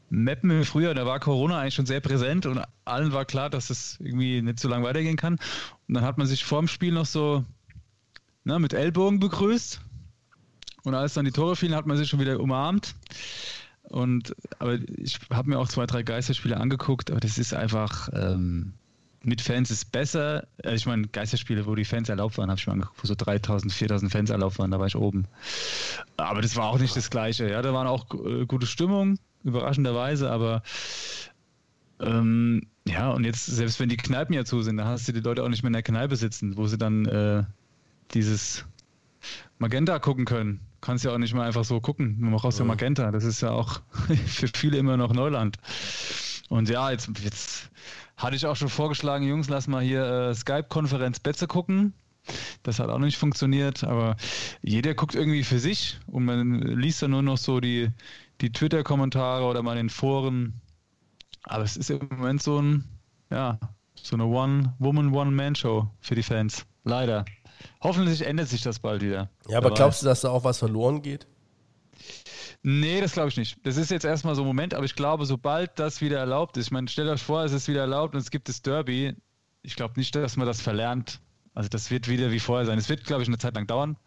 [0.09, 3.69] Meppen im Frühjahr, da war Corona eigentlich schon sehr präsent und allen war klar, dass
[3.69, 5.39] es irgendwie nicht so lange weitergehen kann.
[5.87, 7.45] Und dann hat man sich vor dem Spiel noch so
[8.43, 9.79] ne, mit Ellbogen begrüßt.
[10.83, 12.95] Und als dann die Tore fielen, hat man sich schon wieder umarmt.
[13.83, 18.73] Und aber ich habe mir auch zwei, drei Geisterspiele angeguckt, aber das ist einfach ähm,
[19.23, 20.47] mit Fans ist besser.
[20.63, 23.15] Äh, Ich meine, Geisterspiele, wo die Fans erlaubt waren, habe ich mir angeguckt, wo so
[23.15, 25.25] 3000, 4000 Fans erlaubt waren, da war ich oben.
[26.17, 27.49] Aber das war auch nicht das Gleiche.
[27.49, 29.17] Ja, da waren auch äh, gute Stimmung.
[29.43, 30.63] überraschenderweise, aber
[31.99, 35.19] ähm, ja, und jetzt, selbst wenn die Kneipen ja zu sind, dann hast du die
[35.19, 37.43] Leute auch nicht mehr in der Kneipe sitzen, wo sie dann äh,
[38.13, 38.65] dieses
[39.59, 40.61] Magenta gucken können.
[40.81, 42.17] Kannst ja auch nicht mehr einfach so gucken.
[42.19, 43.11] Man braucht ja Magenta.
[43.11, 43.81] Das ist ja auch
[44.25, 45.57] für viele immer noch Neuland.
[46.49, 47.69] Und ja, jetzt, jetzt
[48.21, 51.93] hatte ich auch schon vorgeschlagen, Jungs, lass mal hier äh, Skype-Konferenz Betze gucken.
[52.61, 54.15] Das hat auch nicht funktioniert, aber
[54.61, 57.89] jeder guckt irgendwie für sich und man liest dann nur noch so die,
[58.41, 60.61] die Twitter-Kommentare oder mal in den Foren.
[61.43, 62.83] Aber es ist im Moment so ein,
[63.31, 63.59] ja,
[63.95, 66.65] so eine One-Woman, One-Man-Show für die Fans.
[66.83, 67.25] Leider.
[67.81, 69.29] Hoffentlich ändert sich das bald wieder.
[69.47, 71.25] Ja, aber Wer glaubst du, dass da auch was verloren geht?
[72.63, 73.57] Nee, das glaube ich nicht.
[73.63, 76.67] Das ist jetzt erstmal so ein Moment, aber ich glaube, sobald das wieder erlaubt ist,
[76.67, 79.15] ich meine, stellt euch vor, es ist wieder erlaubt und es gibt das Derby.
[79.63, 81.19] Ich glaube nicht, dass man das verlernt.
[81.53, 82.77] Also das wird wieder wie vorher sein.
[82.77, 83.97] Es wird, glaube ich, eine Zeit lang dauern,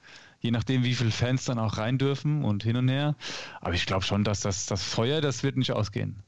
[0.41, 3.17] je nachdem, wie viele Fans dann auch rein dürfen und hin und her.
[3.61, 6.23] Aber ich glaube schon, dass das, das Feuer, das wird nicht ausgehen.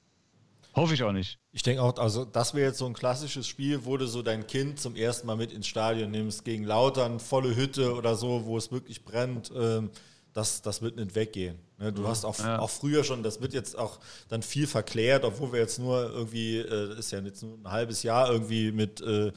[0.74, 1.39] Hoffe ich auch nicht.
[1.53, 4.47] Ich denke auch, also das wäre jetzt so ein klassisches Spiel, wo du so dein
[4.47, 8.59] Kind zum ersten Mal mit ins Stadion nimmst, gegen Lautern, volle Hütte oder so, wo
[8.59, 9.51] es wirklich brennt.
[9.57, 9.90] Ähm,
[10.37, 11.59] das, das wird nicht weggehen.
[11.79, 11.93] Ne?
[11.93, 12.59] Du hast auch, Ja.
[12.59, 13.99] auch früher schon, das wird jetzt auch
[14.29, 18.03] dann viel verklärt, obwohl wir jetzt nur irgendwie, äh, ist ja jetzt nur ein halbes
[18.03, 19.33] Jahr irgendwie mit, äh,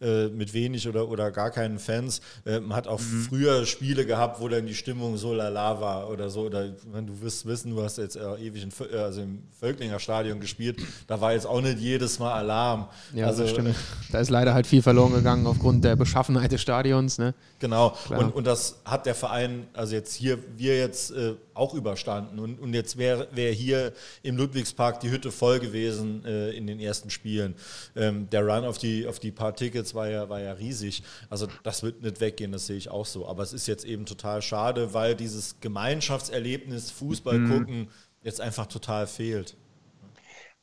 [0.00, 2.20] äh, mit wenig oder, oder gar keinen Fans.
[2.44, 6.30] Äh, man hat auch früher Spiele gehabt, wo dann die Stimmung so lala war oder
[6.30, 6.42] so.
[6.42, 9.98] Oder wenn du wirst wissen, du hast jetzt äh, ewig in, äh, also im Völklinger
[9.98, 12.88] Stadion gespielt, da war jetzt auch nicht jedes Mal Alarm.
[13.14, 13.74] Ja, also, das stimmt.
[14.10, 17.18] Da ist leider halt viel verloren gegangen aufgrund der Beschaffenheit des Stadions.
[17.18, 17.34] Ne?
[17.58, 18.20] Genau, Klar.
[18.20, 22.38] und, und das hat der Verein, also jetzt hier, wir jetzt äh, auch überstanden.
[22.38, 26.80] Und, und jetzt wäre wär hier im Ludwigspark die Hütte voll gewesen äh, in den
[26.80, 27.54] ersten Spielen.
[27.96, 31.02] Ähm, der Run auf die, auf die paar Tickets war ja, war ja riesig.
[31.30, 33.26] Also das wird nicht weggehen, das sehe ich auch so.
[33.26, 37.88] Aber es ist jetzt eben total schade, weil dieses Gemeinschaftserlebnis Fußball gucken
[38.22, 39.56] jetzt einfach total fehlt.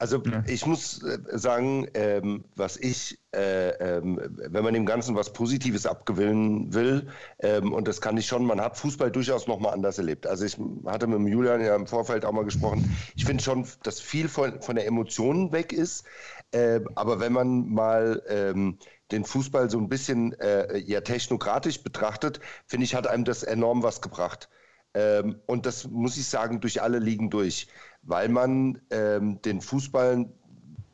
[0.02, 5.32] Also ich muss äh, sagen, ähm, was ich, äh, ähm, wenn man dem Ganzen was
[5.32, 7.08] Positives abgewinnen will,
[7.38, 10.26] ähm, und das kann ich schon, man hat Fußball durchaus nochmal anders erlebt.
[10.26, 10.58] Also ich
[10.88, 12.98] hatte mit dem Julian ja im Vorfeld auch mal gesprochen.
[13.16, 16.04] Ich finde schon, dass viel von, von der Emotion weg ist.
[16.52, 18.80] Äh, aber wenn man mal ähm,
[19.12, 23.84] den Fußball so ein bisschen äh, ja, technokratisch betrachtet, finde ich, hat einem das enorm
[23.84, 24.50] was gebracht.
[24.94, 27.68] Ähm, und das muss ich sagen, durch alle Ligen durch,
[28.04, 30.28] weil man ähm, den Fußball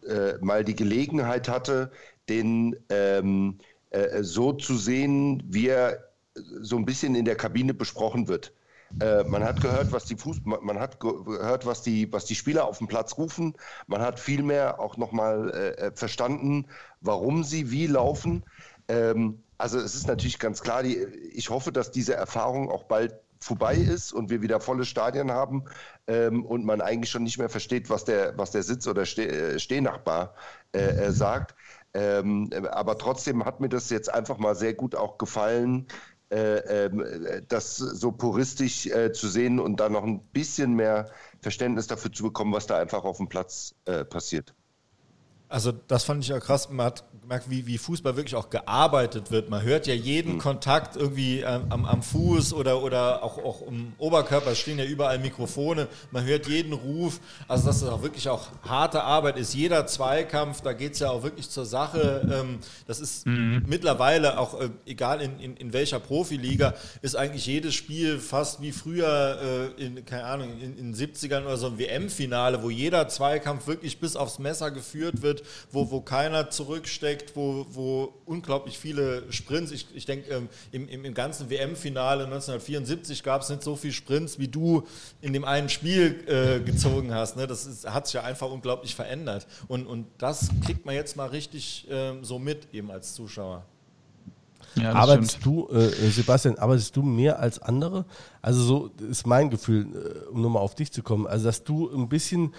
[0.08, 1.92] äh, mal die Gelegenheit hatte,
[2.30, 3.60] den ähm,
[3.92, 6.04] äh, so zu sehen, wie er
[6.36, 8.54] so ein bisschen in der Kabine besprochen wird.
[9.00, 12.36] Äh, man hat gehört, was die Fuß man hat ge- gehört, was die, was die
[12.36, 13.54] Spieler auf dem Platz rufen.
[13.88, 16.68] Man hat vielmehr auch nochmal äh, äh, verstanden,
[17.02, 18.44] warum sie wie laufen.
[18.88, 20.96] Ähm, also es ist natürlich ganz klar, die,
[21.34, 23.16] ich hoffe, dass diese Erfahrung auch bald
[23.48, 25.66] vorbei ist und wir wieder volle Stadien haben
[26.08, 29.28] ähm, und man eigentlich schon nicht mehr versteht, was der, was der Sitz- oder Ste
[29.56, 30.36] äh, Stehnachbar
[30.74, 31.56] äh, äh, sagt.
[31.94, 35.88] Ähm, aber trotzdem hat mir das jetzt einfach mal sehr gut auch gefallen,
[36.30, 41.10] äh, ähm, äh, das so puristisch äh, zu sehen und da noch ein bisschen mehr
[41.42, 44.57] Verständnis dafür zu bekommen, was da einfach auf dem Platz äh, passiert.
[45.50, 46.70] Also das fand ich ja krass.
[46.70, 49.50] Man hat gemerkt, wie, wie Fußball wirklich auch gearbeitet wird.
[49.50, 53.92] Man hört ja jeden Kontakt irgendwie ähm, am, am Fuß oder, oder auch, auch im
[53.98, 54.52] Oberkörper.
[54.52, 55.90] Es stehen ja überall Mikrofone.
[56.12, 57.20] Man hört jeden Ruf.
[57.50, 59.54] Also dass das auch wirklich auch harte Arbeit ist.
[59.54, 62.30] Jeder Zweikampf, da geht es ja auch wirklich zur Sache.
[62.32, 67.76] Ähm, das ist mittlerweile auch, äh, egal in, in, in welcher Profiliga, ist eigentlich jedes
[67.76, 71.78] Spiel fast wie früher äh, in, keine Ahnung, in, in den 70ern oder so ein
[71.78, 75.37] WM-Finale, wo jeder Zweikampf wirklich bis aufs Messer geführt wird,
[75.72, 81.06] wo, wo keiner zurücksteckt, wo, wo unglaublich viele Sprints, ich, ich denke, ähm, im, im,
[81.06, 84.84] im ganzen WM-Finale 1974 gab es nicht so viele Sprints, wie du
[85.22, 87.38] in dem einen Spiel äh, gezogen hast.
[87.38, 87.48] Ne?
[87.48, 89.48] Das ist, hat sich ja einfach unglaublich verändert.
[89.68, 93.66] Und, und das kriegt man jetzt mal richtig ähm, so mit, eben als Zuschauer.
[94.82, 95.46] Ja, Arbeitest stimmt.
[95.46, 98.06] du, äh, äh, Sebastian, arbeitest du mehr als andere?
[98.42, 101.26] Also so ist mein Gefühl, äh, um nochmal auf dich zu kommen.
[101.28, 102.54] Also dass du ein bisschen,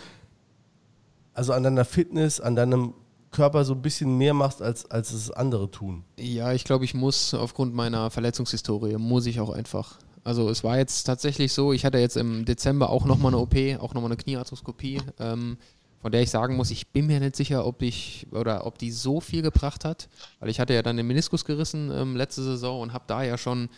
[1.39, 2.95] also an deiner Fitness, an deinem
[3.31, 6.03] Körper so ein bisschen mehr machst, als, als es andere tun.
[6.19, 9.99] Ja, ich glaube, ich muss aufgrund meiner Verletzungshistorie, muss ich auch einfach.
[10.25, 13.55] Also es war jetzt tatsächlich so, ich hatte jetzt im Dezember auch nochmal eine OP,
[13.81, 15.59] auch nochmal eine Kniearthroskopie, ähm,
[16.03, 18.91] von der ich sagen muss, ich bin mir nicht sicher, ob ich oder ob die
[18.91, 20.09] so viel gebracht hat,
[20.41, 23.39] weil ich hatte ja dann den Meniskus gerissen ähm, letzte Saison und habe da ja
[23.39, 23.69] schon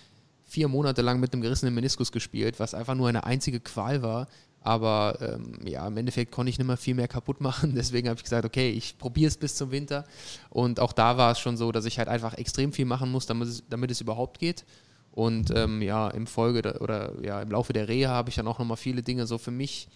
[0.44, 4.28] vier Monate lang mit einem gerissenen Meniskus gespielt, was einfach nur eine einzige Qual war.
[4.62, 7.74] Aber ähm, ja, im Endeffekt konnte ich nicht mehr viel mehr kaputt machen.
[7.76, 10.04] Deswegen habe ich gesagt, okay, ich probiere es bis zum Winter.
[10.50, 13.26] Und auch da war es schon so, dass ich halt einfach extrem viel machen muss,
[13.26, 14.64] damit es, damit es überhaupt geht.
[15.12, 18.46] Und ähm, ja, im Folge der, oder ja, im Laufe der Reha habe ich dann
[18.46, 19.88] auch nochmal viele Dinge so für mich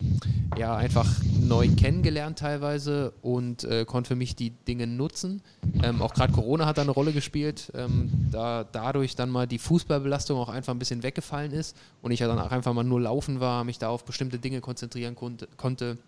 [0.59, 1.09] ja einfach
[1.41, 5.41] neu kennengelernt teilweise und äh, konnte für mich die Dinge nutzen.
[5.85, 9.59] Ähm, auch gerade Corona hat da eine Rolle gespielt, ähm, da dadurch dann mal die
[9.59, 13.01] Fußballbelastung auch einfach ein bisschen weggefallen ist und ich ja dann auch einfach mal nur
[13.01, 15.49] laufen war, mich da auf bestimmte Dinge konzentrieren konnte.
[15.57, 15.99] konnte.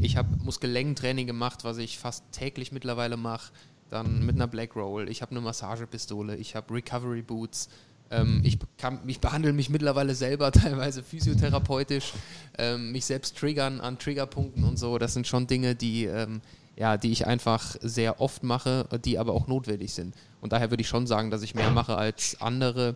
[0.00, 3.52] Ich habe Muskellenkentraining gemacht, was ich fast täglich mittlerweile mache.
[3.88, 5.08] Dann mit einer Black Roll.
[5.08, 6.36] Ich habe eine Massagepistole.
[6.36, 7.68] Ich habe Recovery Boots.
[8.10, 12.12] Ähm, ich, kann, ich behandle mich mittlerweile selber teilweise physiotherapeutisch.
[12.58, 14.98] Ähm, mich selbst triggern an Triggerpunkten und so.
[14.98, 16.40] Das sind schon Dinge, die, ähm,
[16.76, 20.14] ja, die ich einfach sehr oft mache, die aber auch notwendig sind.
[20.42, 22.94] Und daher würde ich schon sagen, dass ich mehr mache als andere.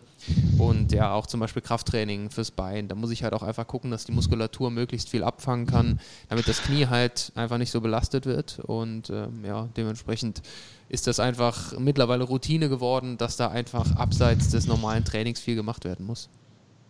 [0.57, 2.87] Und ja, auch zum Beispiel Krafttraining fürs Bein.
[2.87, 6.47] Da muss ich halt auch einfach gucken, dass die Muskulatur möglichst viel abfangen kann, damit
[6.47, 8.59] das Knie halt einfach nicht so belastet wird.
[8.59, 10.43] Und ähm, ja, dementsprechend
[10.91, 15.85] ist das einfach mittlerweile Routine geworden, dass da einfach abseits des normalen Trainings viel gemacht
[15.85, 16.27] werden muss.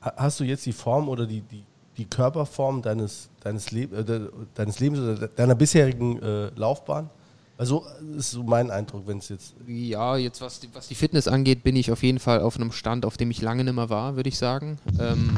[0.01, 1.63] Ha- Hast du jetzt die Form oder die, die,
[1.97, 7.11] die Körperform deines, deines, Leb äh, de- deines Lebens oder de- deiner bisherigen äh, Laufbahn?
[7.59, 7.85] Also
[8.17, 9.53] ist so mein Eindruck, wenn es jetzt.
[9.67, 12.71] Ja, jetzt was die, was die Fitness angeht, bin ich auf jeden Fall auf einem
[12.71, 14.79] Stand, auf dem ich lange nicht mehr war, würde ich sagen.
[14.99, 15.37] Ähm,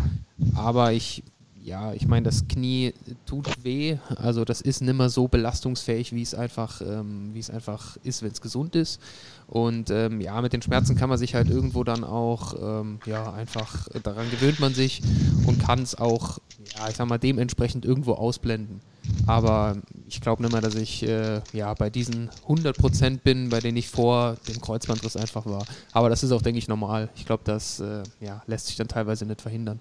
[0.55, 1.21] aber ich,
[1.63, 2.93] ja, ich meine, das Knie
[3.25, 3.97] tut weh.
[4.17, 8.21] Also das ist nicht mehr so belastungsfähig, wie es einfach, ähm, wie es einfach ist,
[8.21, 8.99] wenn es gesund ist.
[9.47, 13.31] Und ähm, ja, mit den Schmerzen kann man sich halt irgendwo dann auch, ähm, ja,
[13.31, 15.01] einfach äh, daran gewöhnt man sich
[15.47, 16.39] und kann es auch,
[16.75, 18.81] ja, ich sag mal, dementsprechend irgendwo ausblenden.
[19.25, 19.77] Aber
[20.07, 23.87] ich glaube nicht mehr, dass ich äh, ja, bei diesen 100% bin, bei denen ich
[23.87, 25.65] vor dem Kreuzbandriss einfach war.
[25.91, 27.09] Aber das ist auch, denke ich, normal.
[27.15, 29.79] Ich glaube, das äh, ja, lässt sich dann teilweise nicht verhindern.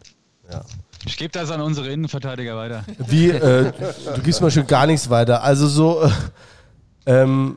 [0.53, 0.63] Ja.
[1.05, 2.85] Ich gebe das an unsere Innenverteidiger weiter.
[2.99, 3.73] Wie, äh,
[4.15, 5.43] du gibst mal schon gar nichts weiter.
[5.43, 6.11] Also so, äh,
[7.07, 7.57] ähm,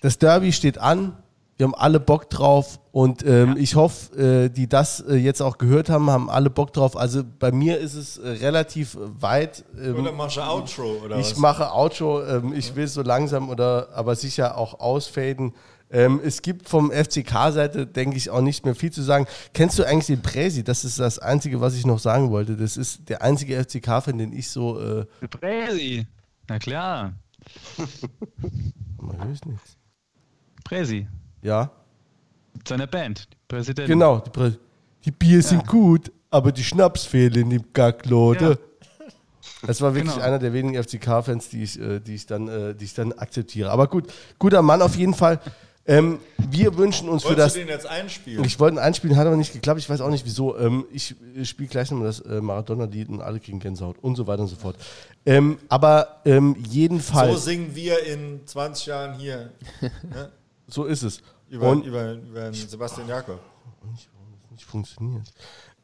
[0.00, 1.12] das Derby steht an.
[1.56, 5.58] Wir haben alle Bock drauf und ähm, ich hoffe, äh, die das äh, jetzt auch
[5.58, 6.96] gehört haben, haben alle Bock drauf.
[6.96, 9.64] Also bei mir ist es äh, relativ weit.
[9.76, 11.36] Ähm, Oder machst du Outro oder ich was?
[11.36, 15.52] mache Outro, ähm, ich will so langsam oder aber sicher auch ausfaden.
[15.90, 19.26] Ähm, es gibt vom FCK-Seite, denke ich, auch nicht mehr viel zu sagen.
[19.54, 20.62] Kennst du eigentlich den Präsi?
[20.62, 22.56] Das ist das Einzige, was ich noch sagen wollte.
[22.56, 24.78] Das ist der einzige FCK-Fan, den ich so.
[24.80, 26.06] Äh, Präsi.
[26.46, 27.14] Na klar.
[29.00, 29.76] man hört nichts.
[30.64, 31.06] Präsi.
[31.42, 31.70] Ja,
[32.66, 33.28] Seine Band.
[33.46, 33.88] Präsident.
[33.88, 34.18] genau.
[34.18, 34.52] Die, Prä
[35.04, 38.58] die Bier sind gut, aber die Schnaps fehlen im Gacklode.
[39.66, 40.24] Das war wirklich Genau.
[40.24, 43.70] einer der wenigen FCK-Fans, die ich, äh, die, ich dann, äh, die ich dann akzeptiere.
[43.72, 45.40] Aber gut, guter Mann auf jeden Fall.
[45.88, 47.52] Ähm, wir wünschen uns für Wolltest das.
[47.54, 48.44] du den jetzt einspielen?
[48.44, 49.80] Ich wollte ihn einspielen, hat aber nicht geklappt.
[49.80, 50.56] Ich weiß auch nicht wieso.
[50.58, 54.42] Ähm, ich spiele gleich nochmal das äh, Maradona-Lied und alle kriegen Gänsehaut und so weiter
[54.42, 54.76] und so fort.
[55.24, 59.50] Ähm, aber ähm, so jedenfalls, so, singen wir in 20 Jahren hier
[60.84, 61.22] ist es.
[61.48, 63.40] über, und über, über Sebastian Jakob.
[64.50, 65.32] nicht funktioniert.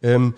[0.03, 0.35] Ähm,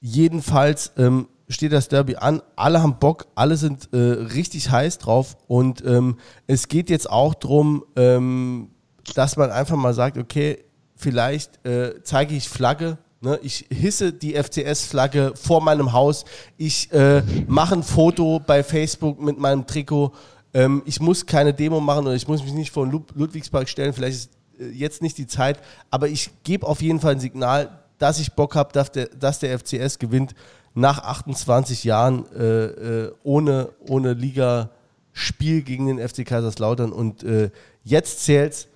[0.00, 2.40] jedenfalls ähm, steht das Derby an.
[2.56, 7.34] Alle haben Bock, alle sind äh, richtig heiß drauf und ähm, es geht jetzt auch
[7.34, 8.70] darum, ähm,
[9.14, 10.58] dass man einfach mal sagt, okay,
[10.96, 12.98] vielleicht äh, zeige ich Flagge.
[13.20, 13.38] Ne?
[13.42, 16.24] Ich hisse die FCS-Flagge vor meinem Haus.
[16.56, 20.12] Ich äh, mache ein Foto bei Facebook mit meinem Trikot.
[20.54, 23.92] Ähm, ich muss keine Demo machen oder ich muss mich nicht vor Lud- Ludwigspark stellen.
[23.92, 24.30] Vielleicht ist
[24.60, 25.58] äh, jetzt nicht die Zeit,
[25.90, 29.40] aber ich gebe auf jeden Fall ein Signal, dass ich Bock habe, dass der, dass
[29.40, 30.34] der FCS gewinnt
[30.74, 36.92] nach 28 Jahren äh, äh, ohne, ohne Ligaspiel gegen den FC Kaiserslautern.
[36.92, 37.50] Und äh,
[37.82, 38.67] jetzt zählt's.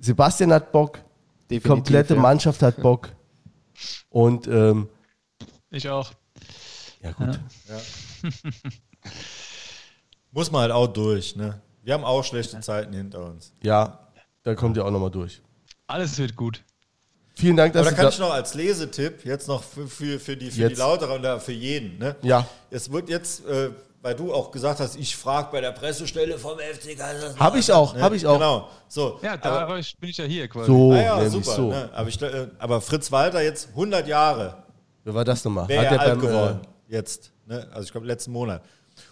[0.00, 0.98] Sebastian hat Bock,
[1.50, 2.20] die komplette ja.
[2.20, 3.08] Mannschaft hat Bock.
[4.10, 4.88] Und ähm,
[5.70, 6.12] Ich auch.
[7.02, 7.38] ja gut.
[10.30, 11.60] Muss man halt auch durch, ne?
[11.82, 13.52] Wir haben auch schlechte Zeiten hinter uns.
[13.62, 14.10] Ja,
[14.42, 15.40] da kommt ihr auch nochmal durch.
[15.86, 16.62] Alles wird gut.
[17.38, 20.36] Vielen Dank, dass Aber da kann ich noch als Lesetipp jetzt noch für, für, für
[20.36, 20.78] die, für die Jetzt.
[20.78, 22.16] Lauterer oder für jeden, ne?
[22.22, 22.48] Ja.
[22.70, 23.70] Es wird jetzt, äh,
[24.02, 27.38] weil du auch gesagt hast, ich frage bei der Pressestelle vom FC Kaiserslautern.
[27.40, 28.00] Hab ich auch, ne?
[28.02, 28.34] hab ich auch.
[28.34, 29.18] Genau, so.
[29.22, 29.66] Ja, aber, da
[30.00, 30.66] bin ich ja hier quasi.
[30.66, 31.50] So, ah ja, super.
[31.50, 31.70] so.
[31.70, 31.90] Ne?
[31.92, 34.62] Aber, ich, äh, aber Fritz Walter jetzt 100 Jahre
[35.06, 35.68] Wer war das nochmal?
[35.68, 36.60] wäre er er alt beim, geworden.
[36.88, 37.32] Jetzt.
[37.46, 37.64] Ne?
[37.70, 38.62] Also ich glaube letzten Monat.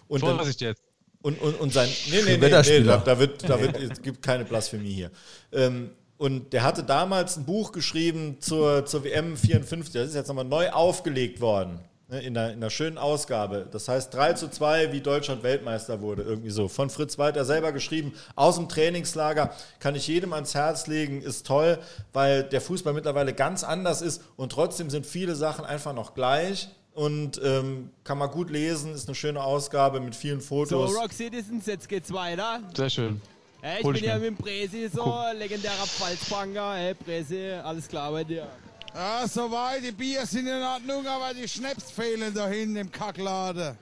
[0.09, 0.82] Und dann, Vorsicht jetzt.
[1.23, 1.89] Und, und, und sein.
[2.11, 5.11] Nee, nee, nee, nee da, da, wird, da wird, es gibt keine Blasphemie hier.
[5.52, 9.93] Ähm, und der hatte damals ein Buch geschrieben zur, zur WM 54.
[9.94, 11.78] Das ist jetzt nochmal neu aufgelegt worden.
[12.09, 13.67] Ne, in, einer, in einer schönen Ausgabe.
[13.71, 16.23] Das heißt 3 zu 2, wie Deutschland Weltmeister wurde.
[16.23, 16.69] Irgendwie so.
[16.69, 18.13] Von Fritz Walter selber geschrieben.
[18.37, 19.55] Aus dem Trainingslager.
[19.79, 21.23] Kann ich jedem ans Herz legen.
[21.23, 21.79] Ist toll,
[22.13, 24.23] weil der Fußball mittlerweile ganz anders ist.
[24.37, 26.69] Und trotzdem sind viele Sachen einfach noch gleich.
[26.93, 28.95] Und ähm, kann man gut lesen.
[28.95, 30.95] Ist eine schöne Ausgabe mit vielen So, Fotos.
[30.95, 32.61] Rock Citizens, jetzt geht's weiter.
[32.77, 33.21] Sehr schön.
[33.63, 36.75] Hey, ich Hol bin ich ja mit dem Presi so, legendärer Pfalzbanker.
[36.75, 38.47] Hey, Presi, alles klar bei dir.
[38.95, 39.83] Ja, soweit.
[39.83, 43.77] Die Bier sind in Ordnung, aber die Schnaps fehlen da hinten im Kackladen.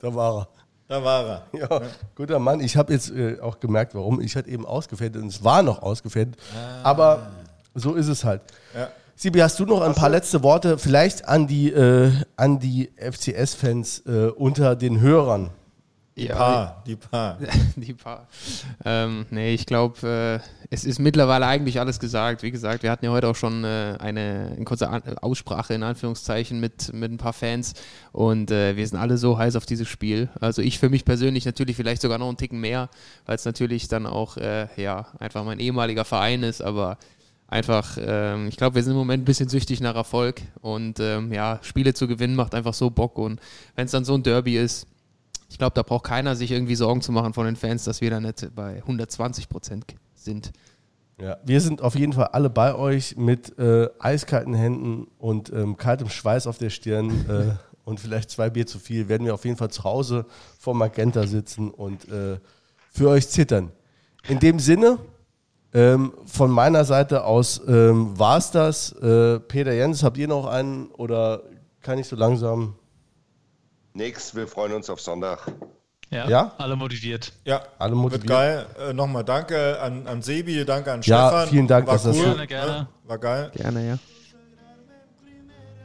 [0.00, 0.48] Da war er.
[0.88, 1.42] Da war er.
[1.52, 1.82] Ja,
[2.14, 2.60] guter Mann.
[2.60, 4.20] Ich habe jetzt äh, auch gemerkt, warum.
[4.20, 6.36] Ich hatte eben ausgefettet und es war noch ausgefettet.
[6.82, 7.30] Aber
[7.74, 8.42] so ist es halt.
[8.74, 8.88] Ja.
[9.14, 14.02] Sibi, hast du noch ein paar letzte Worte vielleicht an die, äh, an die FCS-Fans
[14.06, 15.50] äh, unter den Hörern?
[16.16, 17.38] Die Paar, die Paar.
[17.76, 18.26] die paar.
[18.86, 22.42] Ähm, nee, ich glaube, äh, es ist mittlerweile eigentlich alles gesagt.
[22.42, 25.82] Wie gesagt, wir hatten ja heute auch schon äh, eine, eine kurze An Aussprache in
[25.82, 27.74] Anführungszeichen mit, mit ein paar Fans
[28.12, 30.30] und äh, wir sind alle so heiß auf dieses Spiel.
[30.40, 32.88] Also ich für mich persönlich natürlich vielleicht sogar noch einen Ticken mehr,
[33.26, 36.96] weil es natürlich dann auch äh, ja einfach mein ehemaliger Verein ist, aber
[37.46, 41.30] einfach, ähm, ich glaube, wir sind im Moment ein bisschen süchtig nach Erfolg und ähm,
[41.30, 43.38] ja, Spiele zu gewinnen macht einfach so Bock und
[43.74, 44.86] wenn es dann so ein Derby ist,
[45.48, 48.10] ich glaube, da braucht keiner sich irgendwie Sorgen zu machen von den Fans, dass wir
[48.10, 50.52] da nicht bei 120 Prozent sind.
[51.20, 55.76] Ja, wir sind auf jeden Fall alle bei euch mit äh, eiskalten Händen und ähm,
[55.76, 57.54] kaltem Schweiß auf der Stirn äh,
[57.84, 59.08] und vielleicht zwei Bier zu viel.
[59.08, 60.26] Werden wir auf jeden Fall zu Hause
[60.58, 62.38] vor Magenta sitzen und äh,
[62.90, 63.72] für euch zittern.
[64.28, 64.98] In dem Sinne,
[65.72, 68.92] ähm, von meiner Seite aus ähm, war es das.
[68.92, 71.42] Äh, Peter Jens, habt ihr noch einen oder
[71.80, 72.74] kann ich so langsam?
[73.96, 75.50] Nix, wir freuen uns auf Sonntag.
[76.10, 76.52] Ja, Ja?
[76.58, 77.32] alle motiviert.
[77.46, 78.28] Ja, Alle wird motiviert?
[78.28, 78.66] geil.
[78.78, 81.48] Äh, Nochmal danke an, an Sebi, danke an Ja, Stefan.
[81.48, 82.72] vielen Dank, War dass das cool, so- Gerne, gerne.
[82.72, 82.86] ne?
[83.06, 83.50] War geil.
[83.54, 83.98] Gerne, ja.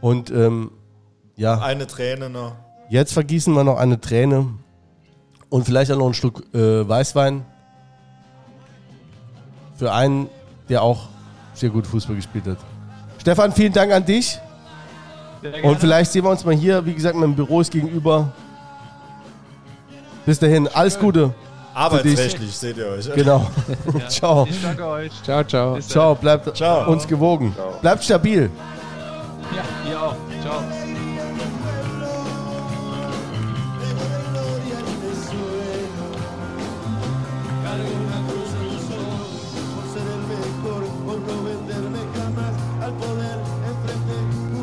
[0.02, 0.72] Und ähm,
[1.38, 2.56] ja, Eine Träne noch.
[2.90, 4.48] Jetzt vergießen wir noch eine Träne
[5.50, 7.46] und vielleicht auch noch einen Schluck äh, Weißwein.
[9.78, 10.28] Für einen,
[10.70, 11.08] der auch
[11.54, 12.58] sehr gut Fußball gespielt hat.
[13.20, 14.38] Stefan, vielen Dank an dich.
[15.64, 16.86] Und vielleicht sehen wir uns mal hier.
[16.86, 18.32] Wie gesagt, mein Büro ist gegenüber.
[20.26, 21.34] Bis dahin, alles Gute.
[21.74, 23.14] Arbeitsrechtlich seht ihr euch.
[23.14, 23.50] Genau.
[23.98, 24.08] Ja.
[24.10, 24.48] ciao.
[24.50, 25.24] Ich euch.
[25.24, 25.80] Ciao, ciao.
[25.80, 26.92] Ciao, bleibt ciao.
[26.92, 27.54] uns gewogen.
[27.56, 27.74] Ciao.
[27.82, 28.50] Bleibt stabil.
[29.56, 30.16] Ja, ihr auch.
[30.42, 30.81] Ciao.